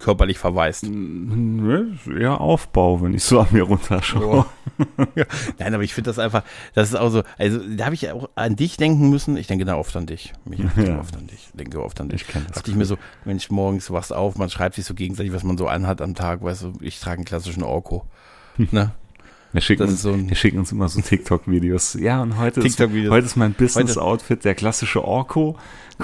körperlich 0.01 0.39
verweist. 0.39 0.83
Ist 0.85 2.07
eher 2.09 2.41
Aufbau, 2.41 3.03
wenn 3.03 3.15
ich 3.15 3.23
so 3.23 3.41
an 3.41 3.49
mir 3.53 3.63
runterschaue. 3.63 4.47
Nein, 5.59 5.75
aber 5.75 5.83
ich 5.83 5.95
finde 5.95 6.11
das 6.11 6.19
einfach, 6.19 6.43
das 6.75 6.89
ist 6.91 6.95
auch 6.95 7.11
so, 7.11 7.23
also 7.39 7.59
da 7.77 7.85
habe 7.87 7.95
ich 7.95 8.11
auch 8.11 8.29
an 8.35 8.57
dich 8.57 8.77
denken 8.77 9.11
müssen. 9.11 9.37
Ich 9.37 9.47
denke 9.47 9.65
da 9.65 9.77
oft 9.77 9.95
an 9.97 10.07
dich. 10.07 10.33
Ich 10.51 10.59
denke 10.61 10.87
Ja. 10.87 10.99
oft 11.01 11.17
an 11.17 11.27
dich. 11.27 11.49
Ich 11.51 11.57
denke 11.57 11.83
oft 11.83 12.01
an 12.01 12.09
dich. 12.09 12.23
Ich 12.23 12.29
kenn 12.29 12.45
das 12.47 12.57
Dachte 12.57 12.71
ich 12.71 12.77
mir 12.77 12.85
so, 12.87 12.97
Mensch, 13.25 13.51
morgens 13.51 13.91
wachst 13.91 14.13
auf, 14.13 14.37
man 14.37 14.51
schreibt 14.51 14.75
sich 14.77 14.85
so 14.85 14.95
gegenseitig, 14.95 15.33
was 15.33 15.45
man 15.45 15.59
so 15.59 15.67
anhat 15.69 16.01
am 16.01 16.15
Tag, 16.15 16.43
weißt 16.43 16.63
du, 16.63 16.73
ich 16.81 16.99
trage 17.01 17.17
einen 17.19 17.25
klassischen 17.25 17.63
Orko. 17.63 18.05
Ne? 18.73 18.93
Wir 19.53 19.61
schicken, 19.61 19.83
uns, 19.83 19.93
ist 19.95 20.03
so 20.03 20.17
wir 20.17 20.37
schicken 20.37 20.59
uns 20.59 20.71
immer 20.71 20.89
so 20.89 21.01
TikTok-Videos. 21.01 21.95
Ja, 21.95 22.23
und 22.23 22.39
heute 22.39 22.61
ist, 22.61 22.77
TikTok-Videos. 22.77 23.11
heute 23.11 23.27
ist 23.27 23.37
mein 23.37 23.53
Business-Outfit, 23.53 24.45
der 24.45 24.55
klassische 24.55 25.05
Orko. 25.05 25.57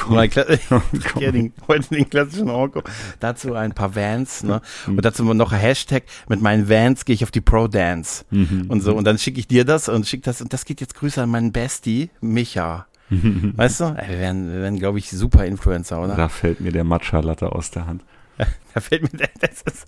Mein 0.08 0.28
Kla 0.30 0.44
Komm. 0.68 1.22
ja, 1.22 1.30
den, 1.30 1.52
heute 1.68 1.94
den 1.94 2.10
klassischen 2.10 2.50
Orko. 2.50 2.82
Dazu 3.20 3.54
ein 3.54 3.72
paar 3.72 3.94
Vans, 3.94 4.42
ne? 4.42 4.60
Mhm. 4.86 4.96
Und 4.96 5.04
dazu 5.04 5.22
noch 5.22 5.52
ein 5.52 5.60
Hashtag. 5.60 6.04
Mit 6.28 6.42
meinen 6.42 6.68
Vans 6.68 7.04
gehe 7.04 7.14
ich 7.14 7.22
auf 7.22 7.30
die 7.30 7.40
Pro 7.40 7.68
Dance. 7.68 8.24
Mhm. 8.30 8.66
Und 8.68 8.80
so. 8.80 8.94
Und 8.94 9.04
dann 9.04 9.18
schicke 9.18 9.38
ich 9.38 9.46
dir 9.46 9.64
das 9.64 9.88
und 9.88 10.06
schick 10.06 10.22
das. 10.24 10.42
Und 10.42 10.52
das 10.52 10.64
geht 10.64 10.80
jetzt 10.80 10.94
Grüße 10.96 11.22
an 11.22 11.30
meinen 11.30 11.52
Bestie, 11.52 12.10
Micha. 12.20 12.86
Weißt 13.08 13.80
du? 13.80 13.84
Ey, 13.84 14.08
wir 14.08 14.18
werden, 14.18 14.52
wir 14.52 14.60
werden 14.60 14.78
glaube 14.78 14.98
ich, 14.98 15.10
super 15.10 15.44
Influencer, 15.44 16.02
oder? 16.02 16.16
Da 16.16 16.28
fällt 16.28 16.60
mir 16.60 16.72
der 16.72 16.82
Matcha-Latte 16.82 17.52
aus 17.52 17.70
der 17.70 17.86
Hand. 17.86 18.02
Da 18.74 18.80
fällt 18.80 19.10
mir 19.10 19.18
das 19.40 19.62
ist 19.62 19.86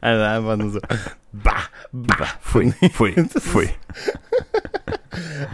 also 0.00 0.22
einfach 0.24 0.56
nur 0.56 0.70
so. 0.70 0.78
Bah, 1.32 1.64
bah. 1.92 2.28
Pfui, 2.40 2.72
pfui, 2.92 3.14
Das 3.16 3.34
ist- 3.34 3.46
pfui. 3.48 3.68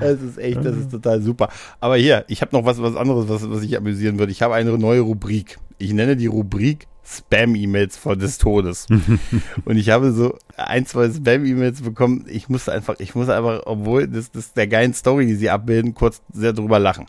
Das 0.01 0.21
ist 0.21 0.39
echt, 0.39 0.65
das 0.65 0.77
ist 0.77 0.91
total 0.91 1.23
super. 1.23 1.49
Aber 1.81 1.97
hier, 1.97 2.25
ich 2.29 2.43
habe 2.43 2.55
noch 2.55 2.65
was, 2.67 2.81
was 2.83 2.97
anderes, 2.97 3.29
was, 3.29 3.49
was 3.49 3.63
ich 3.63 3.77
amüsieren 3.77 4.19
würde. 4.19 4.33
Ich 4.33 4.43
habe 4.43 4.55
eine 4.55 4.77
neue 4.77 5.01
Rubrik. 5.01 5.59
Ich 5.79 5.93
nenne 5.93 6.17
die 6.17 6.27
Rubrik 6.27 6.87
Spam-E-Mails 7.07 7.97
vor 7.97 8.17
des 8.17 8.39
Todes. 8.39 8.87
Und 9.65 9.77
ich 9.77 9.91
habe 9.91 10.13
so 10.13 10.39
ein, 10.57 10.85
zwei 10.87 11.11
Spam-E-Mails 11.11 11.83
bekommen. 11.83 12.27
Ich 12.29 12.49
musste 12.49 12.73
einfach, 12.73 12.97
ich 12.99 13.15
muss 13.15 13.29
einfach, 13.29 13.63
obwohl 13.67 14.09
das, 14.09 14.31
das 14.31 14.53
der 14.53 14.67
geilen 14.67 14.95
Story, 14.95 15.27
die 15.27 15.35
sie 15.37 15.51
abbilden, 15.51 15.95
kurz 15.95 16.21
sehr 16.33 16.53
drüber 16.53 16.79
lachen. 16.79 17.07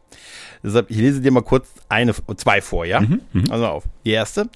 Deshalb, 0.63 0.89
ich 0.89 0.98
lese 0.98 1.21
dir 1.21 1.32
mal 1.32 1.43
kurz 1.43 1.67
eine, 1.89 2.13
zwei 2.38 2.62
vor, 2.62 2.86
ja? 2.86 3.02
Also 3.50 3.67
auf. 3.67 3.84
Die 4.06 4.12
erste. 4.12 4.50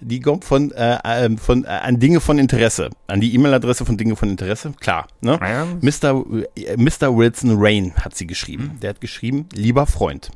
Die 0.00 0.20
kommt 0.20 0.44
von, 0.44 0.72
äh, 0.72 0.98
ähm, 1.04 1.38
von 1.38 1.64
äh, 1.64 1.68
an 1.68 1.98
Dinge 1.98 2.20
von 2.20 2.38
Interesse. 2.38 2.90
An 3.06 3.20
die 3.20 3.34
E-Mail-Adresse 3.34 3.84
von 3.86 3.96
Dinge 3.96 4.16
von 4.16 4.28
Interesse. 4.28 4.72
Klar. 4.78 5.08
Ne? 5.20 5.38
Ja. 5.40 5.66
Mr. 5.80 6.24
äh, 6.54 6.76
Mr. 6.76 7.16
Wilson 7.16 7.54
Rain 7.56 7.94
hat 7.96 8.14
sie 8.14 8.26
geschrieben. 8.26 8.78
Der 8.82 8.90
hat 8.90 9.00
geschrieben, 9.00 9.48
lieber 9.54 9.86
Freund. 9.86 10.30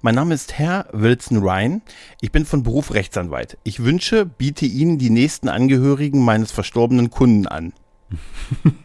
Mein 0.00 0.14
Name 0.14 0.34
ist 0.34 0.58
Herr 0.58 0.86
Wilson 0.92 1.38
Ryan. 1.38 1.82
Ich 2.20 2.32
bin 2.32 2.46
von 2.46 2.62
Beruf 2.62 2.94
Rechtsanwalt. 2.94 3.58
Ich 3.64 3.82
wünsche, 3.82 4.24
biete 4.24 4.66
Ihnen 4.66 4.98
die 4.98 5.10
nächsten 5.10 5.48
Angehörigen 5.48 6.24
meines 6.24 6.52
verstorbenen 6.52 7.10
Kunden 7.10 7.46
an. 7.46 7.72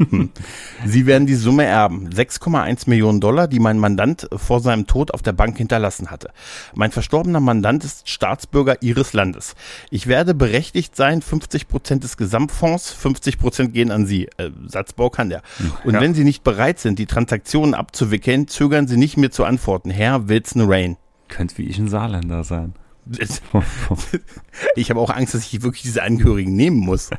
Hm. 0.10 0.30
Sie 0.86 1.06
werden 1.06 1.28
die 1.28 1.36
Summe 1.36 1.65
erben. 1.65 2.10
6,1 2.10 2.89
Millionen 2.89 3.20
Dollar, 3.20 3.48
die 3.48 3.60
mein 3.60 3.78
Mandant 3.80 4.28
vor 4.36 4.60
seinem 4.62 4.88
Tod 4.88 5.13
auf 5.13 5.22
der 5.22 5.34
Bank 5.34 5.58
hinterlassen 5.58 6.10
hatte. 6.12 6.30
Mein 6.74 6.92
verstorbener 6.92 7.39
Mandant 7.39 7.84
ist 7.84 8.08
Staatsbürger 8.10 8.82
Ihres 8.82 9.13
Landes. 9.13 9.56
Ich 9.92 10.08
werde 10.08 10.34
berechtigt 10.34 10.96
sein, 10.96 11.22
50 11.22 11.68
Prozent 11.68 12.04
des 12.04 12.18
Gesamtfonds, 12.18 12.92
50 12.92 13.38
Prozent 13.38 13.74
gehen 13.74 13.92
an 13.92 14.06
Sie. 14.06 14.26
Äh, 14.38 14.52
Satzbau 14.68 15.10
kann 15.10 15.30
der. 15.30 15.42
Und 15.84 15.94
Ja. 15.96 16.02
wenn 16.02 16.13
Sie 16.13 16.24
nicht 16.24 16.44
bereit 16.44 16.80
sind, 16.80 17.00
die 17.00 17.06
Transaktionen 17.06 17.74
abzuwickeln, 17.74 18.48
zögern 18.48 18.88
Sie 18.88 18.98
nicht 18.98 19.18
mir 19.18 19.32
zu 19.32 19.44
antworten. 19.46 19.89
Herr 19.89 20.30
Wilson 20.30 20.63
Rain. 20.65 20.98
Könnte 21.28 21.58
wie 21.58 21.63
ich 21.63 21.78
ein 21.78 21.88
Saarländer 21.89 22.44
sein. 22.44 22.74
Ich 24.76 24.89
habe 24.89 25.00
auch 25.00 25.10
Angst, 25.10 25.34
dass 25.34 25.45
ich 25.45 25.62
wirklich 25.62 25.84
diese 25.84 26.04
Angehörigen 26.04 26.54
nehmen 26.54 26.78
muss. 26.78 27.10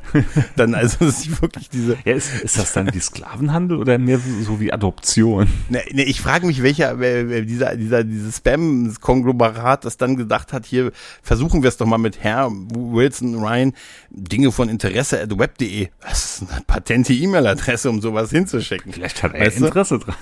Dann 0.55 0.75
also, 0.75 1.05
dass 1.05 1.23
ich 1.25 1.41
wirklich 1.41 1.69
diese. 1.69 1.97
Ja, 2.05 2.13
ist, 2.13 2.31
ist 2.43 2.59
das 2.59 2.73
dann 2.73 2.93
wie 2.93 2.99
Sklavenhandel 2.99 3.77
oder 3.77 3.97
mehr 3.97 4.19
so 4.43 4.59
wie 4.59 4.71
Adoption? 4.71 5.47
Ne, 5.69 5.81
ne, 5.91 6.03
ich 6.03 6.21
frage 6.21 6.45
mich, 6.45 6.61
welcher 6.61 6.95
dieser 7.43 7.75
dieser 7.75 8.03
dieses 8.03 8.37
Spam-Konglomerat 8.37 9.85
das 9.85 9.97
dann 9.97 10.17
gedacht 10.17 10.53
hat, 10.53 10.67
hier 10.67 10.91
versuchen 11.23 11.63
wir 11.63 11.69
es 11.69 11.77
doch 11.77 11.87
mal 11.87 11.97
mit 11.97 12.23
Herr 12.23 12.51
Wilson 12.51 13.35
Ryan 13.43 13.73
Dinge 14.11 14.51
von 14.51 14.69
Interesse 14.69 15.19
at 15.21 15.37
web.de. 15.39 15.87
Das 16.01 16.41
ist 16.41 16.51
eine 16.51 16.61
patente 16.61 17.13
E-Mail-Adresse, 17.13 17.89
um 17.89 18.01
sowas 18.01 18.29
hinzuschicken. 18.29 18.93
Vielleicht 18.93 19.23
hat 19.23 19.33
er 19.33 19.47
Weißt 19.47 19.59
du? 19.59 19.65
Interesse 19.65 19.97
dran. 19.99 20.15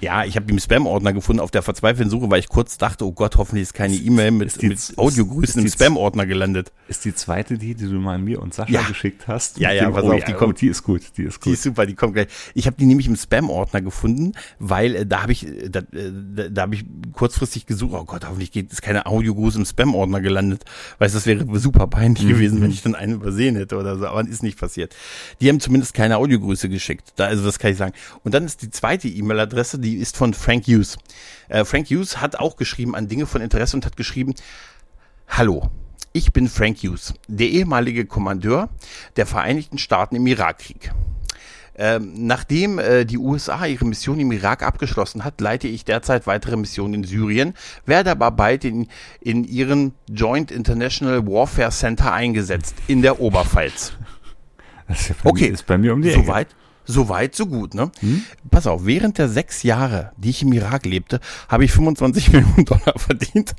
Ja, 0.00 0.24
ich 0.24 0.36
habe 0.36 0.46
den 0.46 0.58
Spam-Ordner 0.58 1.12
gefunden 1.12 1.40
auf 1.40 1.50
der 1.50 1.62
verzweifelten 1.62 2.10
Suche, 2.10 2.30
weil 2.30 2.40
ich 2.40 2.48
kurz 2.48 2.78
dachte, 2.78 3.04
oh 3.04 3.12
Gott, 3.12 3.36
hoffentlich 3.36 3.62
ist 3.62 3.74
keine 3.74 3.94
E-Mail 3.94 4.30
mit, 4.32 4.60
die- 4.62 4.73
mit 4.90 4.98
Audiogrüßen 4.98 5.58
im 5.60 5.64
die- 5.66 5.70
Spam-Ordner 5.70 6.26
gelandet. 6.26 6.72
Ist 6.88 7.04
die 7.04 7.14
zweite 7.14 7.56
die, 7.58 7.74
die 7.74 7.84
du 7.86 7.94
mal 7.94 8.18
mir 8.18 8.40
und 8.42 8.52
Sascha 8.54 8.72
Ja. 8.72 8.82
geschickt 8.82 9.26
hast? 9.28 9.58
Ja, 9.58 9.72
ja, 9.72 9.84
dem- 9.86 9.94
pass 9.94 10.04
oh, 10.04 10.12
auf, 10.12 10.24
die 10.24 10.30
ja, 10.32 10.36
kommt- 10.36 10.54
oh, 10.54 10.58
die 10.60 10.66
ist 10.68 10.82
gut, 10.82 11.02
die 11.16 11.22
ist 11.24 11.36
Die 11.36 11.40
gut. 11.44 11.52
ist 11.54 11.62
super, 11.62 11.86
die 11.86 11.94
kommt 11.94 12.14
gleich. 12.14 12.28
Ich 12.54 12.66
habe 12.66 12.76
die 12.78 12.86
nämlich 12.86 13.06
im 13.06 13.16
Spam-Ordner 13.16 13.80
gefunden, 13.80 14.32
weil 14.58 14.94
äh, 14.96 15.06
da 15.06 15.22
habe 15.22 15.32
ich, 15.32 15.46
äh, 15.46 15.68
da, 15.70 15.80
äh, 15.80 16.10
da, 16.34 16.48
da 16.48 16.62
habe 16.62 16.74
ich 16.74 16.84
kurzfristig 17.12 17.66
gesucht. 17.66 17.94
Oh 17.94 18.04
Gott, 18.04 18.24
hoffentlich 18.26 18.52
geht 18.52 18.72
ist 18.72 18.82
keine 18.82 19.06
Audiogruß 19.06 19.56
im 19.56 19.64
Spam-Ordner 19.64 20.20
gelandet. 20.20 20.64
Weißt, 20.98 21.14
du, 21.14 21.18
das 21.18 21.26
wäre 21.26 21.58
super 21.58 21.86
peinlich 21.86 22.26
gewesen, 22.26 22.60
wenn 22.60 22.70
ich 22.70 22.82
dann 22.82 22.94
einen 22.94 23.14
übersehen 23.14 23.56
hätte 23.56 23.76
oder 23.76 23.98
so. 23.98 24.06
Aber 24.06 24.26
ist 24.26 24.42
nicht 24.42 24.58
passiert. 24.58 24.94
Die 25.40 25.48
haben 25.48 25.60
zumindest 25.60 25.94
keine 25.94 26.16
Audiogrüße 26.18 26.68
geschickt. 26.68 27.12
Da, 27.16 27.26
also 27.26 27.44
das 27.44 27.58
kann 27.58 27.70
ich 27.72 27.76
sagen. 27.78 27.92
Und 28.22 28.34
dann 28.34 28.44
ist 28.44 28.62
die 28.62 28.70
zweite 28.70 29.08
E-Mail-Adresse, 29.08 29.78
die 29.78 29.96
ist 29.96 30.16
von 30.16 30.34
Frank 30.34 30.66
Hughes. 30.66 30.96
Äh, 31.48 31.64
Frank 31.64 31.88
Hughes 31.88 32.20
hat 32.20 32.36
auch 32.36 32.56
geschrieben 32.56 32.94
an 32.94 33.08
Dinge 33.08 33.26
von 33.26 33.40
Interesse 33.40 33.76
und 33.76 33.86
hat 33.86 33.96
geschrieben, 33.96 34.34
Hallo, 35.28 35.70
ich 36.12 36.32
bin 36.32 36.48
Frank 36.48 36.78
Hughes, 36.78 37.14
der 37.26 37.48
ehemalige 37.48 38.06
Kommandeur 38.06 38.68
der 39.16 39.26
Vereinigten 39.26 39.78
Staaten 39.78 40.16
im 40.16 40.26
Irakkrieg. 40.26 40.92
Ähm, 41.76 42.12
nachdem 42.14 42.78
äh, 42.78 43.04
die 43.04 43.18
USA 43.18 43.66
ihre 43.66 43.84
Mission 43.84 44.20
im 44.20 44.30
Irak 44.30 44.62
abgeschlossen 44.62 45.24
hat, 45.24 45.40
leite 45.40 45.66
ich 45.66 45.84
derzeit 45.84 46.26
weitere 46.28 46.56
Missionen 46.56 46.94
in 46.94 47.04
Syrien, 47.04 47.54
werde 47.84 48.12
aber 48.12 48.30
bald 48.30 48.64
in, 48.64 48.86
in 49.20 49.42
ihren 49.42 49.92
Joint 50.08 50.52
International 50.52 51.26
Warfare 51.26 51.72
Center 51.72 52.12
eingesetzt, 52.12 52.76
in 52.86 53.02
der 53.02 53.18
Oberpfalz. 53.20 53.92
Das 54.86 55.00
ist, 55.00 55.08
ja 55.08 55.14
bei 55.22 55.30
Okay, 55.30 55.46
mir, 55.46 55.52
ist 55.52 55.66
bei 55.66 55.78
mir 55.78 55.94
um 55.94 56.02
die 56.02 56.10
Ecke. 56.10 56.20
Soweit, 56.20 56.48
soweit, 56.86 57.34
so 57.34 57.46
gut, 57.46 57.74
ne? 57.74 57.90
Pass 58.50 58.66
auf, 58.66 58.84
während 58.86 59.18
der 59.18 59.28
sechs 59.28 59.62
Jahre, 59.62 60.12
die 60.16 60.30
ich 60.30 60.42
im 60.42 60.52
Irak 60.52 60.84
lebte, 60.86 61.20
habe 61.48 61.64
ich 61.64 61.72
25 61.72 62.28
Millionen 62.32 62.64
Dollar 62.64 62.94
verdient. 62.98 63.54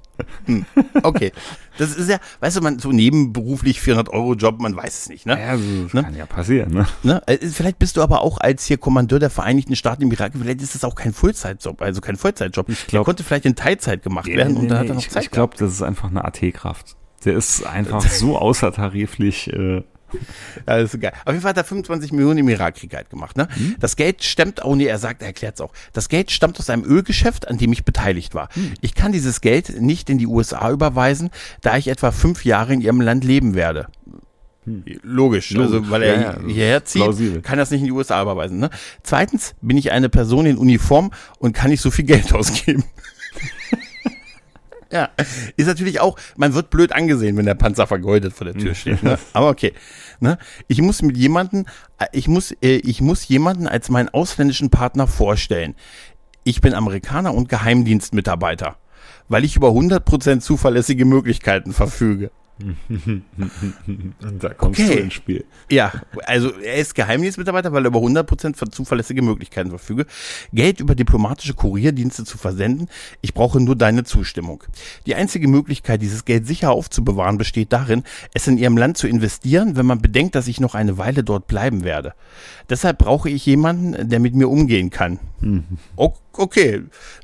Hm. 0.46 0.66
Okay, 1.04 1.32
das 1.78 1.96
ist 1.96 2.10
ja, 2.10 2.20
weißt 2.40 2.58
du, 2.58 2.62
man 2.62 2.80
so 2.80 2.92
nebenberuflich 2.92 3.82
400 3.82 4.10
Euro 4.14 4.34
Job, 4.36 4.60
man 4.62 4.76
weiß 4.76 5.00
es 5.04 5.10
nicht, 5.10 5.26
ne? 5.26 5.40
Ja, 5.40 5.52
das 5.54 5.94
Ne? 5.94 6.04
kann 6.04 6.16
ja 6.16 6.26
passieren, 6.26 6.72
ne? 6.74 6.88
Ne? 7.04 7.22
Äh, 7.28 7.38
Vielleicht 7.48 7.80
bist 7.80 7.98
du 7.98 8.02
aber 8.02 8.22
auch 8.22 8.38
als 8.40 8.66
hier 8.66 8.78
Kommandeur 8.78 9.20
der 9.20 9.30
Vereinigten 9.30 9.76
Staaten 9.76 10.04
im 10.04 10.12
Irak, 10.12 10.34
vielleicht 10.40 10.62
ist 10.62 10.76
das 10.76 10.84
auch 10.84 10.96
kein 10.96 11.14
Vollzeitjob, 11.14 11.82
also 11.82 12.02
kein 12.02 12.16
Vollzeitjob. 12.18 12.70
Ich 12.70 12.88
glaub- 12.88 13.02
Der 13.02 13.06
konnte 13.06 13.24
vielleicht 13.24 13.46
in 13.46 13.56
Teilzeit 13.56 14.04
gemacht 14.04 14.28
werden 14.28 14.56
und 14.58 14.68
dann 14.70 14.80
hat 14.80 14.88
er 14.90 14.96
noch 14.96 15.02
ich 15.02 15.10
Zeit 15.10 15.24
ich 15.24 15.32
glaube, 15.32 15.56
das 15.58 15.72
ist 15.72 15.82
einfach 15.82 16.10
eine 16.10 16.24
AT-Kraft. 16.26 16.96
Der 17.26 17.34
ist 17.36 17.66
einfach 17.66 18.02
so 18.08 18.38
außertariflich 18.38 19.52
äh, 19.52 19.84
Ja, 20.68 20.78
das 20.82 20.94
ist 20.94 21.02
geil. 21.02 21.14
Auf 21.26 21.32
jeden 21.34 21.42
Fall 21.42 21.50
hat 21.50 21.58
er 21.58 21.64
25 21.64 22.12
Millionen 22.12 22.40
im 22.40 22.50
Irakkrieg 22.50 22.94
halt 22.96 23.10
gemacht. 23.10 23.38
Ne? 23.38 23.48
Hm? 23.54 23.76
Das 23.80 23.96
Geld 23.96 24.24
stammt, 24.24 24.64
oh 24.64 24.76
nee, 24.76 24.86
er 24.86 24.98
sagt, 25.00 25.22
er 25.22 25.28
erklärt 25.28 25.56
es 25.56 25.62
auch. 25.62 25.72
Das 25.94 26.10
Geld 26.10 26.32
stammt 26.32 26.60
aus 26.60 26.70
einem 26.70 26.84
Ölgeschäft, 26.84 27.48
an 27.48 27.58
dem 27.58 27.72
ich 27.72 27.84
beteiligt 27.86 28.36
war. 28.36 28.50
Hm. 28.54 28.74
Ich 28.82 28.96
kann 28.96 29.12
dieses 29.12 29.42
Geld 29.42 29.82
nicht 29.82 30.10
in 30.10 30.18
die 30.18 30.28
USA 30.28 30.72
überweisen, 30.72 31.30
da 31.62 31.78
ich 31.78 31.88
etwa 31.88 32.12
fünf 32.12 32.46
Jahre 32.46 32.74
in 32.74 32.82
ihrem 32.82 33.02
Land 33.02 33.24
leben 33.24 33.54
werde. 33.56 33.88
Logisch, 34.66 35.52
Hm. 35.52 35.58
Logisch, 35.58 35.74
also 35.76 35.90
weil 35.92 36.02
er 36.02 36.16
ja, 36.16 36.22
ja, 36.22 36.48
hierher 36.48 36.86
zieht, 36.86 37.04
plausibel. 37.04 37.42
kann 37.42 37.60
das 37.60 37.70
nicht 37.70 37.82
in 37.82 37.86
die 37.86 37.92
USA 37.92 38.20
überweisen. 38.22 38.58
Ne? 38.58 38.72
Zweitens 39.04 39.54
bin 39.62 39.78
ich 39.78 39.92
eine 39.92 40.10
Person 40.10 40.48
in 40.48 40.58
Uniform 40.58 41.12
und 41.38 41.54
kann 41.54 41.70
nicht 41.70 41.82
so 41.82 41.92
viel 41.92 42.06
Geld 42.06 42.34
ausgeben. 42.34 42.84
Ja, 44.96 45.10
ist 45.58 45.68
natürlich 45.68 46.00
auch, 46.00 46.18
man 46.38 46.54
wird 46.54 46.70
blöd 46.70 46.94
angesehen, 46.94 47.36
wenn 47.36 47.46
der 47.46 47.56
Panzer 47.56 47.86
vergeudet 47.86 48.32
vor 48.34 48.46
der 48.46 48.54
Tür 48.54 48.74
steht. 48.74 49.04
Ne? 49.04 49.20
Aber 49.34 49.50
okay. 49.50 49.74
Ne? 50.22 50.38
Ich 50.70 50.82
muss 50.82 51.02
mit 51.02 51.18
jemanden, 51.18 51.66
äh, 51.98 52.06
ich 52.14 52.30
muss, 52.30 52.52
äh, 52.62 52.78
ich 52.78 53.02
muss 53.02 53.28
jemanden 53.28 53.68
als 53.68 53.90
meinen 53.90 54.08
ausländischen 54.08 54.70
Partner 54.70 55.06
vorstellen. 55.06 55.76
Ich 56.46 56.62
bin 56.62 56.74
Amerikaner 56.74 57.34
und 57.34 57.50
Geheimdienstmitarbeiter, 57.50 58.78
weil 59.28 59.44
ich 59.44 59.58
über 59.58 59.70
100% 59.70 60.40
zuverlässige 60.40 61.04
Möglichkeiten 61.04 61.74
verfüge. 61.74 62.32
Da 64.40 64.54
kommst 64.54 64.80
Okay. 64.80 64.96
du 64.96 65.00
ins 65.02 65.14
Spiel. 65.14 65.46
Ja, 65.70 65.92
also 66.26 66.52
er 66.60 66.76
ist 66.76 66.96
Geheimdienstmitarbeiter, 66.96 67.72
weil 67.74 67.84
er 67.86 67.88
über 67.88 68.00
100% 68.00 68.56
von 68.56 68.72
zuverlässige 68.72 69.22
Möglichkeiten 69.22 69.70
verfüge, 69.70 70.06
Geld 70.54 70.80
über 70.80 70.96
diplomatische 70.96 71.54
Kurierdienste 71.54 72.24
zu 72.24 72.38
versenden. 72.38 72.88
Ich 73.22 73.34
brauche 73.34 73.60
nur 73.60 73.76
deine 73.76 74.04
Zustimmung. 74.04 74.64
Die 75.06 75.16
einzige 75.16 75.48
Möglichkeit, 75.48 76.02
dieses 76.02 76.26
Geld 76.26 76.48
sicher 76.48 76.72
aufzubewahren, 76.72 77.38
besteht 77.38 77.74
darin, 77.74 78.04
es 78.34 78.48
in 78.48 78.58
ihrem 78.58 78.78
Land 78.78 78.98
zu 78.98 79.08
investieren, 79.08 79.76
wenn 79.76 79.86
man 79.86 80.02
bedenkt, 80.02 80.36
dass 80.36 80.48
ich 80.48 80.60
noch 80.60 80.76
eine 80.76 80.98
Weile 80.98 81.24
dort 81.24 81.48
bleiben 81.48 81.84
werde. 81.84 82.14
Deshalb 82.70 82.98
brauche 83.00 83.30
ich 83.30 83.46
jemanden, 83.46 84.10
der 84.10 84.20
mit 84.20 84.34
mir 84.36 84.50
umgehen 84.50 84.90
kann. 84.90 85.20
O- 85.96 86.06
Okay, 86.06 86.16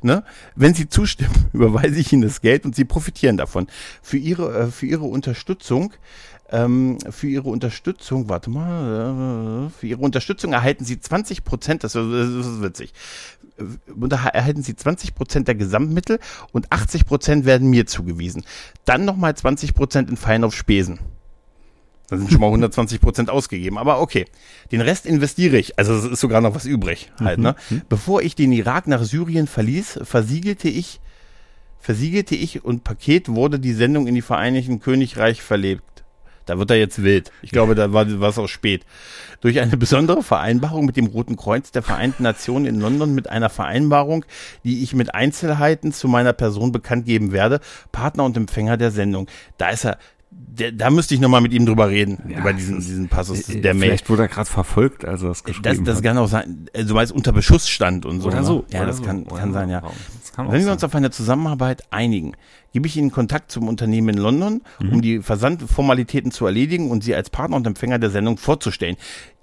ne? 0.02 0.24
Wenn 0.54 0.74
Sie 0.74 0.88
zustimmen, 0.88 1.48
überweise 1.52 1.98
ich 1.98 2.12
Ihnen 2.12 2.22
das 2.22 2.40
Geld 2.40 2.64
und 2.64 2.74
Sie 2.74 2.84
profitieren 2.84 3.36
davon. 3.36 3.66
Für 4.02 4.18
Ihre, 4.18 4.58
äh, 4.58 4.66
für 4.70 4.86
Ihre 4.86 5.04
Unterstützung, 5.04 5.92
ähm, 6.50 6.98
für 7.10 7.28
Ihre 7.28 7.48
Unterstützung, 7.48 8.28
warte 8.28 8.50
mal, 8.50 9.68
äh, 9.68 9.70
für 9.70 9.86
Ihre 9.86 10.00
Unterstützung 10.00 10.52
erhalten 10.52 10.84
Sie 10.84 11.00
20 11.00 11.44
Prozent, 11.44 11.84
das, 11.84 11.94
das 11.94 12.02
ist 12.04 12.62
witzig, 12.62 12.92
Äh, 13.58 14.14
erhalten 14.32 14.62
Sie 14.62 14.76
20 14.76 15.14
Prozent 15.14 15.48
der 15.48 15.54
Gesamtmittel 15.54 16.18
und 16.52 16.70
80 16.70 17.06
Prozent 17.06 17.44
werden 17.44 17.68
mir 17.68 17.86
zugewiesen. 17.86 18.44
Dann 18.84 19.04
nochmal 19.04 19.34
20 19.36 19.74
Prozent 19.74 20.10
in 20.10 20.16
Fallen 20.16 20.44
auf 20.44 20.54
Spesen. 20.54 20.98
Da 22.12 22.18
sind 22.18 22.30
schon 22.30 22.42
mal 22.42 22.48
120 22.48 23.00
Prozent 23.00 23.30
ausgegeben. 23.30 23.78
Aber 23.78 24.02
okay, 24.02 24.26
den 24.70 24.82
Rest 24.82 25.06
investiere 25.06 25.56
ich. 25.56 25.78
Also 25.78 25.94
es 25.94 26.04
ist 26.04 26.20
sogar 26.20 26.42
noch 26.42 26.54
was 26.54 26.66
übrig 26.66 27.10
halt, 27.18 27.38
ne? 27.38 27.56
Bevor 27.88 28.20
ich 28.20 28.34
den 28.34 28.52
Irak 28.52 28.86
nach 28.86 29.02
Syrien 29.02 29.46
verließ, 29.46 30.00
versiegelte 30.02 30.68
ich, 30.68 31.00
versiegelte 31.80 32.34
ich 32.34 32.66
und 32.66 32.84
Paket 32.84 33.30
wurde 33.30 33.58
die 33.58 33.72
Sendung 33.72 34.06
in 34.06 34.14
die 34.14 34.20
Vereinigten 34.20 34.78
Königreich 34.78 35.40
verlebt. 35.40 36.04
Da 36.44 36.58
wird 36.58 36.70
er 36.70 36.76
jetzt 36.76 37.02
wild. 37.02 37.32
Ich 37.40 37.50
glaube, 37.50 37.74
da 37.74 37.94
war 37.94 38.20
war 38.20 38.28
es 38.28 38.36
auch 38.36 38.48
spät. 38.48 38.84
Durch 39.40 39.58
eine 39.58 39.78
besondere 39.78 40.22
Vereinbarung 40.22 40.84
mit 40.84 40.98
dem 40.98 41.06
Roten 41.06 41.36
Kreuz 41.36 41.70
der 41.70 41.82
Vereinten 41.82 42.24
Nationen 42.24 42.66
in 42.66 42.78
London 42.78 43.14
mit 43.14 43.30
einer 43.30 43.48
Vereinbarung, 43.48 44.26
die 44.64 44.82
ich 44.82 44.94
mit 44.94 45.14
Einzelheiten 45.14 45.94
zu 45.94 46.08
meiner 46.08 46.34
Person 46.34 46.72
bekannt 46.72 47.06
geben 47.06 47.32
werde, 47.32 47.60
Partner 47.90 48.24
und 48.24 48.36
Empfänger 48.36 48.76
der 48.76 48.90
Sendung. 48.90 49.28
Da 49.56 49.70
ist 49.70 49.86
er, 49.86 49.96
der, 50.34 50.70
da 50.70 50.90
müsste 50.90 51.14
ich 51.14 51.20
nochmal 51.20 51.40
mit 51.40 51.52
ihm 51.54 51.64
drüber 51.64 51.88
reden, 51.88 52.18
Ja, 52.28 52.40
über 52.40 52.52
diesen, 52.52 52.76
das- 52.76 52.84
diesen 52.86 53.08
Passus 53.08 53.48
Äh, 53.48 53.60
der 53.62 53.72
Mail. 53.72 53.88
Vielleicht 53.88 54.10
wurde 54.10 54.22
er 54.22 54.28
gerade 54.28 54.48
verfolgt, 54.50 55.04
als 55.04 55.22
er 55.22 55.28
das 55.28 55.44
geschrieben 55.44 55.64
Das, 55.64 55.82
das 55.82 55.96
hat. 55.96 56.04
kann 56.04 56.18
auch 56.18 56.28
sein, 56.28 56.66
also 56.76 56.94
weil 56.94 57.04
es 57.04 57.10
unter 57.12 57.32
Beschuss 57.32 57.68
stand 57.68 58.04
und 58.04 58.20
so. 58.20 58.28
Oder 58.28 58.40
ne? 58.40 58.44
so. 58.46 58.64
Ja, 58.70 58.80
oder 58.80 58.88
das 58.88 58.98
so, 58.98 59.02
kann, 59.02 59.26
kann 59.26 59.52
sein, 59.54 59.70
ja. 59.70 59.80
Kann 60.34 60.46
Wenn 60.48 60.54
wir 60.54 60.62
sein. 60.62 60.72
uns 60.74 60.84
auf 60.84 60.94
eine 60.94 61.10
Zusammenarbeit 61.10 61.84
einigen, 61.90 62.32
gebe 62.72 62.86
ich 62.86 62.96
Ihnen 62.96 63.10
Kontakt 63.10 63.50
zum 63.50 63.66
Unternehmen 63.68 64.10
in 64.10 64.18
London, 64.18 64.62
Mhm. 64.80 64.88
um 64.92 65.02
die 65.02 65.20
Versandformalitäten 65.20 66.30
zu 66.32 66.46
erledigen 66.46 66.90
und 66.90 67.02
Sie 67.04 67.14
als 67.14 67.30
Partner 67.30 67.56
und 67.56 67.66
Empfänger 67.66 67.98
der 67.98 68.10
Sendung 68.10 68.36
vorzustellen. 68.38 68.96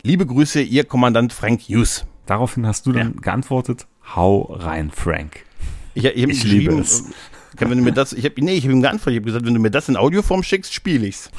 Liebe 0.04 0.26
Grüße, 0.26 0.62
Ihr 0.62 0.84
Kommandant 0.84 1.34
Frank 1.34 1.62
Hughes. 1.62 2.06
Daraufhin 2.28 2.66
hast 2.68 2.86
du 2.86 2.92
dann 2.92 3.16
geantwortet, 3.18 3.88
hau 4.16 4.42
rein, 4.54 4.92
Frank. 4.92 5.44
Ich, 5.96 6.06
ich, 6.06 6.24
hab 6.24 6.30
Ich 6.30 6.44
liebe 6.44 6.76
es. 6.80 7.06
Kann, 7.60 7.70
wenn 7.70 7.78
du 7.78 7.84
mir 7.84 7.92
das, 7.92 8.14
ich 8.14 8.24
habe 8.24 8.42
nee, 8.42 8.54
ich 8.54 8.64
habe 8.64 8.74
ihm 8.74 8.82
geantwortet, 8.82 9.16
ich 9.16 9.18
habe 9.18 9.26
gesagt, 9.26 9.46
wenn 9.46 9.54
du 9.54 9.60
mir 9.60 9.72
das 9.72 9.90
in 9.90 9.98
Audioform 9.98 10.44
schickst, 10.44 10.74
spiele 10.74 11.06
ich's. 11.08 11.30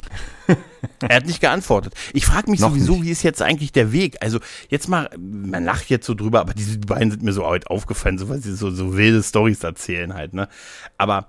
er 1.07 1.15
hat 1.15 1.25
nicht 1.25 1.41
geantwortet. 1.41 1.93
Ich 2.13 2.25
frage 2.25 2.51
mich 2.51 2.59
Noch 2.59 2.69
sowieso, 2.69 2.93
nicht. 2.93 3.05
wie 3.05 3.09
ist 3.09 3.23
jetzt 3.23 3.41
eigentlich 3.41 3.71
der 3.71 3.91
Weg? 3.91 4.17
Also 4.21 4.39
jetzt 4.69 4.87
mal, 4.87 5.09
man 5.17 5.65
lacht 5.65 5.89
jetzt 5.89 6.05
so 6.05 6.13
drüber, 6.13 6.41
aber 6.41 6.53
diese 6.53 6.77
beiden 6.79 7.09
sind 7.11 7.23
mir 7.23 7.33
so 7.33 7.45
heute 7.45 7.69
aufgefallen, 7.69 8.17
so 8.17 8.29
weil 8.29 8.39
sie 8.39 8.53
so, 8.53 8.69
so 8.69 8.95
wilde 8.95 9.23
Stories 9.23 9.63
erzählen 9.63 10.13
halt, 10.13 10.33
ne? 10.33 10.47
Aber 10.97 11.27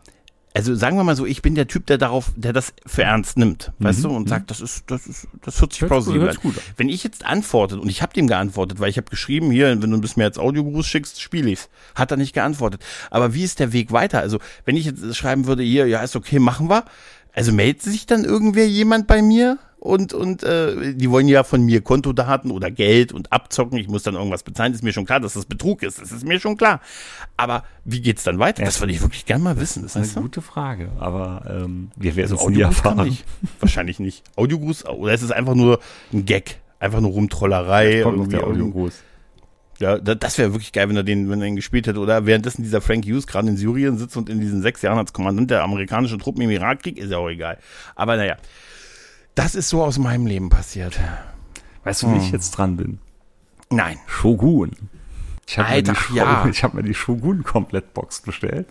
also 0.54 0.74
sagen 0.74 0.96
wir 0.96 1.04
mal 1.04 1.16
so, 1.16 1.24
ich 1.24 1.40
bin 1.40 1.54
der 1.54 1.66
Typ, 1.66 1.86
der 1.86 1.98
darauf, 1.98 2.32
der 2.36 2.52
das 2.52 2.74
für 2.86 3.04
ernst 3.04 3.38
nimmt, 3.38 3.72
weißt 3.78 4.04
du, 4.04 4.10
und 4.10 4.28
sagt, 4.28 4.50
das 4.50 4.60
ist, 4.60 4.84
das 4.90 5.06
ist, 5.06 5.28
das 5.42 5.60
hört 5.60 5.72
sich 5.72 5.82
Mhm. 5.82 5.86
Plausibel 5.86 6.28
an. 6.28 6.36
Wenn 6.76 6.88
ich 6.88 7.02
jetzt 7.04 7.24
antwortet 7.24 7.80
und 7.80 7.88
ich 7.88 8.02
habe 8.02 8.12
dem 8.12 8.26
geantwortet, 8.26 8.78
weil 8.78 8.90
ich 8.90 8.96
habe 8.96 9.08
geschrieben, 9.08 9.50
hier, 9.50 9.80
wenn 9.82 9.90
du 9.90 10.00
bis 10.00 10.16
mir 10.16 10.24
jetzt 10.24 10.38
Audiogruß 10.38 10.86
schickst, 10.86 11.20
spiele 11.20 11.50
ich's. 11.50 11.68
Hat 11.94 12.10
er 12.10 12.16
nicht 12.16 12.34
geantwortet. 12.34 12.82
Aber 13.10 13.34
wie 13.34 13.42
ist 13.44 13.60
der 13.60 13.72
Weg 13.72 13.92
weiter? 13.92 14.20
Also, 14.20 14.38
wenn 14.64 14.76
ich 14.76 14.84
jetzt 14.84 15.16
schreiben 15.16 15.46
würde, 15.46 15.62
hier, 15.62 15.86
ja, 15.86 16.02
ist 16.02 16.16
okay, 16.16 16.38
machen 16.38 16.68
wir. 16.68 16.84
Also 17.34 17.52
meldet 17.52 17.82
sich 17.82 18.04
dann 18.04 18.24
irgendwer 18.24 18.66
jemand 18.66 19.06
bei 19.06 19.22
mir 19.22 19.58
und 19.84 20.12
und 20.14 20.44
äh, 20.44 20.94
die 20.94 21.10
wollen 21.10 21.26
ja 21.26 21.42
von 21.42 21.64
mir 21.64 21.80
Kontodaten 21.80 22.52
oder 22.52 22.70
Geld 22.70 23.12
und 23.12 23.32
abzocken. 23.32 23.76
Ich 23.78 23.88
muss 23.88 24.04
dann 24.04 24.14
irgendwas 24.14 24.44
bezahlen. 24.44 24.72
Ist 24.72 24.84
mir 24.84 24.92
schon 24.92 25.06
klar, 25.06 25.18
dass 25.18 25.32
das 25.32 25.44
Betrug 25.44 25.82
ist. 25.82 26.00
Das 26.00 26.12
ist 26.12 26.24
mir 26.24 26.38
schon 26.38 26.56
klar. 26.56 26.80
Aber 27.36 27.64
wie 27.84 28.00
geht's 28.00 28.22
dann 28.22 28.38
weiter? 28.38 28.62
Das 28.64 28.78
würde 28.80 28.92
ich 28.92 29.00
wirklich 29.02 29.26
gerne 29.26 29.42
mal 29.42 29.58
wissen. 29.58 29.82
Das 29.82 29.92
ist 29.92 29.96
eine 29.96 30.04
weißt 30.06 30.16
du? 30.16 30.20
gute 30.20 30.40
Frage, 30.40 30.90
aber 31.00 31.42
ähm, 31.64 31.90
wir 31.96 32.14
werden 32.14 32.30
Also 32.30 32.36
es 32.36 32.40
nie 32.42 32.46
Audiogruß 32.64 32.82
kann 32.82 32.92
erfahren. 32.92 33.08
nicht. 33.08 33.24
Wahrscheinlich 33.58 33.98
nicht. 33.98 34.22
Audiogruß 34.36 34.84
oder 34.86 35.14
ist 35.14 35.22
es 35.22 35.32
einfach 35.32 35.56
nur 35.56 35.80
ein 36.12 36.24
Gag? 36.26 36.58
Einfach 36.78 37.00
nur 37.00 37.10
Rumtrollerei. 37.10 38.02
Kommt 38.02 38.18
irgendwie 38.18 38.36
der 38.36 38.46
Audiogruß. 38.46 38.94
Ja, 39.80 39.98
da- 39.98 40.14
das 40.14 40.38
wäre 40.38 40.52
wirklich 40.52 40.70
geil, 40.72 40.88
wenn 40.90 40.96
er 40.96 41.02
den, 41.02 41.28
wenn 41.28 41.40
er 41.40 41.48
ihn 41.48 41.56
gespielt 41.56 41.88
hätte. 41.88 41.98
Oder 41.98 42.24
währenddessen 42.24 42.62
dieser 42.62 42.80
Frank 42.80 43.04
Hughes 43.04 43.26
gerade 43.26 43.48
in 43.48 43.56
Syrien 43.56 43.98
sitzt 43.98 44.16
und 44.16 44.28
in 44.28 44.38
diesen 44.40 44.62
sechs 44.62 44.80
Jahren 44.82 44.98
als 44.98 45.12
Kommandant 45.12 45.50
der 45.50 45.64
amerikanischen 45.64 46.20
Truppen 46.20 46.40
im 46.42 46.50
Irakkrieg, 46.50 46.98
ist 46.98 47.10
ja 47.10 47.18
auch 47.18 47.28
egal. 47.28 47.58
Aber 47.96 48.16
naja, 48.16 48.36
das 49.34 49.54
ist 49.54 49.68
so 49.68 49.82
aus 49.82 49.98
meinem 49.98 50.26
Leben 50.26 50.48
passiert. 50.50 50.98
Weißt 51.84 52.02
du, 52.02 52.08
wie 52.08 52.16
Hm. 52.16 52.20
ich 52.20 52.30
jetzt 52.30 52.52
dran 52.52 52.76
bin? 52.76 52.98
Nein. 53.70 53.98
Shogun. 54.06 54.70
Ich 55.46 55.58
habe 55.58 55.70
mir, 55.70 55.82
die 55.82 56.14
ja. 56.14 56.46
ich 56.50 56.62
hab 56.62 56.74
mir 56.74 56.82
die 56.82 56.94
Shogun-Komplettbox 56.94 58.22
bestellt. 58.22 58.66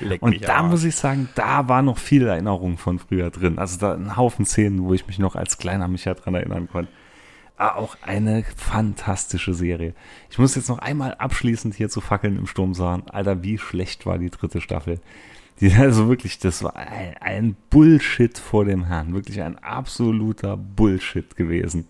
Leck 0.00 0.22
Und 0.22 0.30
mich 0.30 0.40
da 0.42 0.62
muss 0.62 0.84
ich 0.84 0.94
sagen, 0.94 1.28
da 1.34 1.68
war 1.68 1.82
noch 1.82 1.98
viel 1.98 2.26
Erinnerung 2.26 2.78
von 2.78 2.98
früher 2.98 3.30
drin. 3.30 3.58
Also 3.58 3.78
da 3.78 3.94
ein 3.94 4.16
Haufen 4.16 4.44
Szenen, 4.46 4.84
wo 4.84 4.94
ich 4.94 5.06
mich 5.06 5.18
noch 5.18 5.36
als 5.36 5.58
kleiner 5.58 5.88
Micha 5.88 6.14
dran 6.14 6.34
erinnern 6.34 6.68
konnte. 6.70 6.90
Ah, 7.58 7.74
auch 7.74 7.96
eine 8.02 8.44
fantastische 8.56 9.54
Serie. 9.54 9.94
Ich 10.30 10.38
muss 10.38 10.54
jetzt 10.54 10.68
noch 10.68 10.78
einmal 10.78 11.14
abschließend 11.14 11.74
hier 11.74 11.88
zu 11.88 12.02
Fackeln 12.02 12.36
im 12.36 12.46
Sturm 12.46 12.74
sagen, 12.74 13.04
Alter, 13.10 13.42
wie 13.42 13.56
schlecht 13.56 14.04
war 14.04 14.18
die 14.18 14.30
dritte 14.30 14.60
Staffel. 14.60 15.00
Die, 15.60 15.72
also 15.72 16.08
wirklich, 16.08 16.38
das 16.38 16.62
war 16.62 16.76
ein, 16.76 17.14
ein 17.20 17.56
Bullshit 17.70 18.36
vor 18.38 18.64
dem 18.64 18.84
Herrn. 18.84 19.14
Wirklich 19.14 19.40
ein 19.42 19.58
absoluter 19.58 20.56
Bullshit 20.56 21.34
gewesen. 21.36 21.86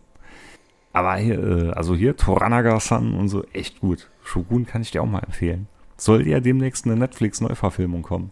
Aber 0.92 1.16
hier, 1.16 1.42
äh, 1.42 1.70
also 1.72 1.94
hier, 1.96 2.16
Toranaga-san 2.16 3.14
und 3.14 3.28
so, 3.28 3.44
echt 3.52 3.80
gut. 3.80 4.08
Shogun 4.22 4.66
kann 4.66 4.82
ich 4.82 4.92
dir 4.92 5.02
auch 5.02 5.06
mal 5.06 5.18
empfehlen. 5.20 5.66
Soll 5.96 6.26
ja 6.28 6.40
demnächst 6.40 6.84
eine 6.86 6.96
Netflix-Neuverfilmung 6.96 8.02
kommen. 8.02 8.30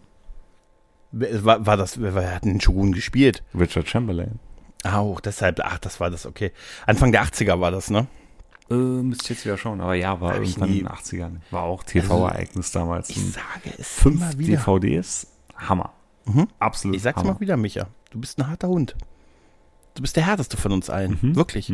Wer- 1.12 1.44
War, 1.44 1.66
war 1.66 1.76
das, 1.76 2.00
wer, 2.00 2.14
hat 2.34 2.44
denn 2.44 2.54
den 2.54 2.60
Shogun 2.60 2.92
gespielt? 2.92 3.42
Richard 3.58 3.88
Chamberlain. 3.88 4.38
Auch 4.84 5.20
deshalb, 5.20 5.60
ach, 5.64 5.78
das 5.78 5.98
war 6.00 6.10
das, 6.10 6.26
okay. 6.26 6.52
Anfang 6.86 7.10
der 7.12 7.24
80er 7.24 7.58
war 7.60 7.70
das, 7.70 7.90
ne? 7.90 8.06
Äh, 8.70 8.74
müsste 8.74 9.24
ich 9.24 9.30
jetzt 9.30 9.44
wieder 9.44 9.58
schauen, 9.58 9.80
aber 9.80 9.94
ja, 9.94 10.20
war 10.20 10.34
Hab 10.34 10.40
irgendwann 10.40 10.68
in 10.70 10.78
den 10.78 10.88
80ern. 10.88 11.36
War 11.50 11.62
auch 11.64 11.82
TV-Ereignis 11.82 12.72
damals. 12.72 13.10
Ich 13.10 13.20
sage 13.32 13.72
es 13.78 13.88
Fünf 13.88 14.16
immer 14.16 14.38
wieder. 14.38 14.56
DVDs, 14.56 15.26
Hammer. 15.56 15.92
Mhm. 16.24 16.48
Absolut 16.58 16.96
Ich 16.96 17.02
sag's 17.02 17.18
Hammer. 17.18 17.34
mal 17.34 17.40
wieder, 17.40 17.56
Micha. 17.56 17.88
Du 18.10 18.18
bist 18.20 18.38
ein 18.38 18.48
harter 18.48 18.68
Hund. 18.68 18.96
Du 19.94 20.02
bist 20.02 20.16
der 20.16 20.26
härteste 20.26 20.56
von 20.56 20.72
uns 20.72 20.88
allen. 20.88 21.18
Mhm. 21.20 21.36
Wirklich. 21.36 21.72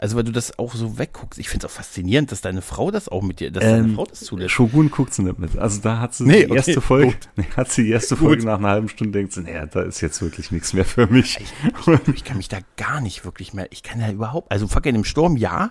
Also, 0.00 0.16
weil 0.16 0.24
du 0.24 0.32
das 0.32 0.58
auch 0.58 0.74
so 0.74 0.98
wegguckst. 0.98 1.38
Ich 1.38 1.48
find's 1.48 1.64
auch 1.64 1.70
faszinierend, 1.70 2.32
dass 2.32 2.40
deine 2.40 2.62
Frau 2.62 2.90
das 2.90 3.08
auch 3.08 3.22
mit 3.22 3.40
dir, 3.40 3.50
dass 3.50 3.64
deine 3.64 3.84
Ähm, 3.88 3.94
Frau 3.94 4.04
das 4.06 4.20
zulässt. 4.20 4.50
Shogun 4.52 4.90
guckt 4.90 5.14
sie 5.14 5.22
nicht 5.22 5.38
mit. 5.38 5.56
Also 5.58 5.80
da 5.80 6.00
hat 6.00 6.14
sie 6.14 6.24
Nee, 6.24 6.46
die 6.46 6.52
erste 6.54 6.72
okay, 6.72 6.80
Folge, 6.80 7.14
nee, 7.36 7.44
hat 7.56 7.70
sie 7.72 7.84
die 7.84 7.90
erste. 7.90 8.16
Folge 8.16 8.44
nach 8.44 8.58
einer 8.58 8.68
halben 8.68 8.88
Stunde 8.88 9.18
denkt 9.18 9.32
sie, 9.32 9.42
naja, 9.42 9.66
da 9.66 9.82
ist 9.82 10.00
jetzt 10.00 10.20
wirklich 10.22 10.50
nichts 10.50 10.72
mehr 10.72 10.84
für 10.84 11.06
mich. 11.06 11.38
Ich, 11.40 11.52
ich, 11.86 12.14
ich 12.14 12.24
kann 12.24 12.36
mich 12.36 12.48
da 12.48 12.58
gar 12.76 13.00
nicht 13.00 13.24
wirklich 13.24 13.52
mehr, 13.54 13.66
ich 13.70 13.82
kann 13.82 14.00
ja 14.00 14.10
überhaupt, 14.10 14.50
also 14.50 14.66
Fackeln 14.68 14.94
im 14.94 15.04
Sturm, 15.04 15.36
ja, 15.36 15.70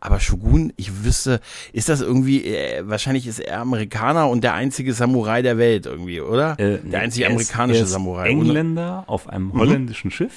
aber 0.00 0.20
Shogun, 0.20 0.72
ich 0.76 1.04
wüsste, 1.04 1.40
ist 1.72 1.88
das 1.88 2.00
irgendwie, 2.00 2.44
äh, 2.44 2.82
wahrscheinlich 2.86 3.26
ist 3.26 3.38
er 3.40 3.60
Amerikaner 3.60 4.28
und 4.28 4.44
der 4.44 4.54
einzige 4.54 4.92
Samurai 4.92 5.42
der 5.42 5.58
Welt 5.58 5.86
irgendwie, 5.86 6.20
oder? 6.20 6.58
Äh, 6.58 6.78
der 6.78 7.00
einzige 7.00 7.24
er 7.24 7.30
amerikanische 7.30 7.80
er 7.80 7.86
Samurai. 7.86 8.28
Engländer 8.28 9.04
auf 9.06 9.28
einem 9.28 9.52
holländischen 9.52 10.10
Schiff, 10.10 10.32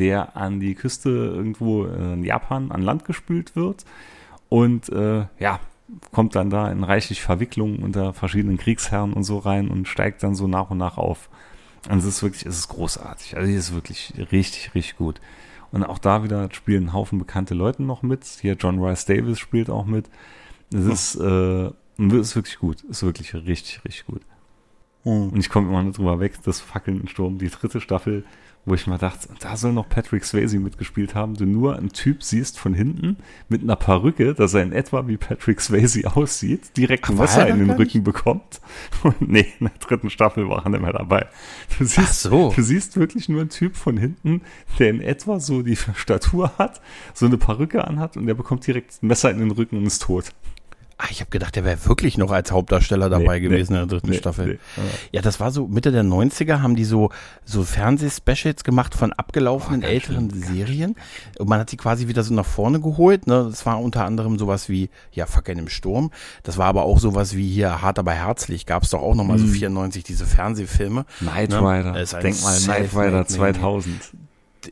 der 0.00 0.36
an 0.36 0.58
die 0.58 0.74
Küste 0.74 1.10
irgendwo 1.10 1.84
in 1.84 2.24
Japan 2.24 2.72
an 2.72 2.82
Land 2.82 3.04
gespült 3.04 3.54
wird 3.54 3.84
und 4.48 4.88
äh, 4.88 5.26
ja, 5.38 5.60
kommt 6.12 6.34
dann 6.34 6.50
da 6.50 6.70
in 6.70 6.84
reichlich 6.84 7.22
Verwicklungen 7.22 7.82
unter 7.82 8.12
verschiedenen 8.12 8.58
Kriegsherren 8.58 9.12
und 9.12 9.24
so 9.24 9.38
rein 9.38 9.68
und 9.68 9.88
steigt 9.88 10.22
dann 10.22 10.34
so 10.34 10.48
nach 10.48 10.70
und 10.70 10.78
nach 10.78 10.98
auf. 10.98 11.28
Und 11.88 11.98
es 11.98 12.04
ist 12.04 12.22
wirklich, 12.22 12.44
es 12.46 12.58
ist 12.58 12.68
großartig. 12.68 13.36
Also, 13.36 13.50
es 13.50 13.68
ist 13.68 13.74
wirklich 13.74 14.12
richtig, 14.32 14.74
richtig 14.74 14.96
gut. 14.96 15.20
Und 15.72 15.84
auch 15.84 15.98
da 15.98 16.24
wieder 16.24 16.48
spielen 16.52 16.86
ein 16.86 16.92
Haufen 16.92 17.18
bekannte 17.18 17.54
Leute 17.54 17.82
noch 17.82 18.02
mit. 18.02 18.24
Hier 18.24 18.54
John 18.54 18.82
Rice 18.82 19.06
Davis 19.06 19.38
spielt 19.38 19.70
auch 19.70 19.86
mit. 19.86 20.10
Es 20.72 20.84
ist, 20.84 21.14
äh, 21.16 21.70
ist 21.98 22.36
wirklich 22.36 22.58
gut. 22.58 22.82
Ist 22.82 23.02
wirklich 23.02 23.34
richtig, 23.34 23.80
richtig 23.84 24.06
gut. 24.06 24.22
Mhm. 25.04 25.30
Und 25.30 25.38
ich 25.38 25.48
komme 25.48 25.68
immer 25.68 25.82
nur 25.82 25.92
drüber 25.92 26.20
weg, 26.20 26.34
das 26.44 26.60
Fackeln 26.60 27.00
im 27.00 27.08
Sturm, 27.08 27.38
die 27.38 27.48
dritte 27.48 27.80
Staffel, 27.80 28.24
wo 28.66 28.74
ich 28.74 28.86
mal 28.86 28.98
dachte, 28.98 29.28
da 29.40 29.56
soll 29.56 29.72
noch 29.72 29.88
Patrick 29.88 30.24
Swayze 30.24 30.58
mitgespielt 30.58 31.14
haben, 31.14 31.34
du 31.34 31.46
nur 31.46 31.76
einen 31.76 31.90
Typ 31.90 32.22
siehst 32.22 32.58
von 32.58 32.74
hinten 32.74 33.16
mit 33.48 33.62
einer 33.62 33.76
Perücke, 33.76 34.34
dass 34.34 34.54
er 34.54 34.62
in 34.62 34.72
etwa 34.72 35.08
wie 35.08 35.16
Patrick 35.16 35.60
Swayze 35.60 36.14
aussieht, 36.14 36.76
direkt 36.76 37.08
ein 37.08 37.16
Messer 37.16 37.48
in 37.48 37.58
den 37.58 37.70
Rücken 37.70 38.04
bekommt. 38.04 38.60
Und 39.02 39.28
nee, 39.28 39.46
in 39.58 39.66
der 39.66 39.78
dritten 39.80 40.10
Staffel 40.10 40.48
war 40.48 40.64
er 40.64 40.70
nicht 40.70 40.82
mehr 40.82 40.92
dabei. 40.92 41.26
Du 41.78 41.84
siehst, 41.84 41.98
Ach 41.98 42.12
so. 42.12 42.52
du 42.54 42.62
siehst 42.62 42.96
wirklich 42.96 43.28
nur 43.28 43.40
einen 43.40 43.50
Typ 43.50 43.76
von 43.76 43.96
hinten, 43.96 44.42
der 44.78 44.90
in 44.90 45.00
etwa 45.00 45.40
so 45.40 45.62
die 45.62 45.76
Statur 45.94 46.52
hat, 46.58 46.80
so 47.14 47.26
eine 47.26 47.38
Perücke 47.38 47.86
anhat 47.86 48.16
und 48.16 48.26
der 48.26 48.34
bekommt 48.34 48.66
direkt 48.66 49.02
ein 49.02 49.06
Messer 49.06 49.30
in 49.30 49.38
den 49.38 49.50
Rücken 49.50 49.78
und 49.78 49.86
ist 49.86 50.02
tot. 50.02 50.32
Ah, 51.02 51.06
ich 51.10 51.20
habe 51.20 51.30
gedacht, 51.30 51.56
der 51.56 51.64
wäre 51.64 51.78
wirklich 51.86 52.18
noch 52.18 52.30
als 52.30 52.52
Hauptdarsteller 52.52 53.08
dabei 53.08 53.38
nee, 53.38 53.48
gewesen 53.48 53.72
nee, 53.72 53.80
in 53.80 53.88
der 53.88 53.98
dritten 53.98 54.10
nee, 54.10 54.18
Staffel. 54.18 54.58
Ja, 55.12 55.22
das 55.22 55.40
war 55.40 55.50
so 55.50 55.66
Mitte 55.66 55.92
der 55.92 56.04
90er, 56.04 56.60
haben 56.60 56.76
die 56.76 56.84
so, 56.84 57.08
so 57.46 57.62
Fernsehspecials 57.62 58.64
gemacht 58.64 58.94
von 58.94 59.14
abgelaufenen 59.14 59.82
oh, 59.82 59.86
älteren 59.86 60.30
schön, 60.30 60.42
Serien. 60.42 60.96
Und 61.38 61.48
man 61.48 61.58
hat 61.58 61.72
die 61.72 61.78
quasi 61.78 62.06
wieder 62.08 62.22
so 62.22 62.34
nach 62.34 62.44
vorne 62.44 62.80
geholt. 62.80 63.26
Ne? 63.26 63.46
Das 63.48 63.64
war 63.64 63.80
unter 63.80 64.04
anderem 64.04 64.38
sowas 64.38 64.68
wie, 64.68 64.90
ja, 65.10 65.24
Fackeln 65.24 65.58
im 65.58 65.70
Sturm. 65.70 66.10
Das 66.42 66.58
war 66.58 66.66
aber 66.66 66.82
auch 66.82 66.98
sowas 66.98 67.34
wie 67.34 67.48
hier 67.48 67.80
Hart 67.80 67.98
aber 67.98 68.12
herzlich. 68.12 68.66
Gab 68.66 68.82
es 68.82 68.90
doch 68.90 69.00
auch 69.00 69.14
nochmal 69.14 69.38
mm. 69.38 69.46
so 69.46 69.46
94 69.46 70.04
diese 70.04 70.26
Fernsehfilme. 70.26 71.06
Night 71.20 71.48
ne? 71.48 71.60
Rider. 71.60 72.20
Denk 72.20 72.42
mal, 72.42 72.60
Night 72.60 72.94
Rider 72.94 73.26
2000 73.26 73.90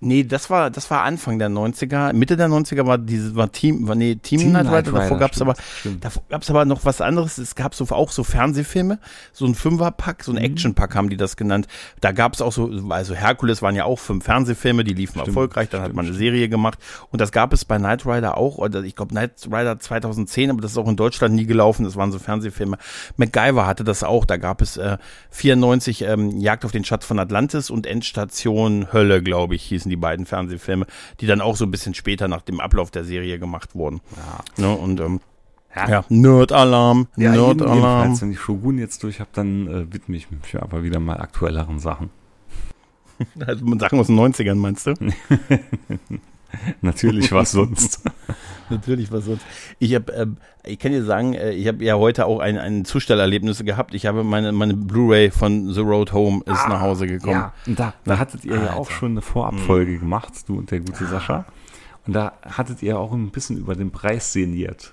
nee, 0.00 0.24
das 0.24 0.50
war, 0.50 0.70
das 0.70 0.90
war 0.90 1.02
Anfang 1.02 1.38
der 1.38 1.48
90er. 1.48 2.12
Mitte 2.12 2.36
der 2.36 2.48
90er 2.48 2.86
war 2.86 2.98
dieses, 2.98 3.34
war 3.34 3.50
Team, 3.52 3.88
war, 3.88 3.94
nee, 3.94 4.16
Team, 4.16 4.40
Team 4.40 4.52
Night 4.52 4.66
Rider. 4.66 4.92
Davor 4.92 5.18
gab 5.18 5.32
es 5.32 5.42
aber, 5.42 5.54
davor 6.00 6.22
gab's 6.28 6.50
aber 6.50 6.64
noch 6.64 6.84
was 6.84 7.00
anderes. 7.00 7.38
Es 7.38 7.54
gab 7.54 7.74
so 7.74 7.86
auch 7.90 8.10
so 8.10 8.24
Fernsehfilme, 8.24 8.98
so 9.32 9.46
ein 9.46 9.54
Fünferpack, 9.54 10.24
so 10.24 10.32
ein 10.32 10.36
mhm. 10.36 10.44
Actionpack 10.44 10.94
haben 10.94 11.08
die 11.08 11.16
das 11.16 11.36
genannt. 11.36 11.66
Da 12.00 12.12
gab 12.12 12.34
es 12.34 12.40
auch 12.40 12.52
so, 12.52 12.70
also 12.90 13.14
Herkules 13.14 13.62
waren 13.62 13.74
ja 13.74 13.84
auch 13.84 13.98
fünf 13.98 14.24
Fernsehfilme, 14.24 14.84
die 14.84 14.94
liefen 14.94 15.12
stimmt, 15.12 15.28
erfolgreich. 15.28 15.68
Dann 15.68 15.80
stimmt, 15.80 15.90
hat 15.90 15.96
man 15.96 16.06
eine 16.06 16.14
Serie 16.14 16.48
gemacht. 16.48 16.78
Und 17.10 17.20
das 17.20 17.32
gab 17.32 17.52
es 17.52 17.64
bei 17.64 17.78
Night 17.78 18.06
Rider 18.06 18.36
auch, 18.36 18.58
oder 18.58 18.82
ich 18.82 18.96
glaube 18.96 19.14
Night 19.14 19.46
Rider 19.46 19.78
2010, 19.78 20.50
aber 20.50 20.60
das 20.60 20.72
ist 20.72 20.78
auch 20.78 20.88
in 20.88 20.96
Deutschland 20.96 21.34
nie 21.34 21.46
gelaufen. 21.46 21.84
Das 21.84 21.96
waren 21.96 22.12
so 22.12 22.18
Fernsehfilme. 22.18 22.78
MacGyver 23.16 23.66
hatte 23.66 23.84
das 23.84 24.02
auch. 24.02 24.24
Da 24.24 24.36
gab 24.36 24.62
es 24.62 24.76
äh, 24.76 24.98
94 25.30 26.02
ähm, 26.02 26.38
Jagd 26.38 26.64
auf 26.64 26.72
den 26.72 26.84
Schatz 26.84 27.04
von 27.04 27.18
Atlantis 27.18 27.70
und 27.70 27.86
Endstation 27.86 28.92
Hölle, 28.92 29.22
glaube 29.22 29.54
ich, 29.54 29.62
hießen 29.64 29.87
die 29.88 29.96
beiden 29.96 30.26
Fernsehfilme, 30.26 30.86
die 31.20 31.26
dann 31.26 31.40
auch 31.40 31.56
so 31.56 31.64
ein 31.64 31.70
bisschen 31.70 31.94
später 31.94 32.28
nach 32.28 32.42
dem 32.42 32.60
Ablauf 32.60 32.90
der 32.90 33.04
Serie 33.04 33.38
gemacht 33.38 33.74
wurden. 33.74 34.00
Ja. 34.56 34.64
Ne, 34.64 34.74
und 34.74 35.00
ähm, 35.00 35.20
ja, 35.74 35.88
ja 35.88 36.04
Nerd-Alarm, 36.08 37.08
ja, 37.16 37.32
Nerd-Alarm. 37.32 38.20
Wenn 38.20 38.32
ich 38.32 38.40
Shogun 38.40 38.78
jetzt 38.78 39.02
durch 39.02 39.20
habe, 39.20 39.30
dann 39.32 39.66
äh, 39.68 39.92
widme 39.92 40.16
ich 40.16 40.30
mich 40.30 40.60
aber 40.60 40.82
wieder 40.82 41.00
mal 41.00 41.20
aktuelleren 41.20 41.78
Sachen. 41.78 42.10
Also 43.44 43.66
Sachen 43.78 43.98
aus 43.98 44.06
den 44.06 44.16
90ern, 44.16 44.54
meinst 44.54 44.86
du? 44.86 44.94
Natürlich 46.80 47.32
was 47.32 47.52
sonst. 47.52 48.02
Natürlich 48.70 49.10
was 49.10 49.24
sonst. 49.24 49.44
Ich 49.78 49.94
habe, 49.94 50.12
äh, 50.12 50.26
ich 50.64 50.78
kann 50.78 50.92
dir 50.92 51.04
sagen, 51.04 51.34
äh, 51.34 51.52
ich 51.52 51.66
habe 51.68 51.82
ja 51.84 51.96
heute 51.96 52.26
auch 52.26 52.40
ein, 52.40 52.58
ein 52.58 52.84
Zustellerlebnis 52.84 53.64
gehabt. 53.64 53.94
Ich 53.94 54.06
habe 54.06 54.24
meine, 54.24 54.52
meine 54.52 54.74
Blu-ray 54.74 55.30
von 55.30 55.72
The 55.72 55.80
Road 55.80 56.12
Home 56.12 56.42
ist 56.44 56.64
ah, 56.64 56.68
nach 56.68 56.80
Hause 56.80 57.06
gekommen. 57.06 57.32
Ja, 57.34 57.52
da, 57.66 57.94
da 58.04 58.18
hattet 58.18 58.44
ihr 58.44 58.56
ja 58.56 58.74
auch 58.74 58.90
schon 58.90 59.12
eine 59.12 59.22
Vorabfolge 59.22 59.92
mhm. 59.92 60.00
gemacht, 60.00 60.32
du 60.46 60.58
und 60.58 60.70
der 60.70 60.80
gute 60.80 61.06
Sascha. 61.06 61.46
Und 62.06 62.14
da 62.14 62.32
hattet 62.42 62.82
ihr 62.82 62.98
auch 62.98 63.12
ein 63.12 63.30
bisschen 63.30 63.58
über 63.58 63.74
den 63.74 63.90
Preis 63.90 64.32
sinniert. 64.32 64.92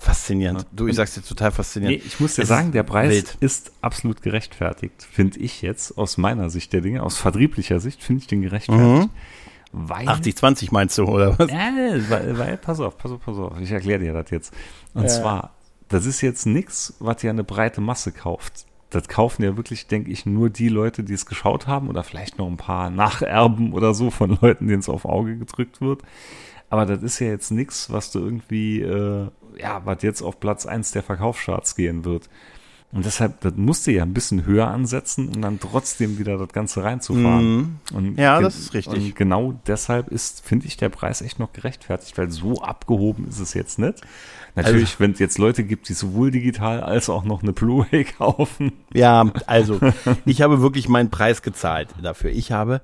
Faszinierend. 0.00 0.64
Du, 0.70 0.86
ich 0.86 0.94
sag's 0.94 1.14
dir 1.14 1.22
total 1.22 1.50
faszinierend. 1.50 1.98
Nee, 1.98 2.04
ich 2.06 2.20
muss 2.20 2.36
dir 2.36 2.42
es 2.42 2.48
sagen, 2.48 2.70
der 2.70 2.84
Preis 2.84 3.10
wild. 3.10 3.36
ist 3.40 3.72
absolut 3.80 4.22
gerechtfertigt, 4.22 5.02
finde 5.10 5.40
ich 5.40 5.60
jetzt 5.60 5.98
aus 5.98 6.18
meiner 6.18 6.50
Sicht 6.50 6.72
der 6.72 6.82
Dinge, 6.82 7.02
aus 7.02 7.18
vertrieblicher 7.18 7.80
Sicht 7.80 8.02
finde 8.02 8.20
ich 8.20 8.28
den 8.28 8.42
gerechtfertigt. 8.42 9.08
Mhm. 9.08 9.10
Weil, 9.72 10.08
80-20 10.08 10.68
meinst 10.70 10.96
du, 10.98 11.04
oder 11.04 11.38
was? 11.38 11.50
Ja, 11.50 11.70
weil, 12.08 12.38
weil, 12.38 12.56
pass 12.56 12.80
auf, 12.80 12.96
pass 12.96 13.12
auf, 13.12 13.20
pass 13.20 13.36
auf. 13.36 13.60
Ich 13.60 13.70
erkläre 13.70 14.00
dir 14.00 14.12
das 14.12 14.30
jetzt. 14.30 14.54
Und 14.94 15.02
ja. 15.02 15.08
zwar, 15.08 15.54
das 15.88 16.06
ist 16.06 16.20
jetzt 16.20 16.46
nichts, 16.46 16.94
was 17.00 17.22
ja 17.22 17.30
eine 17.30 17.44
breite 17.44 17.80
Masse 17.80 18.12
kauft. 18.12 18.66
Das 18.90 19.06
kaufen 19.08 19.42
ja 19.42 19.56
wirklich, 19.56 19.86
denke 19.86 20.10
ich, 20.10 20.24
nur 20.24 20.48
die 20.48 20.70
Leute, 20.70 21.04
die 21.04 21.12
es 21.12 21.26
geschaut 21.26 21.66
haben 21.66 21.88
oder 21.88 22.02
vielleicht 22.02 22.38
noch 22.38 22.46
ein 22.46 22.56
paar 22.56 22.88
Nacherben 22.88 23.74
oder 23.74 23.92
so 23.92 24.10
von 24.10 24.38
Leuten, 24.40 24.68
denen 24.68 24.80
es 24.80 24.88
auf 24.88 25.04
Auge 25.04 25.36
gedrückt 25.36 25.82
wird. 25.82 26.02
Aber 26.70 26.86
das 26.86 27.02
ist 27.02 27.18
ja 27.18 27.28
jetzt 27.28 27.50
nichts, 27.50 27.90
was 27.90 28.10
du 28.10 28.18
irgendwie, 28.20 28.80
äh, 28.80 29.28
ja, 29.58 29.82
was 29.84 30.02
jetzt 30.02 30.22
auf 30.22 30.40
Platz 30.40 30.66
1 30.66 30.92
der 30.92 31.02
Verkaufscharts 31.02 31.76
gehen 31.76 32.04
wird. 32.04 32.28
Und 32.90 33.04
deshalb, 33.04 33.42
das 33.42 33.52
musste 33.56 33.92
ja 33.92 34.02
ein 34.02 34.14
bisschen 34.14 34.46
höher 34.46 34.68
ansetzen, 34.68 35.28
um 35.28 35.42
dann 35.42 35.60
trotzdem 35.60 36.18
wieder 36.18 36.38
das 36.38 36.48
Ganze 36.48 36.84
reinzufahren. 36.84 37.80
Mm. 37.92 38.14
ja, 38.16 38.40
das 38.40 38.58
ist 38.58 38.72
richtig. 38.72 39.08
Und 39.08 39.16
genau 39.16 39.60
deshalb 39.66 40.08
ist, 40.08 40.44
finde 40.46 40.66
ich, 40.66 40.78
der 40.78 40.88
Preis 40.88 41.20
echt 41.20 41.38
noch 41.38 41.52
gerechtfertigt, 41.52 42.16
weil 42.16 42.30
so 42.30 42.62
abgehoben 42.62 43.28
ist 43.28 43.40
es 43.40 43.52
jetzt 43.52 43.78
nicht. 43.78 44.00
Natürlich, 44.54 44.90
also, 44.92 45.00
wenn 45.00 45.12
es 45.12 45.18
jetzt 45.18 45.36
Leute 45.36 45.64
gibt, 45.64 45.90
die 45.90 45.92
sowohl 45.92 46.30
digital 46.30 46.80
als 46.80 47.10
auch 47.10 47.24
noch 47.24 47.42
eine 47.42 47.52
Blu-ray 47.52 48.04
kaufen. 48.18 48.72
Ja, 48.94 49.30
also 49.46 49.78
ich 50.24 50.40
habe 50.40 50.62
wirklich 50.62 50.88
meinen 50.88 51.10
Preis 51.10 51.42
gezahlt 51.42 51.90
dafür. 52.02 52.30
Ich 52.30 52.52
habe 52.52 52.80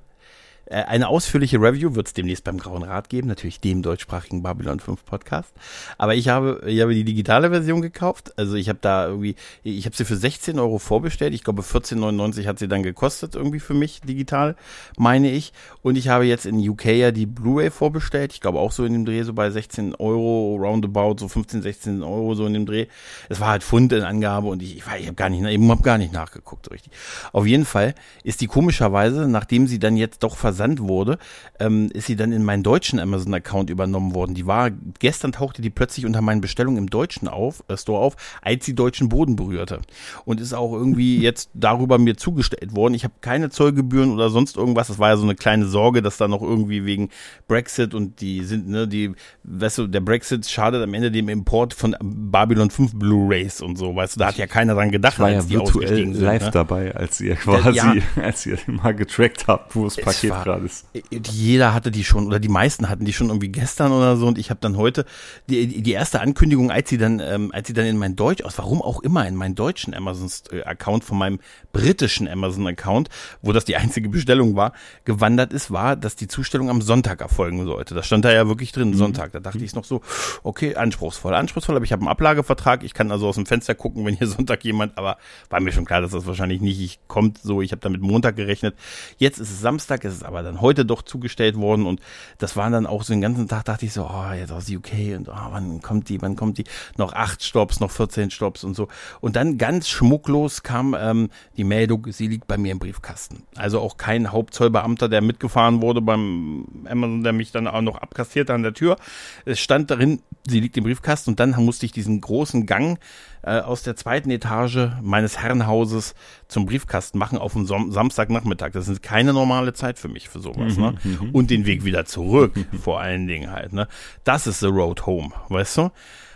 eine 0.71 1.09
ausführliche 1.09 1.61
Review 1.61 1.93
wird 1.93 2.07
es 2.07 2.13
demnächst 2.13 2.43
beim 2.43 2.57
Grauen 2.57 2.81
Rat 2.81 3.09
geben, 3.09 3.27
natürlich 3.27 3.59
dem 3.59 3.83
deutschsprachigen 3.83 4.41
Babylon 4.41 4.79
5 4.79 5.05
Podcast. 5.05 5.53
Aber 5.99 6.15
ich 6.15 6.29
habe, 6.29 6.63
ich 6.65 6.81
habe 6.81 6.95
die 6.95 7.03
digitale 7.03 7.51
Version 7.51 7.83
gekauft. 7.83 8.33
Also 8.37 8.55
ich 8.55 8.67
habe 8.67 8.79
da 8.81 9.07
irgendwie, 9.07 9.35
ich 9.63 9.85
habe 9.85 9.95
sie 9.95 10.05
für 10.05 10.15
16 10.15 10.57
Euro 10.57 10.79
vorbestellt. 10.79 11.35
Ich 11.35 11.43
glaube 11.43 11.61
14,99 11.61 12.47
hat 12.47 12.57
sie 12.57 12.67
dann 12.67 12.81
gekostet 12.81 13.35
irgendwie 13.35 13.59
für 13.59 13.75
mich 13.75 14.01
digital, 14.01 14.55
meine 14.97 15.29
ich. 15.29 15.53
Und 15.83 15.97
ich 15.97 16.07
habe 16.07 16.25
jetzt 16.25 16.47
in 16.47 16.67
UK 16.67 16.85
ja 16.85 17.11
die 17.11 17.27
Blu-ray 17.27 17.69
vorbestellt. 17.69 18.33
Ich 18.33 18.41
glaube 18.41 18.59
auch 18.59 18.71
so 18.71 18.85
in 18.85 18.93
dem 18.93 19.05
Dreh 19.05 19.21
so 19.21 19.33
bei 19.33 19.51
16 19.51 19.93
Euro 19.95 20.55
roundabout, 20.59 21.17
so 21.19 21.27
15, 21.27 21.61
16 21.61 22.01
Euro 22.01 22.33
so 22.33 22.47
in 22.47 22.53
dem 22.53 22.65
Dreh. 22.65 22.87
Es 23.29 23.39
war 23.39 23.49
halt 23.49 23.63
Pfund 23.63 23.93
in 23.93 24.01
Angabe 24.01 24.47
und 24.47 24.63
ich, 24.63 24.77
ich, 24.77 24.83
ich 24.99 25.05
habe 25.05 25.13
gar 25.13 25.29
nicht, 25.29 25.43
ich 25.43 25.69
habe 25.69 25.83
gar 25.83 25.99
nicht 25.99 26.11
nachgeguckt 26.11 26.65
so 26.65 26.71
richtig. 26.71 26.91
Auf 27.33 27.45
jeden 27.45 27.65
Fall 27.65 27.93
ist 28.23 28.41
die 28.41 28.47
komischerweise, 28.47 29.27
nachdem 29.27 29.67
sie 29.67 29.77
dann 29.77 29.95
jetzt 29.95 30.23
doch 30.23 30.35
versandt 30.35 30.54
versandt 30.55 30.79
wurde, 30.79 31.17
ähm, 31.59 31.89
ist 31.93 32.07
sie 32.07 32.15
dann 32.15 32.31
in 32.31 32.43
meinen 32.43 32.63
deutschen 32.63 32.99
Amazon-Account 32.99 33.69
übernommen 33.69 34.15
worden. 34.15 34.33
Die 34.33 34.45
war, 34.45 34.71
gestern 34.99 35.33
tauchte 35.33 35.61
die 35.61 35.69
plötzlich 35.69 36.05
unter 36.05 36.21
meinen 36.21 36.41
Bestellungen 36.41 36.77
im 36.77 36.89
deutschen 36.89 37.27
auf, 37.27 37.63
äh, 37.67 37.77
Store 37.77 37.99
auf, 37.99 38.15
als 38.41 38.65
sie 38.65 38.73
deutschen 38.73 39.09
Boden 39.09 39.35
berührte. 39.35 39.79
Und 40.23 40.39
ist 40.39 40.53
auch 40.53 40.73
irgendwie 40.73 41.19
jetzt 41.21 41.49
darüber 41.53 41.97
mir 41.97 42.15
zugestellt 42.15 42.75
worden. 42.75 42.93
Ich 42.93 43.03
habe 43.03 43.15
keine 43.21 43.49
Zollgebühren 43.49 44.11
oder 44.11 44.29
sonst 44.29 44.55
irgendwas. 44.55 44.87
Das 44.87 44.99
war 44.99 45.09
ja 45.09 45.17
so 45.17 45.23
eine 45.23 45.35
kleine 45.35 45.65
Sorge, 45.65 46.01
dass 46.01 46.17
da 46.17 46.27
noch 46.27 46.41
irgendwie 46.41 46.85
wegen 46.85 47.09
Brexit 47.47 47.93
und 47.93 48.21
die 48.21 48.43
sind, 48.43 48.69
ne, 48.69 48.87
die, 48.87 49.11
weißt 49.43 49.79
du, 49.79 49.87
der 49.87 49.99
Brexit 49.99 50.45
schadet 50.47 50.81
am 50.81 50.93
Ende 50.93 51.11
dem 51.11 51.27
Import 51.27 51.73
von 51.73 51.95
Babylon 52.01 52.69
5 52.69 52.95
Blu-Rays 52.95 53.61
und 53.61 53.77
so, 53.77 53.95
weißt 53.95 54.15
du, 54.15 54.19
da 54.19 54.27
hat 54.27 54.37
ja 54.37 54.47
keiner 54.47 54.75
dran 54.75 54.91
gedacht, 54.91 55.13
ich 55.13 55.19
war 55.19 55.27
als 55.27 55.49
ja 55.49 55.49
die 55.49 55.55
virtuell 55.55 56.03
live 56.03 56.41
sind, 56.41 56.47
ne? 56.47 56.51
dabei, 56.51 56.95
als 56.95 57.19
ihr 57.19 57.35
quasi, 57.35 57.77
ja, 57.77 57.93
als 58.21 58.45
ihr 58.45 58.57
mal 58.67 58.95
getrackt 58.95 59.47
habt, 59.47 59.75
wo 59.75 59.85
das 59.85 59.97
Paket 59.97 60.29
gerade 60.29 60.44
ist. 60.53 60.85
Jeder 61.31 61.73
hatte 61.73 61.91
die 61.91 62.03
schon 62.03 62.27
oder 62.27 62.39
die 62.39 62.49
meisten 62.49 62.89
hatten 62.89 63.05
die 63.05 63.13
schon 63.13 63.27
irgendwie 63.27 63.49
gestern 63.49 63.91
oder 63.91 64.17
so 64.17 64.27
und 64.27 64.37
ich 64.37 64.49
habe 64.49 64.59
dann 64.61 64.77
heute 64.77 65.05
die, 65.49 65.81
die 65.81 65.91
erste 65.91 66.21
Ankündigung, 66.21 66.71
als 66.71 66.89
sie 66.89 66.97
dann 66.97 67.19
ähm, 67.19 67.51
als 67.53 67.67
sie 67.67 67.73
dann 67.73 67.85
in 67.85 67.97
mein 67.97 68.15
Deutsch 68.15 68.43
aus 68.43 68.57
warum 68.57 68.81
auch 68.81 69.01
immer 69.01 69.27
in 69.27 69.35
meinen 69.35 69.55
deutschen 69.55 69.93
Amazon 69.93 70.29
Account 70.65 71.03
von 71.03 71.17
meinem 71.17 71.39
britischen 71.73 72.27
Amazon 72.27 72.67
Account, 72.67 73.09
wo 73.41 73.51
das 73.51 73.65
die 73.65 73.75
einzige 73.75 74.09
Bestellung 74.09 74.55
war, 74.55 74.73
gewandert 75.03 75.53
ist, 75.53 75.71
war, 75.71 75.95
dass 75.95 76.15
die 76.15 76.27
Zustellung 76.27 76.69
am 76.69 76.81
Sonntag 76.81 77.21
erfolgen 77.21 77.65
sollte. 77.65 77.95
Das 77.95 78.05
stand 78.05 78.25
da 78.25 78.31
ja 78.31 78.47
wirklich 78.47 78.71
drin, 78.71 78.89
mhm. 78.89 78.95
Sonntag. 78.95 79.31
Da 79.31 79.39
dachte 79.39 79.63
ich 79.63 79.75
noch 79.75 79.83
so, 79.83 80.01
okay, 80.43 80.75
anspruchsvoll, 80.75 81.33
anspruchsvoll, 81.33 81.75
aber 81.75 81.85
ich 81.85 81.91
habe 81.91 82.01
einen 82.01 82.09
Ablagevertrag, 82.09 82.83
ich 82.83 82.93
kann 82.93 83.11
also 83.11 83.27
aus 83.27 83.35
dem 83.35 83.45
Fenster 83.45 83.75
gucken, 83.75 84.05
wenn 84.05 84.15
hier 84.15 84.27
Sonntag 84.35 84.63
jemand, 84.63 84.97
aber 84.97 85.17
war 85.49 85.59
mir 85.59 85.71
schon 85.71 85.85
klar, 85.85 86.01
dass 86.01 86.11
das 86.11 86.25
wahrscheinlich 86.25 86.61
nicht 86.61 86.99
kommt 87.07 87.39
so, 87.39 87.61
ich 87.61 87.71
habe 87.71 87.81
damit 87.81 88.01
Montag 88.01 88.35
gerechnet. 88.35 88.75
Jetzt 89.17 89.39
ist 89.39 89.51
es 89.51 89.61
Samstag, 89.61 90.05
es 90.05 90.13
ist 90.13 90.23
aber 90.23 90.34
aber 90.35 90.43
dann 90.43 90.61
heute 90.61 90.85
doch 90.85 91.01
zugestellt 91.01 91.55
worden 91.55 91.85
und 91.85 92.01
das 92.37 92.55
waren 92.57 92.73
dann 92.73 92.85
auch 92.85 93.03
so 93.03 93.13
den 93.13 93.21
ganzen 93.21 93.47
Tag, 93.47 93.65
dachte 93.65 93.85
ich 93.85 93.93
so, 93.93 94.03
oh, 94.05 94.33
jetzt 94.33 94.51
aus 94.51 94.69
UK 94.69 95.17
und 95.17 95.29
oh, 95.29 95.47
wann 95.51 95.81
kommt 95.81 96.09
die, 96.09 96.21
wann 96.21 96.35
kommt 96.35 96.57
die? 96.57 96.65
Noch 96.97 97.13
acht 97.13 97.41
Stops, 97.41 97.79
noch 97.79 97.91
14 97.91 98.31
Stops 98.31 98.63
und 98.63 98.75
so. 98.75 98.89
Und 99.21 99.37
dann 99.37 99.57
ganz 99.57 99.87
schmucklos 99.87 100.63
kam 100.63 100.95
ähm, 100.99 101.29
die 101.55 101.63
Meldung, 101.63 102.05
sie 102.11 102.27
liegt 102.27 102.47
bei 102.47 102.57
mir 102.57 102.73
im 102.73 102.79
Briefkasten. 102.79 103.43
Also 103.55 103.79
auch 103.79 103.97
kein 103.97 104.31
Hauptzollbeamter, 104.31 105.07
der 105.07 105.21
mitgefahren 105.21 105.81
wurde 105.81 106.01
beim 106.01 106.65
Amazon, 106.89 107.23
der 107.23 107.33
mich 107.33 107.51
dann 107.51 107.67
auch 107.67 107.81
noch 107.81 107.97
abkassierte 107.97 108.53
an 108.53 108.63
der 108.63 108.73
Tür. 108.73 108.97
Es 109.45 109.59
stand 109.59 109.89
darin, 109.89 110.21
sie 110.45 110.59
liegt 110.59 110.75
im 110.75 110.83
Briefkasten 110.83 111.31
und 111.31 111.39
dann 111.39 111.55
musste 111.63 111.85
ich 111.85 111.93
diesen 111.93 112.19
großen 112.19 112.65
Gang 112.65 112.99
äh, 113.45 113.59
aus 113.59 113.83
der 113.83 113.95
zweiten 113.95 114.31
Etage 114.31 114.89
meines 115.03 115.37
Herrenhauses 115.37 116.15
zum 116.47 116.65
Briefkasten 116.65 117.19
machen 117.19 117.37
auf 117.37 117.55
einen 117.55 117.67
Som 117.67 117.91
Samstagnachmittag. 117.91 118.71
Das 118.71 118.87
ist 118.87 119.03
keine 119.03 119.33
normale 119.33 119.73
Zeit 119.73 119.99
für 119.99 120.07
mich 120.07 120.29
für 120.29 120.39
sowas. 120.39 120.77
ne? 120.77 120.95
Mhm, 121.03 121.11
mhm. 121.11 121.29
Und 121.29 121.51
den 121.51 121.67
Weg 121.67 121.85
wieder 121.85 122.05
zurück, 122.05 122.53
vor 122.81 122.99
allen 122.99 123.27
Dingen 123.27 123.51
halt. 123.51 123.71
Ne? 123.71 123.87
Das 124.23 124.47
ist 124.47 124.61
the 124.61 124.65
road 124.65 125.05
home, 125.05 125.29
weißt 125.49 125.77
du? 125.77 125.81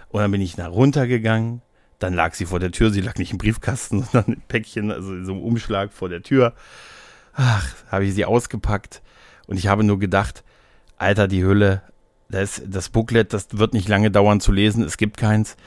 Und 0.10 0.22
dann 0.22 0.30
bin 0.30 0.42
ich 0.42 0.56
nach 0.58 0.70
runtergegangen. 0.70 1.64
Dann 1.98 2.14
lag 2.14 2.36
sie 2.36 2.46
vor 2.46 2.60
der 2.60 2.72
Tür. 2.72 2.92
Sie 2.92 3.02
lag 3.02 3.16
nicht 3.16 3.32
im 3.32 3.40
Briefkasten, 3.40 4.04
sondern 4.12 4.34
im 4.36 4.42
Päckchen, 4.42 4.92
also 4.92 5.12
in 5.14 5.26
so 5.26 5.34
einem 5.34 5.42
Umschlag 5.42 5.92
vor 5.92 6.10
der 6.10 6.22
Tür. 6.22 6.54
Ach, 7.34 7.68
habe 7.90 8.06
ich 8.06 8.14
sie 8.14 8.26
ausgepackt. 8.26 9.02
Und 9.48 9.58
ich 9.58 9.66
habe 9.66 9.84
nur 9.84 9.98
gedacht, 9.98 10.44
Alter, 10.98 11.28
die 11.28 11.44
Hülle, 11.44 11.82
das, 12.30 12.62
das 12.68 12.90
Booklet, 12.90 13.34
das 13.34 13.48
wird 13.54 13.74
nicht 13.74 13.88
lange 13.88 14.12
dauern 14.12 14.40
zu 14.40 14.52
lesen. 14.52 14.84
Es 14.84 14.98
gibt 14.98 15.18
keins. 15.18 15.58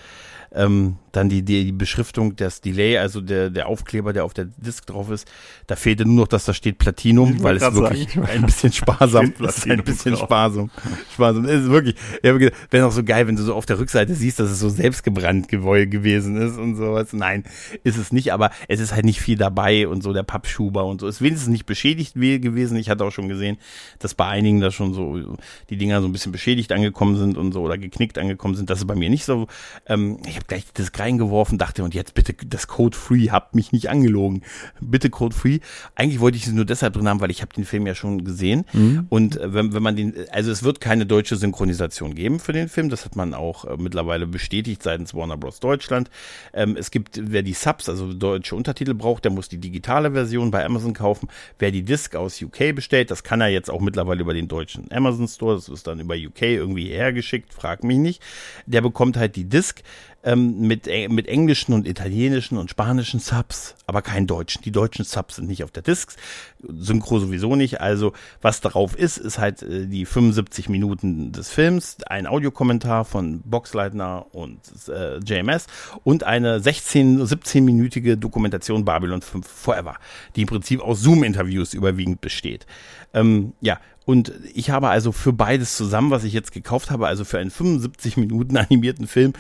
Ähm, 0.54 0.96
dann 1.12 1.28
die, 1.28 1.42
die, 1.42 1.64
die 1.64 1.72
Beschriftung, 1.72 2.36
das 2.36 2.62
Delay, 2.62 2.96
also 2.96 3.20
der, 3.20 3.50
der 3.50 3.66
Aufkleber, 3.66 4.14
der 4.14 4.24
auf 4.24 4.32
der 4.32 4.46
Disk 4.46 4.86
drauf 4.86 5.10
ist, 5.10 5.30
da 5.66 5.76
fehlte 5.76 6.06
nur 6.06 6.14
noch, 6.22 6.28
dass 6.28 6.46
da 6.46 6.54
steht 6.54 6.78
Platinum, 6.78 7.42
weil 7.42 7.56
es 7.56 7.74
wirklich 7.74 8.12
sagen, 8.14 8.26
ein 8.26 8.42
bisschen 8.46 8.72
sparsam 8.72 9.32
ist. 9.38 9.68
Ein 9.68 9.84
bisschen 9.84 10.14
drauf. 10.14 10.24
sparsam. 10.24 10.70
Sparsam. 11.12 11.44
Es 11.44 11.62
ist 11.64 11.70
wirklich, 11.70 11.96
wäre 12.22 12.86
auch 12.86 12.92
so 12.92 13.04
geil, 13.04 13.26
wenn 13.26 13.36
du 13.36 13.42
so 13.42 13.54
auf 13.54 13.66
der 13.66 13.78
Rückseite 13.78 14.14
siehst, 14.14 14.40
dass 14.40 14.50
es 14.50 14.58
so 14.58 14.70
selbstgebrannt 14.70 15.48
gewesen 15.48 16.36
ist 16.40 16.56
und 16.58 16.76
sowas. 16.76 17.12
Nein, 17.12 17.44
ist 17.84 17.98
es 17.98 18.12
nicht, 18.12 18.32
aber 18.32 18.50
es 18.68 18.80
ist 18.80 18.94
halt 18.94 19.04
nicht 19.04 19.20
viel 19.20 19.36
dabei 19.36 19.88
und 19.88 20.02
so 20.02 20.12
der 20.14 20.22
Pappschuber 20.22 20.86
und 20.86 21.00
so. 21.00 21.06
Ist 21.06 21.20
wenigstens 21.20 21.50
nicht 21.50 21.66
beschädigt 21.66 22.12
we- 22.18 22.40
gewesen. 22.40 22.76
Ich 22.78 22.88
hatte 22.88 23.04
auch 23.04 23.12
schon 23.12 23.28
gesehen, 23.28 23.58
dass 23.98 24.14
bei 24.14 24.26
einigen 24.26 24.60
da 24.60 24.70
schon 24.70 24.94
so 24.94 25.36
die 25.68 25.76
Dinger 25.76 26.00
so 26.00 26.08
ein 26.08 26.12
bisschen 26.12 26.32
beschädigt 26.32 26.72
angekommen 26.72 27.16
sind 27.16 27.36
und 27.36 27.52
so 27.52 27.60
oder 27.60 27.76
geknickt 27.76 28.16
angekommen 28.18 28.54
sind. 28.54 28.70
Das 28.70 28.78
ist 28.78 28.86
bei 28.86 28.94
mir 28.94 29.10
nicht 29.10 29.24
so. 29.24 29.46
Ähm, 29.86 30.18
ich 30.26 30.41
habe 30.42 30.48
gleich 30.48 30.64
das 30.74 30.90
reingeworfen, 30.98 31.58
dachte, 31.58 31.84
und 31.84 31.94
jetzt 31.94 32.14
bitte 32.14 32.34
das 32.46 32.66
Code 32.66 32.96
Free, 32.96 33.30
habt 33.30 33.54
mich 33.54 33.72
nicht 33.72 33.88
angelogen. 33.88 34.42
Bitte 34.80 35.10
Code 35.10 35.34
Free. 35.34 35.60
Eigentlich 35.94 36.20
wollte 36.20 36.36
ich 36.36 36.46
es 36.46 36.52
nur 36.52 36.64
deshalb 36.64 36.94
drin 36.94 37.08
haben, 37.08 37.20
weil 37.20 37.30
ich 37.30 37.42
habe 37.42 37.54
den 37.54 37.64
Film 37.64 37.86
ja 37.86 37.94
schon 37.94 38.24
gesehen. 38.24 38.64
Und 39.08 39.36
äh, 39.36 39.54
wenn, 39.54 39.72
wenn 39.72 39.82
man 39.82 39.96
den, 39.96 40.14
also 40.30 40.50
es 40.50 40.62
wird 40.62 40.80
keine 40.80 41.06
deutsche 41.06 41.36
Synchronisation 41.36 42.14
geben 42.14 42.40
für 42.40 42.52
den 42.52 42.68
Film. 42.68 42.88
Das 42.90 43.04
hat 43.04 43.16
man 43.16 43.34
auch 43.34 43.64
äh, 43.64 43.76
mittlerweile 43.78 44.26
bestätigt 44.26 44.82
seitens 44.82 45.14
Warner 45.14 45.36
Bros. 45.36 45.60
Deutschland. 45.60 46.10
Ähm, 46.52 46.76
es 46.76 46.90
gibt, 46.90 47.20
wer 47.22 47.42
die 47.42 47.52
Subs, 47.52 47.88
also 47.88 48.12
deutsche 48.12 48.56
Untertitel 48.56 48.94
braucht, 48.94 49.24
der 49.24 49.32
muss 49.32 49.48
die 49.48 49.58
digitale 49.58 50.12
Version 50.12 50.50
bei 50.50 50.64
Amazon 50.64 50.92
kaufen. 50.92 51.28
Wer 51.58 51.70
die 51.70 51.82
Disc 51.82 52.14
aus 52.16 52.40
UK 52.42 52.74
bestellt, 52.74 53.10
das 53.10 53.22
kann 53.22 53.40
er 53.40 53.48
jetzt 53.48 53.70
auch 53.70 53.80
mittlerweile 53.80 54.20
über 54.20 54.34
den 54.34 54.48
deutschen 54.48 54.90
Amazon 54.90 55.28
Store. 55.28 55.54
Das 55.54 55.68
ist 55.68 55.86
dann 55.86 56.00
über 56.00 56.14
UK 56.14 56.42
irgendwie 56.42 56.88
hergeschickt, 56.88 57.54
frag 57.54 57.84
mich 57.84 57.98
nicht. 57.98 58.22
Der 58.66 58.80
bekommt 58.80 59.16
halt 59.16 59.36
die 59.36 59.44
Disc 59.44 59.82
ähm, 60.24 60.60
mit, 60.60 60.86
mit 61.08 61.26
englischen 61.26 61.72
und 61.72 61.86
italienischen 61.86 62.58
und 62.58 62.70
spanischen 62.70 63.20
Subs, 63.20 63.74
aber 63.86 64.02
keinen 64.02 64.26
deutschen. 64.26 64.62
Die 64.62 64.72
deutschen 64.72 65.04
Subs 65.04 65.36
sind 65.36 65.48
nicht 65.48 65.64
auf 65.64 65.70
der 65.70 65.82
Disc, 65.82 66.16
Synchro 66.62 67.18
sowieso 67.18 67.56
nicht. 67.56 67.80
Also 67.80 68.12
was 68.40 68.60
darauf 68.60 68.96
ist, 68.96 69.18
ist 69.18 69.38
halt 69.38 69.62
äh, 69.62 69.86
die 69.86 70.06
75 70.06 70.68
Minuten 70.68 71.32
des 71.32 71.50
Films, 71.50 71.98
ein 72.06 72.26
Audiokommentar 72.26 73.04
von 73.04 73.40
Boxleitner 73.44 74.26
und 74.32 74.60
äh, 74.88 75.18
JMS 75.18 75.66
und 76.04 76.24
eine 76.24 76.60
16, 76.60 77.22
17-minütige 77.22 78.16
Dokumentation 78.16 78.84
Babylon 78.84 79.22
5 79.22 79.46
Forever, 79.46 79.96
die 80.36 80.42
im 80.42 80.48
Prinzip 80.48 80.80
aus 80.80 81.00
Zoom-Interviews 81.00 81.74
überwiegend 81.74 82.20
besteht. 82.20 82.66
Ähm, 83.14 83.52
ja, 83.60 83.78
und 84.04 84.32
ich 84.54 84.70
habe 84.70 84.88
also 84.88 85.12
für 85.12 85.32
beides 85.32 85.76
zusammen, 85.76 86.10
was 86.10 86.24
ich 86.24 86.32
jetzt 86.32 86.52
gekauft 86.52 86.90
habe, 86.90 87.06
also 87.06 87.24
für 87.24 87.38
einen 87.38 87.50
75 87.50 88.16
Minuten 88.16 88.56
animierten 88.58 89.06
Film, 89.06 89.32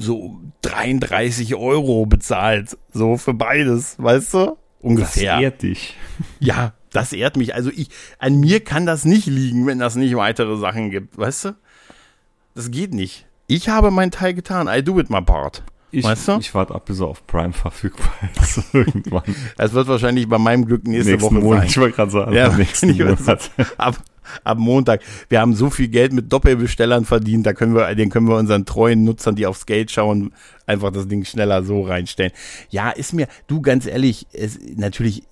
so 0.00 0.40
33 0.62 1.54
Euro 1.54 2.06
bezahlt. 2.06 2.76
So 2.92 3.16
für 3.16 3.34
beides, 3.34 3.96
weißt 3.98 4.34
du? 4.34 4.38
Das 4.38 4.56
Ungefähr. 4.80 5.38
ehrt 5.40 5.62
dich. 5.62 5.96
Ja, 6.38 6.72
das 6.92 7.12
ehrt 7.12 7.36
mich. 7.36 7.54
Also 7.54 7.70
ich, 7.70 7.88
an 8.18 8.40
mir 8.40 8.64
kann 8.64 8.86
das 8.86 9.04
nicht 9.04 9.26
liegen, 9.26 9.66
wenn 9.66 9.78
das 9.78 9.94
nicht 9.96 10.16
weitere 10.16 10.56
Sachen 10.56 10.90
gibt, 10.90 11.18
weißt 11.18 11.44
du? 11.46 11.56
Das 12.54 12.70
geht 12.70 12.94
nicht. 12.94 13.26
Ich 13.46 13.68
habe 13.68 13.90
meinen 13.90 14.10
Teil 14.10 14.34
getan. 14.34 14.68
I 14.72 14.82
do 14.82 14.98
it 14.98 15.10
my 15.10 15.20
part. 15.20 15.62
Ich, 15.92 16.04
Weißt 16.04 16.28
du? 16.28 16.38
ich 16.38 16.54
warte 16.54 16.72
ab, 16.72 16.84
bis 16.84 17.00
er 17.00 17.08
auf 17.08 17.26
Prime 17.26 17.52
verfügbar 17.52 18.12
ist. 18.40 18.62
Irgendwann. 18.72 19.24
Das 19.56 19.72
wird 19.72 19.88
wahrscheinlich 19.88 20.28
bei 20.28 20.38
meinem 20.38 20.64
Glück 20.64 20.86
nächste 20.86 21.10
Nächsten 21.12 21.34
Woche 21.34 21.42
Monat. 21.44 21.60
sein. 21.62 21.68
Ich 21.68 21.78
wollte 21.78 21.96
gerade 21.96 22.10
sagen, 22.12 22.32
Ja, 22.32 22.48
nächsten 22.56 22.96
Monat. 22.96 23.50
ab, 23.76 23.96
ab 24.44 24.58
Montag. 24.58 25.02
Wir 25.28 25.40
haben 25.40 25.54
so 25.54 25.70
viel 25.70 25.88
Geld 25.88 26.12
mit 26.12 26.32
Doppelbestellern 26.32 27.04
verdient, 27.04 27.46
da 27.46 27.52
können 27.52 27.74
wir, 27.74 27.94
den 27.94 28.10
können 28.10 28.28
wir 28.28 28.36
unseren 28.36 28.66
treuen 28.66 29.04
Nutzern, 29.04 29.36
die 29.36 29.46
aufs 29.46 29.66
Geld 29.66 29.90
schauen, 29.90 30.32
einfach 30.66 30.90
das 30.92 31.08
Ding 31.08 31.24
schneller 31.24 31.62
so 31.62 31.82
reinstellen. 31.82 32.32
Ja, 32.70 32.90
ist 32.90 33.12
mir, 33.12 33.28
du 33.46 33.60
ganz 33.60 33.86
ehrlich, 33.86 34.26
es, 34.32 34.58
natürlich 34.76 35.22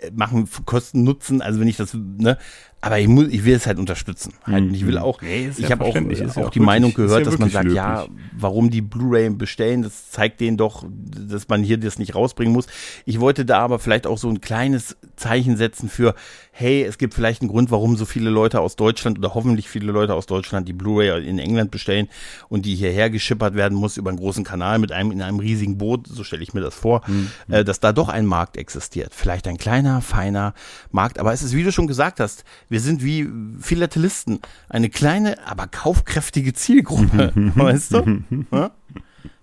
äh, 0.00 0.10
machen 0.12 0.48
Kosten 0.64 1.04
Nutzen, 1.04 1.42
also 1.42 1.60
wenn 1.60 1.68
ich 1.68 1.76
das, 1.76 1.94
ne, 1.94 2.38
aber 2.84 3.00
ich 3.00 3.08
muss, 3.08 3.28
ich 3.28 3.46
will 3.46 3.54
es 3.54 3.66
halt 3.66 3.78
unterstützen. 3.78 4.34
Halt. 4.44 4.70
Ich 4.72 4.86
will 4.86 4.98
auch, 4.98 5.22
Nee, 5.22 5.50
ich 5.56 5.58
ja 5.58 5.70
habe 5.70 5.84
auch, 5.86 5.94
ja 5.94 6.44
auch 6.44 6.50
die 6.50 6.60
Meinung 6.60 6.92
gehört, 6.92 7.20
ja 7.20 7.24
dass 7.24 7.38
man 7.38 7.48
sagt, 7.48 7.72
ja, 7.72 8.02
löblich. 8.02 8.18
warum 8.36 8.68
die 8.68 8.82
Blu-ray 8.82 9.30
bestellen, 9.30 9.82
das 9.82 10.10
zeigt 10.10 10.38
denen 10.40 10.58
doch, 10.58 10.84
dass 10.90 11.48
man 11.48 11.62
hier 11.62 11.78
das 11.78 11.98
nicht 11.98 12.14
rausbringen 12.14 12.52
muss. 12.52 12.66
Ich 13.06 13.20
wollte 13.20 13.46
da 13.46 13.60
aber 13.60 13.78
vielleicht 13.78 14.06
auch 14.06 14.18
so 14.18 14.28
ein 14.28 14.42
kleines 14.42 14.98
Zeichen 15.16 15.56
setzen 15.56 15.88
für, 15.88 16.14
hey, 16.52 16.82
es 16.84 16.98
gibt 16.98 17.14
vielleicht 17.14 17.40
einen 17.40 17.50
Grund, 17.50 17.70
warum 17.70 17.96
so 17.96 18.04
viele 18.04 18.28
Leute 18.28 18.60
aus 18.60 18.76
Deutschland 18.76 19.16
oder 19.18 19.34
hoffentlich 19.34 19.68
viele 19.68 19.90
Leute 19.90 20.12
aus 20.12 20.26
Deutschland 20.26 20.68
die 20.68 20.74
Blu-ray 20.74 21.26
in 21.26 21.38
England 21.38 21.70
bestellen 21.70 22.08
und 22.50 22.66
die 22.66 22.74
hierher 22.74 23.08
geschippert 23.08 23.54
werden 23.54 23.78
muss 23.78 23.96
über 23.96 24.10
einen 24.10 24.18
großen 24.18 24.44
Kanal 24.44 24.78
mit 24.78 24.92
einem 24.92 25.10
in 25.10 25.22
einem 25.22 25.38
riesigen 25.38 25.78
Boot, 25.78 26.06
so 26.06 26.22
stelle 26.22 26.42
ich 26.42 26.52
mir 26.52 26.60
das 26.60 26.74
vor, 26.74 27.02
äh, 27.48 27.64
dass 27.64 27.80
da 27.80 27.92
doch 27.92 28.10
ein 28.10 28.26
Markt 28.26 28.58
existiert. 28.58 29.14
Vielleicht 29.14 29.48
ein 29.48 29.56
kleiner, 29.56 30.02
feiner 30.02 30.52
Markt, 30.90 31.18
aber 31.18 31.32
es 31.32 31.42
ist, 31.42 31.54
wie 31.54 31.64
du 31.64 31.72
schon 31.72 31.86
gesagt 31.86 32.20
hast, 32.20 32.44
wir 32.74 32.80
sind 32.80 33.04
wie 33.04 33.28
Philatelisten, 33.60 34.40
eine 34.68 34.90
kleine, 34.90 35.46
aber 35.46 35.68
kaufkräftige 35.68 36.52
Zielgruppe, 36.52 37.32
weißt 37.54 37.94
du? 37.94 38.22
Ja? 38.52 38.72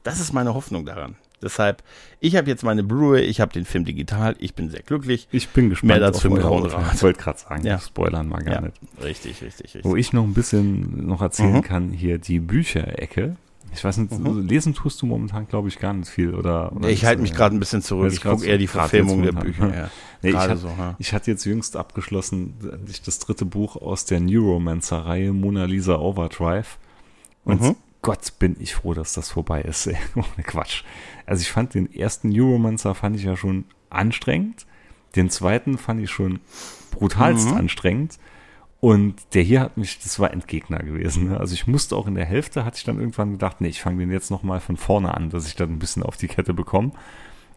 Das 0.04 0.20
ist 0.20 0.34
meine 0.34 0.54
Hoffnung 0.54 0.86
daran. 0.86 1.16
Deshalb, 1.42 1.82
ich 2.20 2.36
habe 2.36 2.48
jetzt 2.50 2.64
meine 2.64 2.84
Blu-ray, 2.84 3.24
ich 3.24 3.40
habe 3.42 3.52
den 3.52 3.66
Film 3.66 3.84
digital, 3.86 4.36
ich 4.40 4.54
bin 4.54 4.70
sehr 4.70 4.84
glücklich. 4.84 5.28
Ich 5.32 5.48
bin 5.50 5.70
gespannt. 5.72 5.88
Mehr 5.88 6.00
dazu 6.00 6.28
im 6.28 6.34
euer 6.34 6.42
Grauen. 6.42 6.66
Rat. 6.68 6.94
Ich 6.96 7.02
wollte 7.02 7.20
gerade 7.20 7.40
sagen, 7.40 7.66
Ja. 7.66 7.80
spoilern 7.80 8.28
mal 8.28 8.44
gar 8.44 8.56
Ja, 8.56 8.62
nicht. 8.62 8.76
richtig, 9.02 9.42
richtig, 9.42 9.64
richtig. 9.74 9.84
Wo 9.86 9.96
ich 9.96 10.14
noch 10.14 10.24
ein 10.24 10.34
bisschen 10.36 11.08
noch 11.08 11.22
erzählen 11.22 11.54
Mhm. 11.54 11.62
kann, 11.64 11.90
hier 11.90 12.20
die 12.20 12.40
Bücherecke. 12.40 13.38
Ich 13.74 13.84
weiß 13.84 13.98
nicht, 13.98 14.12
lesen 14.20 14.74
tust 14.74 15.02
du 15.02 15.06
momentan, 15.06 15.48
glaube 15.48 15.70
ich, 15.70 15.80
gar 15.80 15.94
nicht 15.94 16.10
viel. 16.10 16.34
Oder, 16.36 16.74
oder 16.76 16.90
ich 16.90 17.06
halte 17.06 17.22
mich 17.22 17.34
gerade 17.34 17.56
ein 17.56 17.60
bisschen 17.60 17.82
zurück. 17.82 18.12
Ich 18.12 18.22
gucke 18.22 18.46
eher 18.46 18.58
die 18.58 18.68
Verfilmung 18.68 19.22
der 19.24 19.32
Bücher. 19.34 19.74
Ja. 19.76 19.90
Nee, 20.24 20.30
ich, 20.30 20.36
hat, 20.36 20.56
so, 20.60 20.68
ja. 20.68 20.94
ich 21.00 21.14
hatte 21.14 21.32
jetzt 21.32 21.46
jüngst 21.46 21.76
abgeschlossen, 21.76 22.54
ich 22.88 23.02
das 23.02 23.18
dritte 23.18 23.44
Buch 23.44 23.76
aus 23.76 24.06
der 24.06 24.20
Neuromancer-Reihe 24.20 25.34
Mona 25.34 25.66
Lisa 25.66 25.96
Overdrive. 25.96 26.78
Und 27.44 27.60
Mhm. 27.60 27.76
Gott, 28.04 28.34
bin 28.38 28.56
ich 28.60 28.76
froh, 28.76 28.94
dass 28.94 29.14
das 29.14 29.32
vorbei 29.32 29.64
ist. 29.64 29.88
Ohne 30.16 30.44
Quatsch. 30.46 30.84
Also 31.26 31.42
ich 31.42 31.52
fand 31.52 31.74
den 31.74 31.92
ersten 31.92 32.30
Neuromancer 32.30 32.94
fand 32.94 33.16
ich 33.16 33.24
ja 33.24 33.36
schon 33.36 33.66
anstrengend. 33.90 34.68
Den 35.16 35.32
zweiten 35.32 35.80
fand 35.80 36.02
ich 36.04 36.12
schon 36.12 36.40
brutalst 36.92 37.50
Mhm. 37.50 37.58
anstrengend. 37.58 38.20
Und 38.82 39.16
der 39.36 39.44
hier 39.44 39.62
hat 39.62 39.78
mich, 39.78 40.00
das 40.00 40.20
war 40.20 40.32
Endgegner 40.32 40.80
gewesen. 40.80 41.30
Ne? 41.30 41.40
Also 41.40 41.54
ich 41.54 41.68
musste 41.68 41.96
auch 41.96 42.08
in 42.08 42.16
der 42.16 42.26
Hälfte, 42.26 42.66
hatte 42.66 42.78
ich 42.78 42.84
dann 42.84 43.00
irgendwann 43.00 43.32
gedacht, 43.34 43.62
nee, 43.62 43.68
ich 43.68 43.80
fange 43.80 44.00
den 44.00 44.12
jetzt 44.12 44.32
nochmal 44.32 44.60
von 44.60 44.76
vorne 44.76 45.14
an, 45.14 45.30
dass 45.30 45.48
ich 45.48 45.56
dann 45.56 45.70
ein 45.70 45.78
bisschen 45.80 46.02
auf 46.02 46.18
die 46.18 46.28
Kette 46.28 46.54
bekomme. 46.56 46.92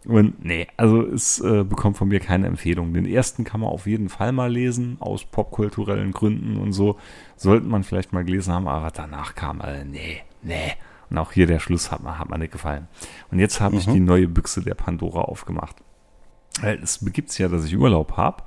Und 0.05 0.45
nee, 0.45 0.67
also 0.77 1.01
es 1.01 1.41
äh, 1.41 1.65
bekommt 1.65 1.97
von 1.97 2.09
mir 2.09 2.21
keine 2.21 2.47
Empfehlung. 2.47 2.93
Den 2.93 3.07
ersten 3.07 3.45
kann 3.45 3.61
man 3.61 3.71
auf 3.71 3.87
jeden 3.87 4.11
Fall 4.11 4.33
mal 4.33 4.53
lesen, 4.53 4.99
aus 5.01 5.25
popkulturellen 5.25 6.13
Gründen 6.13 6.59
und 6.59 6.73
so. 6.75 6.99
Sollte 7.37 7.67
man 7.67 7.85
vielleicht 7.85 8.13
mal 8.13 8.23
gelesen 8.23 8.53
haben, 8.53 8.69
aber 8.69 8.91
danach 8.91 9.35
kam, 9.35 9.63
äh, 9.63 9.83
nee, 9.87 10.21
nee. 10.43 10.75
Und 11.09 11.17
auch 11.17 11.33
hier 11.33 11.47
der 11.47 11.59
Schluss 11.59 11.91
hat 11.91 12.03
mir, 12.03 12.19
hat 12.19 12.29
mir 12.29 12.37
nicht 12.39 12.53
gefallen. 12.53 12.87
Und 13.31 13.39
jetzt 13.39 13.63
habe 13.63 13.77
ich 13.77 13.87
Mhm. 13.87 13.95
die 13.95 14.01
neue 14.01 14.29
Büchse 14.29 14.61
der 14.63 14.75
Pandora 14.75 15.23
aufgemacht. 15.23 15.77
Es 16.61 17.03
begibt 17.03 17.31
sich 17.31 17.39
ja, 17.39 17.49
dass 17.49 17.65
ich 17.65 17.77
Urlaub 17.77 18.19
habe. 18.19 18.43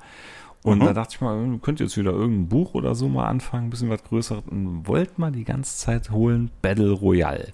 Und 0.64 0.78
Mhm. 0.80 0.86
da 0.86 0.92
dachte 0.92 1.14
ich 1.14 1.20
mal, 1.20 1.36
ihr 1.52 1.58
könnt 1.60 1.80
jetzt 1.80 1.96
wieder 1.96 2.10
irgendein 2.10 2.48
Buch 2.48 2.74
oder 2.74 2.94
so 2.94 3.08
mal 3.08 3.26
anfangen, 3.26 3.66
ein 3.68 3.70
bisschen 3.70 3.90
was 3.90 4.02
Größeres. 4.04 4.44
Und 4.50 4.86
wollt 4.86 5.18
mal 5.18 5.30
die 5.32 5.44
ganze 5.44 5.76
Zeit 5.78 6.10
holen 6.10 6.50
Battle 6.62 6.90
Royale. 6.92 7.48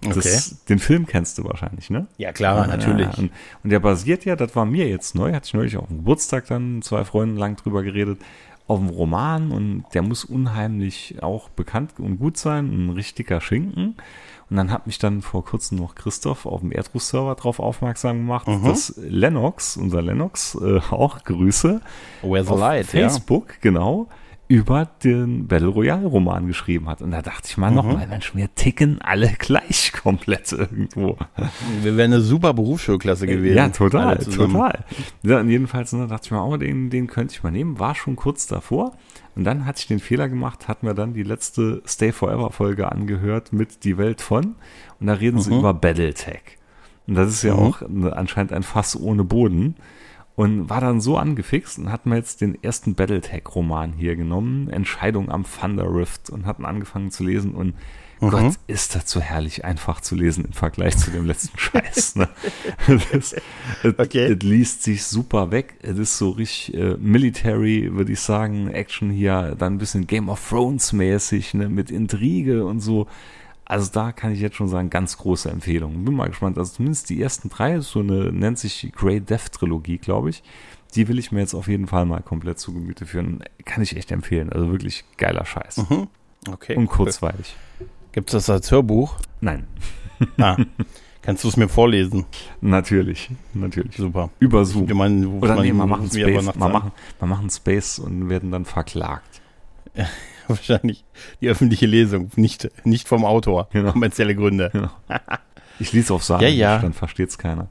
Das, 0.00 0.64
Den 0.64 0.80
Film 0.80 1.06
kennst 1.06 1.38
du 1.38 1.44
wahrscheinlich, 1.44 1.88
ne? 1.88 2.08
Ja, 2.18 2.32
klar, 2.32 2.66
natürlich. 2.66 3.06
und, 3.18 3.30
und 3.62 3.70
der 3.70 3.78
basiert 3.78 4.24
ja, 4.24 4.34
das 4.34 4.56
war 4.56 4.64
mir 4.64 4.88
jetzt 4.88 5.14
neu, 5.14 5.32
hatte 5.32 5.46
ich 5.46 5.54
neulich 5.54 5.76
auf 5.76 5.86
dem 5.86 5.98
Geburtstag 5.98 6.46
dann 6.48 6.82
zwei 6.82 7.04
Freunden 7.04 7.36
lang 7.36 7.54
drüber 7.56 7.84
geredet, 7.84 8.18
auf 8.66 8.80
einen 8.80 8.88
Roman 8.88 9.52
und 9.52 9.84
der 9.94 10.02
muss 10.02 10.24
unheimlich 10.24 11.22
auch 11.22 11.48
bekannt 11.50 11.92
und 11.98 12.18
gut 12.18 12.36
sein, 12.36 12.66
ein 12.86 12.90
richtiger 12.90 13.40
Schinken. 13.40 13.96
Und 14.52 14.58
dann 14.58 14.70
hat 14.70 14.86
mich 14.86 14.98
dann 14.98 15.22
vor 15.22 15.46
kurzem 15.46 15.78
noch 15.78 15.94
Christoph 15.94 16.44
auf 16.44 16.60
dem 16.60 16.72
Erdruss-Server 16.72 17.36
drauf 17.36 17.58
aufmerksam 17.58 18.18
gemacht, 18.18 18.46
Mhm. 18.46 18.64
dass 18.66 18.92
Lennox, 18.98 19.78
unser 19.78 20.02
Lennox, 20.02 20.54
äh, 20.60 20.78
auch 20.90 21.24
Grüße, 21.24 21.80
Where's 22.20 22.48
the 22.48 22.52
auf 22.52 22.58
light? 22.60 22.84
Facebook, 22.84 23.54
genau, 23.62 24.08
über 24.52 24.86
den 25.02 25.46
Battle 25.48 25.68
Royale 25.68 26.06
Roman 26.06 26.46
geschrieben 26.46 26.86
hat. 26.88 27.00
Und 27.00 27.10
da 27.12 27.22
dachte 27.22 27.48
ich 27.48 27.56
mal 27.56 27.70
Mhm. 27.70 27.76
nochmal, 27.76 28.06
Mensch, 28.06 28.34
wir 28.34 28.54
ticken 28.54 29.00
alle 29.00 29.28
gleich 29.38 29.92
komplett 29.92 30.52
irgendwo. 30.52 31.16
Wir 31.82 31.96
wären 31.96 32.12
eine 32.12 32.20
super 32.20 32.52
Berufsschulklasse 32.52 33.26
gewesen. 33.26 33.56
Ja, 33.56 33.68
total, 33.70 34.18
total. 34.18 34.84
Ja, 35.22 35.40
und 35.40 35.48
jedenfalls 35.48 35.94
ne, 35.94 36.06
dachte 36.06 36.26
ich 36.26 36.30
mir, 36.32 36.44
oh, 36.44 36.56
den, 36.58 36.90
den 36.90 37.06
könnte 37.06 37.32
ich 37.34 37.42
mal 37.42 37.50
nehmen. 37.50 37.78
War 37.78 37.94
schon 37.94 38.14
kurz 38.14 38.46
davor. 38.46 38.92
Und 39.34 39.44
dann 39.44 39.64
hatte 39.64 39.78
ich 39.80 39.86
den 39.86 40.00
Fehler 40.00 40.28
gemacht, 40.28 40.68
hat 40.68 40.82
mir 40.82 40.94
dann 40.94 41.14
die 41.14 41.22
letzte 41.22 41.82
Stay 41.86 42.12
Forever 42.12 42.50
Folge 42.50 42.92
angehört 42.92 43.54
mit 43.54 43.84
Die 43.84 43.96
Welt 43.96 44.20
von. 44.20 44.56
Und 45.00 45.06
da 45.06 45.14
reden 45.14 45.40
sie 45.40 45.50
Mhm. 45.52 45.60
über 45.60 45.72
Battletech. 45.72 46.58
Und 47.06 47.14
das 47.14 47.30
ist 47.30 47.42
ja 47.42 47.54
Mhm. 47.54 47.58
auch 47.60 47.82
ne, 47.88 48.14
anscheinend 48.14 48.52
ein 48.52 48.62
Fass 48.64 49.00
ohne 49.00 49.24
Boden. 49.24 49.76
Und 50.34 50.70
war 50.70 50.80
dann 50.80 51.00
so 51.00 51.18
angefixt 51.18 51.78
und 51.78 51.92
hat 51.92 52.06
mir 52.06 52.16
jetzt 52.16 52.40
den 52.40 52.62
ersten 52.62 52.94
Battletech-Roman 52.94 53.92
hier 53.92 54.16
genommen, 54.16 54.70
Entscheidung 54.70 55.30
am 55.30 55.44
Thunder 55.44 55.92
Rift, 55.94 56.30
und 56.30 56.46
hatten 56.46 56.64
angefangen 56.64 57.10
zu 57.10 57.22
lesen. 57.24 57.52
Und 57.54 57.74
Mhm. 58.22 58.30
Gott, 58.30 58.54
ist 58.68 58.94
das 58.94 59.10
so 59.10 59.20
herrlich 59.20 59.64
einfach 59.64 60.00
zu 60.00 60.14
lesen 60.14 60.44
im 60.44 60.52
Vergleich 60.52 60.96
zu 60.96 61.10
dem 61.10 61.26
letzten 61.26 61.58
Scheiß. 61.58 62.14
Ne? 62.14 62.28
Das, 62.86 63.32
es, 63.32 63.98
Okay. 63.98 64.32
es 64.32 64.42
liest 64.44 64.84
sich 64.84 65.02
super 65.02 65.50
weg. 65.50 65.74
Es 65.82 65.98
ist 65.98 66.18
so 66.18 66.30
richtig 66.30 66.72
äh, 66.72 66.96
Military, 67.00 67.92
würde 67.92 68.12
ich 68.12 68.20
sagen, 68.20 68.68
Action 68.68 69.10
hier, 69.10 69.56
dann 69.58 69.74
ein 69.74 69.78
bisschen 69.78 70.06
Game 70.06 70.28
of 70.28 70.48
Thrones 70.48 70.92
mäßig, 70.92 71.54
ne? 71.54 71.68
mit 71.68 71.90
Intrige 71.90 72.64
und 72.64 72.78
so. 72.78 73.08
Also 73.72 73.90
da 73.90 74.12
kann 74.12 74.32
ich 74.32 74.40
jetzt 74.40 74.56
schon 74.56 74.68
sagen, 74.68 74.90
ganz 74.90 75.16
große 75.16 75.50
Empfehlung. 75.50 76.04
Bin 76.04 76.14
mal 76.14 76.28
gespannt. 76.28 76.58
Also 76.58 76.74
zumindest 76.74 77.08
die 77.10 77.22
ersten 77.22 77.48
drei, 77.48 77.80
so 77.80 78.00
eine, 78.00 78.30
nennt 78.32 78.58
sich 78.58 78.92
Grey 78.94 79.20
Death 79.20 79.52
Trilogie, 79.52 79.96
glaube 79.98 80.28
ich. 80.30 80.42
Die 80.94 81.08
will 81.08 81.18
ich 81.18 81.32
mir 81.32 81.40
jetzt 81.40 81.54
auf 81.54 81.68
jeden 81.68 81.86
Fall 81.86 82.04
mal 82.04 82.20
komplett 82.20 82.58
zu 82.58 82.74
Gemüte 82.74 83.06
führen. 83.06 83.42
Kann 83.64 83.82
ich 83.82 83.96
echt 83.96 84.12
empfehlen. 84.12 84.52
Also 84.52 84.70
wirklich 84.70 85.04
geiler 85.16 85.46
Scheiß. 85.46 85.88
Mhm. 85.88 86.08
Okay. 86.50 86.76
Und 86.76 86.88
kurzweilig. 86.88 87.56
Gibt 88.12 88.28
es 88.28 88.32
das 88.32 88.50
als 88.50 88.70
Hörbuch? 88.70 89.16
Nein, 89.40 89.66
Ah. 90.38 90.56
Kannst 91.22 91.44
du 91.44 91.48
es 91.48 91.56
mir 91.56 91.68
vorlesen? 91.68 92.26
natürlich. 92.60 93.30
Natürlich. 93.54 93.96
Super. 93.96 94.28
Über 94.38 94.64
Zoom. 94.66 94.86
Ich 94.88 94.94
meine, 94.94 95.26
Oder 95.28 95.54
mal- 95.54 95.62
nee, 95.62 95.72
machen 95.72 96.08
Space. 96.10 96.44
nachts 96.44 96.58
Wir 96.58 96.66
an. 96.66 96.72
machen, 96.72 96.92
wir 97.18 97.28
machen 97.28 97.48
Space 97.48 97.98
und 98.00 98.28
werden 98.28 98.50
dann 98.50 98.64
verklagt. 98.66 99.40
Wahrscheinlich 100.68 101.04
die 101.40 101.48
öffentliche 101.48 101.86
Lesung, 101.86 102.30
nicht, 102.36 102.70
nicht 102.84 103.08
vom 103.08 103.24
Autor. 103.24 103.68
Genau. 103.72 103.92
Kommerzielle 103.92 104.34
Gründe. 104.34 104.70
Genau. 104.72 104.90
Ich 105.78 105.92
lese 105.92 106.14
auf 106.14 106.22
Saarländisch, 106.22 106.58
Ja, 106.58 106.74
ja. 106.76 106.78
dann 106.82 106.92
versteht's 106.92 107.38
keiner. 107.38 107.66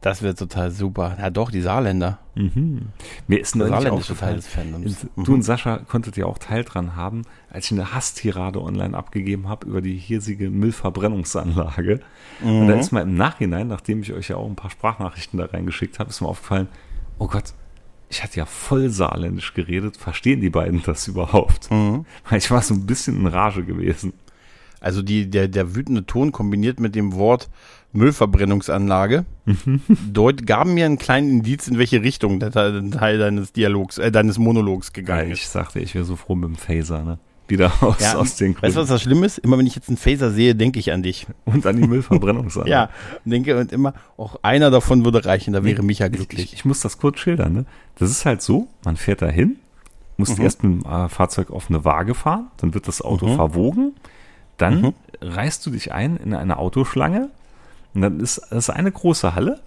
Das 0.00 0.22
wird 0.22 0.38
total 0.38 0.70
super. 0.70 1.16
Ja, 1.18 1.30
doch, 1.30 1.50
die 1.50 1.60
Saarländer. 1.60 2.18
Mhm. 2.34 2.88
Mir 3.26 3.40
ist 3.40 3.56
neulich 3.56 3.72
Saarländische 3.74 4.16
Teil 4.16 4.36
des 4.36 4.46
Fandoms. 4.46 5.06
Mhm. 5.16 5.24
du 5.24 5.34
und 5.34 5.42
Sascha 5.42 5.78
konntet 5.78 6.16
ja 6.16 6.26
auch 6.26 6.38
Teil 6.38 6.62
dran 6.62 6.94
haben, 6.94 7.22
als 7.50 7.66
ich 7.66 7.72
eine 7.72 7.94
Hasstirade 7.94 8.60
online 8.60 8.96
abgegeben 8.96 9.48
habe 9.48 9.66
über 9.66 9.80
die 9.80 9.96
hiesige 9.96 10.50
Müllverbrennungsanlage. 10.50 12.00
Und 12.42 12.64
Mhm. 12.64 12.68
da 12.68 12.74
ist 12.74 12.92
mir 12.92 13.02
im 13.02 13.14
Nachhinein, 13.14 13.68
nachdem 13.68 14.02
ich 14.02 14.12
euch 14.12 14.28
ja 14.28 14.36
auch 14.36 14.46
ein 14.46 14.56
paar 14.56 14.70
Sprachnachrichten 14.70 15.38
da 15.38 15.46
reingeschickt 15.46 15.98
habe, 15.98 16.10
ist 16.10 16.20
mir 16.20 16.28
aufgefallen, 16.28 16.68
oh 17.18 17.26
Gott, 17.28 17.54
ich 18.12 18.22
hatte 18.22 18.36
ja 18.36 18.44
voll 18.46 18.90
saarländisch 18.90 19.54
geredet. 19.54 19.96
Verstehen 19.96 20.40
die 20.42 20.50
beiden 20.50 20.82
das 20.82 21.08
überhaupt? 21.08 21.70
Mhm. 21.70 22.04
Ich 22.36 22.50
war 22.50 22.60
so 22.60 22.74
ein 22.74 22.84
bisschen 22.86 23.16
in 23.16 23.26
Rage 23.26 23.64
gewesen. 23.64 24.12
Also 24.80 25.00
die, 25.00 25.30
der, 25.30 25.48
der 25.48 25.74
wütende 25.74 26.04
Ton 26.04 26.30
kombiniert 26.30 26.78
mit 26.78 26.94
dem 26.94 27.14
Wort 27.14 27.48
Müllverbrennungsanlage 27.94 29.24
dort 30.12 30.46
gaben 30.46 30.74
mir 30.74 30.86
einen 30.86 30.98
kleinen 30.98 31.30
Indiz, 31.30 31.68
in 31.68 31.78
welche 31.78 32.02
Richtung 32.02 32.40
der 32.40 32.50
Teil, 32.50 33.18
deines 33.18 33.52
Dialogs, 33.52 33.98
äh, 33.98 34.10
deines 34.10 34.38
Monologs 34.38 34.92
gegangen 34.92 35.30
Ich 35.30 35.42
ist. 35.42 35.52
sagte, 35.52 35.80
ich 35.80 35.94
wäre 35.94 36.04
so 36.04 36.16
froh 36.16 36.34
mit 36.34 36.48
dem 36.48 36.56
Phaser, 36.56 37.02
ne? 37.04 37.18
Wieder 37.52 37.72
aus, 37.82 38.00
Ja, 38.00 38.14
aus 38.16 38.36
den 38.36 38.54
weißt 38.54 38.62
du, 38.62 38.66
was 38.66 38.72
Gründen. 38.74 38.88
das 38.88 39.02
Schlimme 39.02 39.26
ist? 39.26 39.38
Immer 39.38 39.58
wenn 39.58 39.66
ich 39.66 39.74
jetzt 39.74 39.88
einen 39.88 39.96
Phaser 39.98 40.30
sehe, 40.30 40.54
denke 40.54 40.78
ich 40.80 40.90
an 40.92 41.02
dich. 41.02 41.26
Und 41.44 41.66
an 41.66 41.76
die 41.76 41.86
Müllverbrennungsanlage. 41.86 42.70
Ja, 42.70 42.88
und 43.24 43.30
denke 43.30 43.58
und 43.58 43.70
immer, 43.72 43.94
auch 44.16 44.36
einer 44.42 44.70
davon 44.70 45.04
würde 45.04 45.24
reichen, 45.24 45.52
da 45.52 45.62
wäre 45.62 45.82
Micha 45.82 46.06
Ich, 46.06 46.12
glücklich. 46.12 46.44
ich, 46.44 46.52
ich 46.54 46.64
muss 46.64 46.80
das 46.80 46.98
kurz 46.98 47.18
schildern. 47.20 47.52
Ne? 47.52 47.64
Das 47.98 48.10
ist 48.10 48.24
halt 48.24 48.42
so, 48.42 48.68
man 48.84 48.96
fährt 48.96 49.22
da 49.22 49.28
hin, 49.28 49.56
muss 50.16 50.36
Mhm. 50.36 50.44
erst 50.44 50.62
mit 50.64 50.84
dem 50.84 50.90
äh, 50.90 51.08
Fahrzeug 51.08 51.50
auf 51.50 51.68
eine 51.68 51.84
Waage 51.84 52.14
fahren, 52.14 52.46
dann 52.56 52.74
wird 52.74 52.88
das 52.88 53.02
Auto 53.02 53.26
Mhm. 53.28 53.36
verwogen, 53.36 53.92
dann 54.56 54.80
Mhm. 54.80 54.94
reißt 55.20 55.64
du 55.66 55.70
dich 55.70 55.92
ein 55.92 56.16
in 56.16 56.34
eine 56.34 56.56
Autoschlange 56.58 57.28
und 57.94 58.00
dann 58.02 58.20
ist 58.20 58.40
das 58.50 58.70
eine 58.70 58.90
große 58.92 59.34
Halle, 59.34 59.60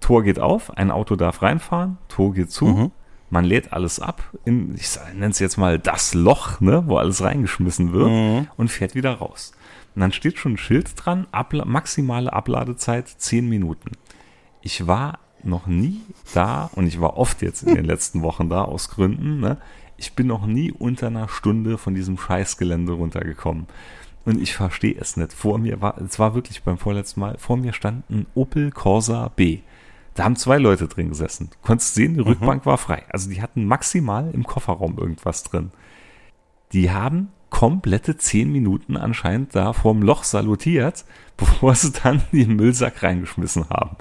Tor 0.00 0.22
geht 0.22 0.38
auf, 0.38 0.76
ein 0.76 0.90
Auto 0.90 1.16
darf 1.16 1.42
reinfahren, 1.42 1.98
Tor 2.08 2.32
geht 2.34 2.50
zu, 2.50 2.66
Mhm. 2.66 2.90
Man 3.30 3.44
lädt 3.44 3.72
alles 3.72 4.00
ab 4.00 4.22
in, 4.44 4.74
ich 4.74 4.88
nenne 5.14 5.30
es 5.30 5.38
jetzt 5.38 5.56
mal 5.58 5.78
das 5.78 6.14
Loch, 6.14 6.60
ne, 6.60 6.84
wo 6.86 6.96
alles 6.96 7.22
reingeschmissen 7.22 7.92
wird 7.92 8.08
Mhm. 8.10 8.48
und 8.56 8.70
fährt 8.70 8.94
wieder 8.94 9.14
raus. 9.14 9.52
Und 9.94 10.00
dann 10.00 10.12
steht 10.12 10.38
schon 10.38 10.52
ein 10.54 10.58
Schild 10.58 10.92
dran, 10.96 11.26
Abla 11.32 11.64
maximale 11.64 12.32
Abladezeit 12.32 13.08
10 13.08 13.48
Minuten. 13.48 13.92
Ich 14.62 14.86
war 14.86 15.18
noch 15.44 15.66
nie 15.66 16.00
da 16.34 16.70
und 16.74 16.86
ich 16.86 17.00
war 17.00 17.16
oft 17.16 17.42
jetzt 17.42 17.62
in 17.62 17.74
den 17.74 17.84
letzten 17.92 18.22
Wochen 18.22 18.48
da 18.48 18.62
aus 18.64 18.88
Gründen. 18.90 19.40
Ne? 19.40 19.58
Ich 19.96 20.14
bin 20.14 20.26
noch 20.26 20.46
nie 20.46 20.72
unter 20.72 21.08
einer 21.08 21.28
Stunde 21.28 21.78
von 21.78 21.94
diesem 21.94 22.18
Scheißgelände 22.18 22.92
runtergekommen. 22.92 23.66
Und 24.24 24.40
ich 24.42 24.54
verstehe 24.54 24.96
es 25.00 25.16
nicht. 25.16 25.32
Vor 25.32 25.58
mir 25.58 25.80
war, 25.80 25.96
es 25.98 26.18
war 26.18 26.34
wirklich 26.34 26.62
beim 26.62 26.76
vorletzten 26.78 27.20
Mal, 27.20 27.36
vor 27.38 27.56
mir 27.56 27.72
stand 27.72 28.08
ein 28.10 28.26
Opel 28.34 28.70
Corsa 28.70 29.30
B. 29.34 29.60
Da 30.14 30.24
haben 30.24 30.36
zwei 30.36 30.58
Leute 30.58 30.88
drin 30.88 31.10
gesessen. 31.10 31.50
Du 31.50 31.56
konntest 31.66 31.94
sehen, 31.94 32.14
die 32.14 32.20
Rückbank 32.20 32.66
war 32.66 32.78
frei. 32.78 33.04
Also 33.10 33.30
die 33.30 33.40
hatten 33.40 33.64
maximal 33.64 34.30
im 34.32 34.44
Kofferraum 34.44 34.98
irgendwas 34.98 35.44
drin. 35.44 35.70
Die 36.72 36.90
haben 36.90 37.28
komplette 37.50 38.16
zehn 38.16 38.52
Minuten 38.52 38.96
anscheinend 38.96 39.54
da 39.54 39.72
vorm 39.72 40.02
Loch 40.02 40.24
salutiert, 40.24 41.04
bevor 41.36 41.74
sie 41.74 41.92
dann 41.92 42.22
den 42.32 42.56
Müllsack 42.56 43.02
reingeschmissen 43.02 43.70
haben. 43.70 43.96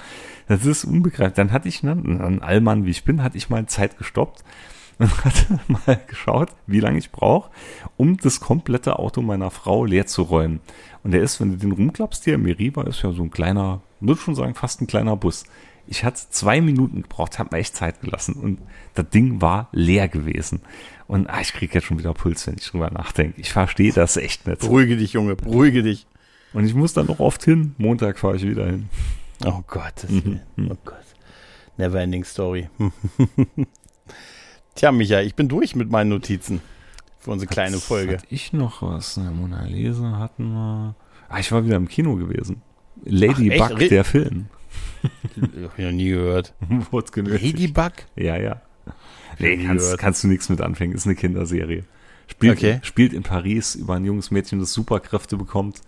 Das 0.48 0.66
ist 0.66 0.86
unbegreiflich. 0.86 1.36
Dann 1.36 1.52
hatte 1.52 1.68
ich, 1.68 1.84
ne, 1.84 1.92
ein 1.92 2.42
Allmann 2.42 2.86
wie 2.86 2.92
ich 2.92 3.04
bin, 3.04 3.24
hatte 3.24 3.38
ich 3.38 3.50
mal 3.50 3.66
Zeit 3.68 3.98
gestoppt 3.98 4.44
und 5.00 5.24
hatte 5.24 5.60
mal 5.68 6.00
geschaut, 6.08 6.50
wie 6.66 6.80
lange 6.80 6.98
ich 6.98 7.12
brauche, 7.12 7.52
um 7.98 8.18
das 8.18 8.40
komplette 8.40 8.98
Auto 8.98 9.22
meiner 9.22 9.52
Frau 9.52 9.86
leer 9.86 10.08
zu 10.08 10.24
räumen. 10.24 10.60
Und 11.04 11.12
der 11.12 11.22
ist, 11.22 11.40
wenn 11.40 11.52
du 11.52 11.58
den 11.58 11.72
rumklappst, 11.72 12.24
hier, 12.24 12.38
Meriva 12.38 12.84
ist 12.84 13.04
ja 13.04 13.12
so 13.12 13.24
ein 13.24 13.32
kleiner, 13.32 13.82
würde 14.00 14.20
schon 14.20 14.36
sagen, 14.36 14.56
fast 14.56 14.82
ein 14.82 14.88
kleiner 14.88 15.16
Bus. 15.16 15.46
Ich 15.88 16.04
hatte 16.04 16.22
zwei 16.30 16.60
Minuten 16.62 17.02
gebraucht, 17.04 17.40
habe 17.40 17.50
mir 17.56 17.60
echt 17.62 17.76
Zeit 17.76 18.02
gelassen 18.02 18.34
und 18.34 18.60
das 18.94 19.10
Ding 19.10 19.42
war 19.42 19.70
leer 19.72 20.08
gewesen. 20.08 20.62
Und 21.08 21.28
ah, 21.30 21.40
ich 21.42 21.54
kriege 21.54 21.74
jetzt 21.76 21.86
schon 21.86 21.98
wieder 22.00 22.14
Puls, 22.14 22.46
wenn 22.48 22.56
ich 22.58 22.68
drüber 22.68 22.90
nachdenke. 22.92 23.40
Ich 23.40 23.54
verstehe 23.54 23.94
das 23.94 24.18
echt 24.18 24.46
nicht. 24.48 24.60
Beruhige 24.60 24.98
dich, 24.98 25.14
Junge, 25.14 25.36
beruhige 25.36 25.84
dich. 25.84 26.06
Und 26.54 26.66
ich 26.66 26.74
muss 26.74 26.94
dann 26.94 27.06
noch 27.08 27.20
oft 27.20 27.44
hin. 27.44 27.76
Montag 27.78 28.20
fahre 28.20 28.36
ich 28.36 28.44
wieder 28.44 28.66
hin. 28.66 28.90
Oh 29.46 29.62
Gott, 29.68 29.94
das 30.02 30.10
Mhm. 30.12 30.42
oh 30.70 30.78
Gott. 30.84 30.98
Never 31.78 32.00
ending 32.02 32.24
story. 32.24 32.70
Tja, 34.76 34.92
Micha, 34.92 35.22
ich 35.22 35.36
bin 35.36 35.48
durch 35.48 35.76
mit 35.76 35.90
meinen 35.90 36.10
Notizen 36.10 36.62
für 37.20 37.32
unsere 37.32 37.50
kleine 37.50 37.78
Folge. 37.78 38.14
Hatte 38.18 38.26
ich 38.30 38.54
noch 38.54 38.82
was? 38.82 39.18
Na, 39.18 39.32
Mona 39.32 39.64
Lisa 39.66 40.18
hatten 40.18 40.52
wir. 40.54 40.96
Ah, 41.30 41.40
ich 41.40 41.52
war 41.52 41.66
wieder 41.66 41.76
im 41.76 41.88
Kino 41.88 42.16
gewesen. 42.16 42.62
Ladybug, 43.04 43.78
der 43.90 44.04
Film. 44.04 44.48
Hab 45.64 45.78
ich 45.80 45.86
noch 45.86 45.92
nie 45.92 46.10
gehört. 46.10 46.54
Wurde 46.92 47.12
genötigt. 47.12 47.60
Ladybug? 47.60 47.94
Ja, 48.16 48.38
ja. 48.38 48.62
Nee, 49.40 49.58
kannst, 49.58 49.98
kannst 49.98 50.24
du 50.24 50.28
nichts 50.28 50.50
mit 50.50 50.62
anfangen. 50.62 50.94
Ist 50.94 51.06
eine 51.06 51.16
Kinderserie. 51.16 51.84
Spielt, 52.28 52.58
Okay. 52.58 52.80
spielt 52.84 53.14
in 53.14 53.24
Paris 53.24 53.76
über 53.76 53.96
ein 53.96 54.06
junges 54.06 54.32
Mädchen, 54.32 54.60
das 54.60 54.74
Superkräfte 54.74 55.38
bekommt. 55.38 55.82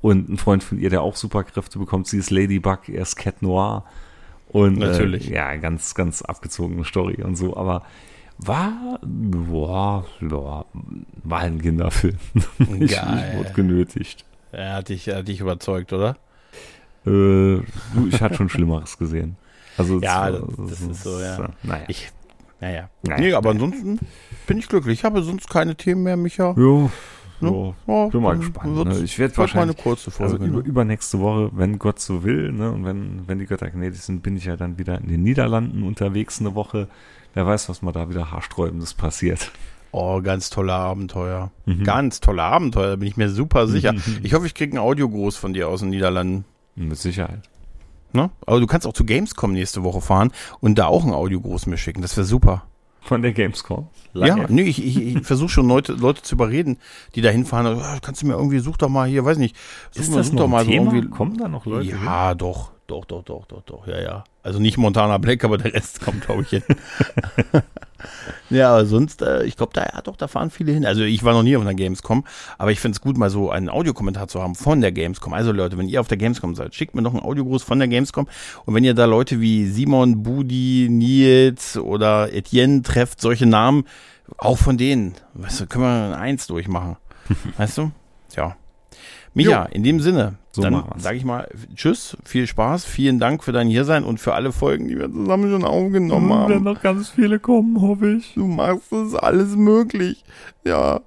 Und 0.00 0.28
ein 0.28 0.36
Freund 0.36 0.62
von 0.64 0.78
ihr, 0.78 0.90
der 0.90 1.02
auch 1.02 1.16
Superkräfte 1.16 1.78
bekommt. 1.78 2.08
Sie 2.08 2.18
ist 2.18 2.30
Ladybug, 2.30 2.88
er 2.88 3.02
ist 3.02 3.16
Cat 3.16 3.40
Noir. 3.40 3.84
Und 4.48 4.78
Natürlich. 4.78 5.30
Äh, 5.30 5.34
ja, 5.34 5.56
ganz, 5.56 5.94
ganz 5.94 6.22
abgezogene 6.22 6.84
Story 6.84 7.22
und 7.22 7.36
so. 7.36 7.56
Aber 7.56 7.84
war, 8.38 8.98
boah, 9.02 10.04
boah, 10.20 10.66
war 11.22 11.40
ein 11.40 11.62
Kinderfilm. 11.62 12.16
Geil. 12.58 12.88
ich 12.88 13.38
wurde 13.38 13.52
genötigt. 13.54 14.24
Er 14.50 14.74
hat 14.74 14.88
dich, 14.88 15.08
er 15.08 15.18
hat 15.18 15.28
dich 15.28 15.40
überzeugt, 15.40 15.92
oder? 15.92 16.16
Äh, 17.06 17.56
ich 18.08 18.20
hatte 18.20 18.34
schon 18.36 18.48
Schlimmeres 18.48 18.98
gesehen. 18.98 19.36
Also 19.78 20.00
Ja, 20.00 20.30
das- 20.30 20.42
das 20.56 20.70
es- 20.72 20.80
ist 20.82 21.02
so, 21.02 21.18
ja. 21.20 21.50
Naja. 21.62 21.84
Ich, 21.88 22.10
naja. 22.60 22.88
Naja, 23.02 23.20
nee, 23.20 23.32
aber 23.32 23.54
naja. 23.54 23.64
ansonsten 23.64 23.98
bin 24.46 24.58
ich 24.58 24.68
glücklich. 24.68 24.98
Ich 25.00 25.04
habe 25.04 25.22
sonst 25.22 25.48
keine 25.50 25.74
Themen 25.74 26.02
mehr, 26.04 26.16
Micha. 26.16 26.54
Jo, 26.56 26.90
So, 27.40 27.74
Ja, 27.88 28.06
bin 28.06 28.22
mal 28.22 28.36
gespannt. 28.38 28.84
Ne? 28.86 28.98
Ich 29.02 29.18
werde 29.18 29.36
wahrscheinlich 29.36 29.76
eine 29.76 29.82
kurze 29.82 30.12
Folge. 30.12 30.34
Also 30.34 30.44
über, 30.44 30.58
ne? 30.62 30.64
übernächste 30.64 31.18
Woche, 31.18 31.50
wenn 31.54 31.76
Gott 31.80 31.98
so 31.98 32.22
will, 32.22 32.52
ne, 32.52 32.70
und 32.70 32.84
wenn, 32.84 33.26
wenn 33.26 33.40
die 33.40 33.46
Götter 33.46 33.68
gnädig 33.68 34.00
sind, 34.00 34.22
bin 34.22 34.36
ich 34.36 34.44
ja 34.44 34.54
dann 34.56 34.78
wieder 34.78 35.00
in 35.00 35.08
den 35.08 35.24
Niederlanden 35.24 35.82
unterwegs 35.82 36.38
eine 36.38 36.54
Woche. 36.54 36.86
Wer 37.34 37.44
weiß, 37.44 37.68
was 37.68 37.82
mal 37.82 37.90
da 37.90 38.08
wieder 38.08 38.30
haarsträubendes 38.30 38.94
passiert. 38.94 39.50
Oh, 39.90 40.22
ganz 40.22 40.50
tolle 40.50 40.72
Abenteuer. 40.72 41.50
Mhm. 41.66 41.82
Ganz 41.82 42.20
tolle 42.20 42.44
Abenteuer, 42.44 42.90
da 42.90 42.96
bin 42.96 43.08
ich 43.08 43.16
mir 43.16 43.28
super 43.28 43.66
sicher. 43.66 43.92
Ich 44.22 44.34
hoffe, 44.34 44.46
ich 44.46 44.54
kriege 44.54 44.76
ein 44.76 44.78
Audiogruß 44.78 45.36
von 45.36 45.52
dir 45.52 45.68
aus 45.68 45.80
den 45.80 45.90
Niederlanden. 45.90 46.44
Mit 46.74 46.98
Sicherheit. 46.98 47.40
Ne? 48.12 48.30
Aber 48.46 48.60
du 48.60 48.66
kannst 48.66 48.86
auch 48.86 48.92
zu 48.92 49.04
Gamescom 49.04 49.52
nächste 49.52 49.82
Woche 49.84 50.00
fahren 50.00 50.32
und 50.60 50.78
da 50.78 50.86
auch 50.86 51.04
ein 51.04 51.12
Audiogruß 51.12 51.66
mir 51.66 51.78
schicken. 51.78 52.02
Das 52.02 52.16
wäre 52.16 52.26
super. 52.26 52.64
Von 53.00 53.22
der 53.22 53.32
Gamescom. 53.32 53.88
Ja, 54.14 54.36
nee, 54.48 54.62
ich, 54.62 54.84
ich, 54.84 54.96
ich 55.16 55.26
versuche 55.26 55.48
schon 55.48 55.66
Leute, 55.66 55.94
Leute 55.94 56.22
zu 56.22 56.34
überreden, 56.36 56.78
die 57.14 57.20
da 57.20 57.30
hinfahren. 57.30 57.66
Ah, 57.80 57.98
Kannst 58.00 58.22
du 58.22 58.26
mir 58.26 58.34
irgendwie, 58.34 58.58
such 58.60 58.76
doch 58.76 58.88
mal 58.90 59.08
hier, 59.08 59.24
weiß 59.24 59.38
nicht, 59.38 59.56
such, 59.90 60.02
Ist 60.02 60.10
mal, 60.10 60.16
das 60.18 60.26
such 60.28 60.34
noch 60.34 60.42
doch 60.42 60.48
mal 60.48 60.64
so 60.64 60.70
Thema? 60.70 60.92
irgendwie. 60.92 61.08
Kommen 61.10 61.36
da 61.36 61.48
noch 61.48 61.66
Leute 61.66 61.88
hin? 61.96 62.04
Ja, 62.04 62.34
doch, 62.34 62.70
doch, 62.86 63.04
doch, 63.06 63.24
doch, 63.24 63.46
doch, 63.46 63.62
doch, 63.62 63.86
ja, 63.88 64.00
ja. 64.00 64.24
Also 64.42 64.60
nicht 64.60 64.76
Montana 64.76 65.18
Black, 65.18 65.42
aber 65.42 65.58
der 65.58 65.72
Rest 65.74 66.00
kommt, 66.04 66.26
glaube 66.26 66.42
ich, 66.42 66.50
hin. 66.50 66.62
ja, 68.50 68.70
aber 68.70 68.86
sonst, 68.86 69.22
äh, 69.22 69.44
ich 69.44 69.56
glaube, 69.56 69.72
da, 69.74 69.82
ja, 69.82 70.00
doch, 70.02 70.16
da 70.16 70.28
fahren 70.28 70.50
viele 70.50 70.72
hin. 70.72 70.84
Also 70.84 71.02
ich 71.02 71.24
war 71.24 71.32
noch 71.32 71.42
nie 71.42 71.56
auf 71.56 71.62
einer 71.62 71.74
Gamescom, 71.74 72.24
aber 72.58 72.72
ich 72.72 72.80
finde 72.80 72.96
es 72.96 73.00
gut, 73.00 73.16
mal 73.16 73.30
so 73.30 73.50
einen 73.50 73.68
Audiokommentar 73.68 74.28
zu 74.28 74.42
haben 74.42 74.54
von 74.54 74.80
der 74.80 74.92
Gamescom. 74.92 75.32
Also 75.32 75.52
Leute, 75.52 75.78
wenn 75.78 75.88
ihr 75.88 76.00
auf 76.00 76.08
der 76.08 76.18
Gamescom 76.18 76.54
seid, 76.54 76.74
schickt 76.74 76.94
mir 76.94 77.02
noch 77.02 77.12
einen 77.12 77.22
Audiogruß 77.22 77.62
von 77.62 77.78
der 77.78 77.88
Gamescom. 77.88 78.28
Und 78.64 78.74
wenn 78.74 78.84
ihr 78.84 78.94
da 78.94 79.04
Leute 79.04 79.40
wie 79.40 79.66
Simon, 79.66 80.22
Budi, 80.22 80.88
Nils 80.90 81.76
oder 81.76 82.32
Etienne 82.32 82.82
trefft, 82.82 83.20
solche 83.20 83.46
Namen, 83.46 83.84
auch 84.38 84.58
von 84.58 84.78
denen, 84.78 85.14
weißt 85.34 85.60
du, 85.60 85.66
können 85.66 85.84
wir 85.84 86.14
ein 86.14 86.14
Eins 86.14 86.46
durchmachen. 86.46 86.96
weißt 87.56 87.78
du? 87.78 87.92
Tja. 88.28 88.56
Micha, 89.34 89.64
in 89.66 89.82
dem 89.82 90.00
Sinne, 90.00 90.34
So 90.52 90.62
dann 90.62 90.84
sage 90.98 91.16
ich 91.16 91.24
mal 91.24 91.48
Tschüss, 91.74 92.16
viel 92.24 92.46
Spaß, 92.46 92.84
vielen 92.84 93.18
Dank 93.18 93.42
für 93.42 93.52
dein 93.52 93.68
Hiersein 93.68 94.04
und 94.04 94.20
für 94.20 94.34
alle 94.34 94.52
Folgen, 94.52 94.88
die 94.88 94.98
wir 94.98 95.10
zusammen 95.10 95.50
schon 95.50 95.64
aufgenommen 95.64 96.28
Werden 96.28 96.54
haben. 96.56 96.64
noch 96.64 96.82
ganz 96.82 97.08
viele 97.10 97.38
kommen, 97.38 97.80
hoffe 97.80 98.12
ich. 98.16 98.34
Du 98.34 98.46
machst 98.46 98.92
es 98.92 99.14
alles 99.14 99.56
möglich. 99.56 100.22
Ja. 100.64 101.00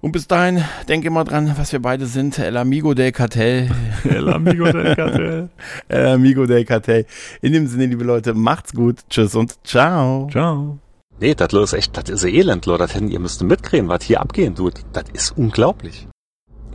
Und 0.00 0.12
bis 0.12 0.26
dahin, 0.28 0.62
denk 0.88 1.04
immer 1.04 1.24
dran, 1.24 1.52
was 1.56 1.72
wir 1.72 1.80
beide 1.80 2.06
sind. 2.06 2.38
El 2.38 2.56
Amigo 2.56 2.94
del 2.94 3.12
Cartel. 3.12 3.70
El 4.04 4.28
Amigo 4.28 4.64
del 4.70 4.94
Cartel. 4.94 5.48
El 5.88 6.06
Amigo 6.08 6.46
del 6.46 6.64
Cartel. 6.64 7.06
In 7.40 7.52
dem 7.52 7.66
Sinne, 7.66 7.86
liebe 7.86 8.04
Leute, 8.04 8.34
macht's 8.34 8.72
gut. 8.72 9.00
Tschüss 9.08 9.34
und 9.34 9.54
ciao. 9.64 10.28
Ciao. 10.30 10.78
Nee, 11.18 11.34
das 11.34 11.52
ist 11.52 11.72
echt, 11.72 11.96
das 11.96 12.10
ist 12.10 12.24
elend, 12.24 12.66
Leute. 12.66 12.80
Das 12.84 12.94
hätten 12.94 13.08
ihr 13.08 13.20
müsst 13.20 13.42
mitkriegen, 13.42 13.88
was 13.88 14.02
hier 14.04 14.20
abgehen 14.20 14.54
tut. 14.54 14.74
Das 14.92 15.04
ist 15.12 15.36
unglaublich. 15.36 16.06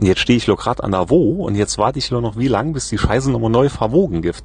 Jetzt 0.04 0.20
stehe 0.20 0.36
ich 0.36 0.46
lo 0.46 0.56
grad 0.56 0.82
an 0.82 0.90
der 0.90 1.10
Wo 1.10 1.44
und 1.46 1.54
jetzt 1.54 1.78
warte 1.78 1.98
ich 1.98 2.10
lo 2.10 2.20
noch 2.20 2.36
wie 2.36 2.48
lang, 2.48 2.72
bis 2.72 2.88
die 2.88 2.98
Scheiße 2.98 3.30
nochmal 3.30 3.50
neu 3.50 3.68
verwogen 3.68 4.20
gibt. 4.20 4.44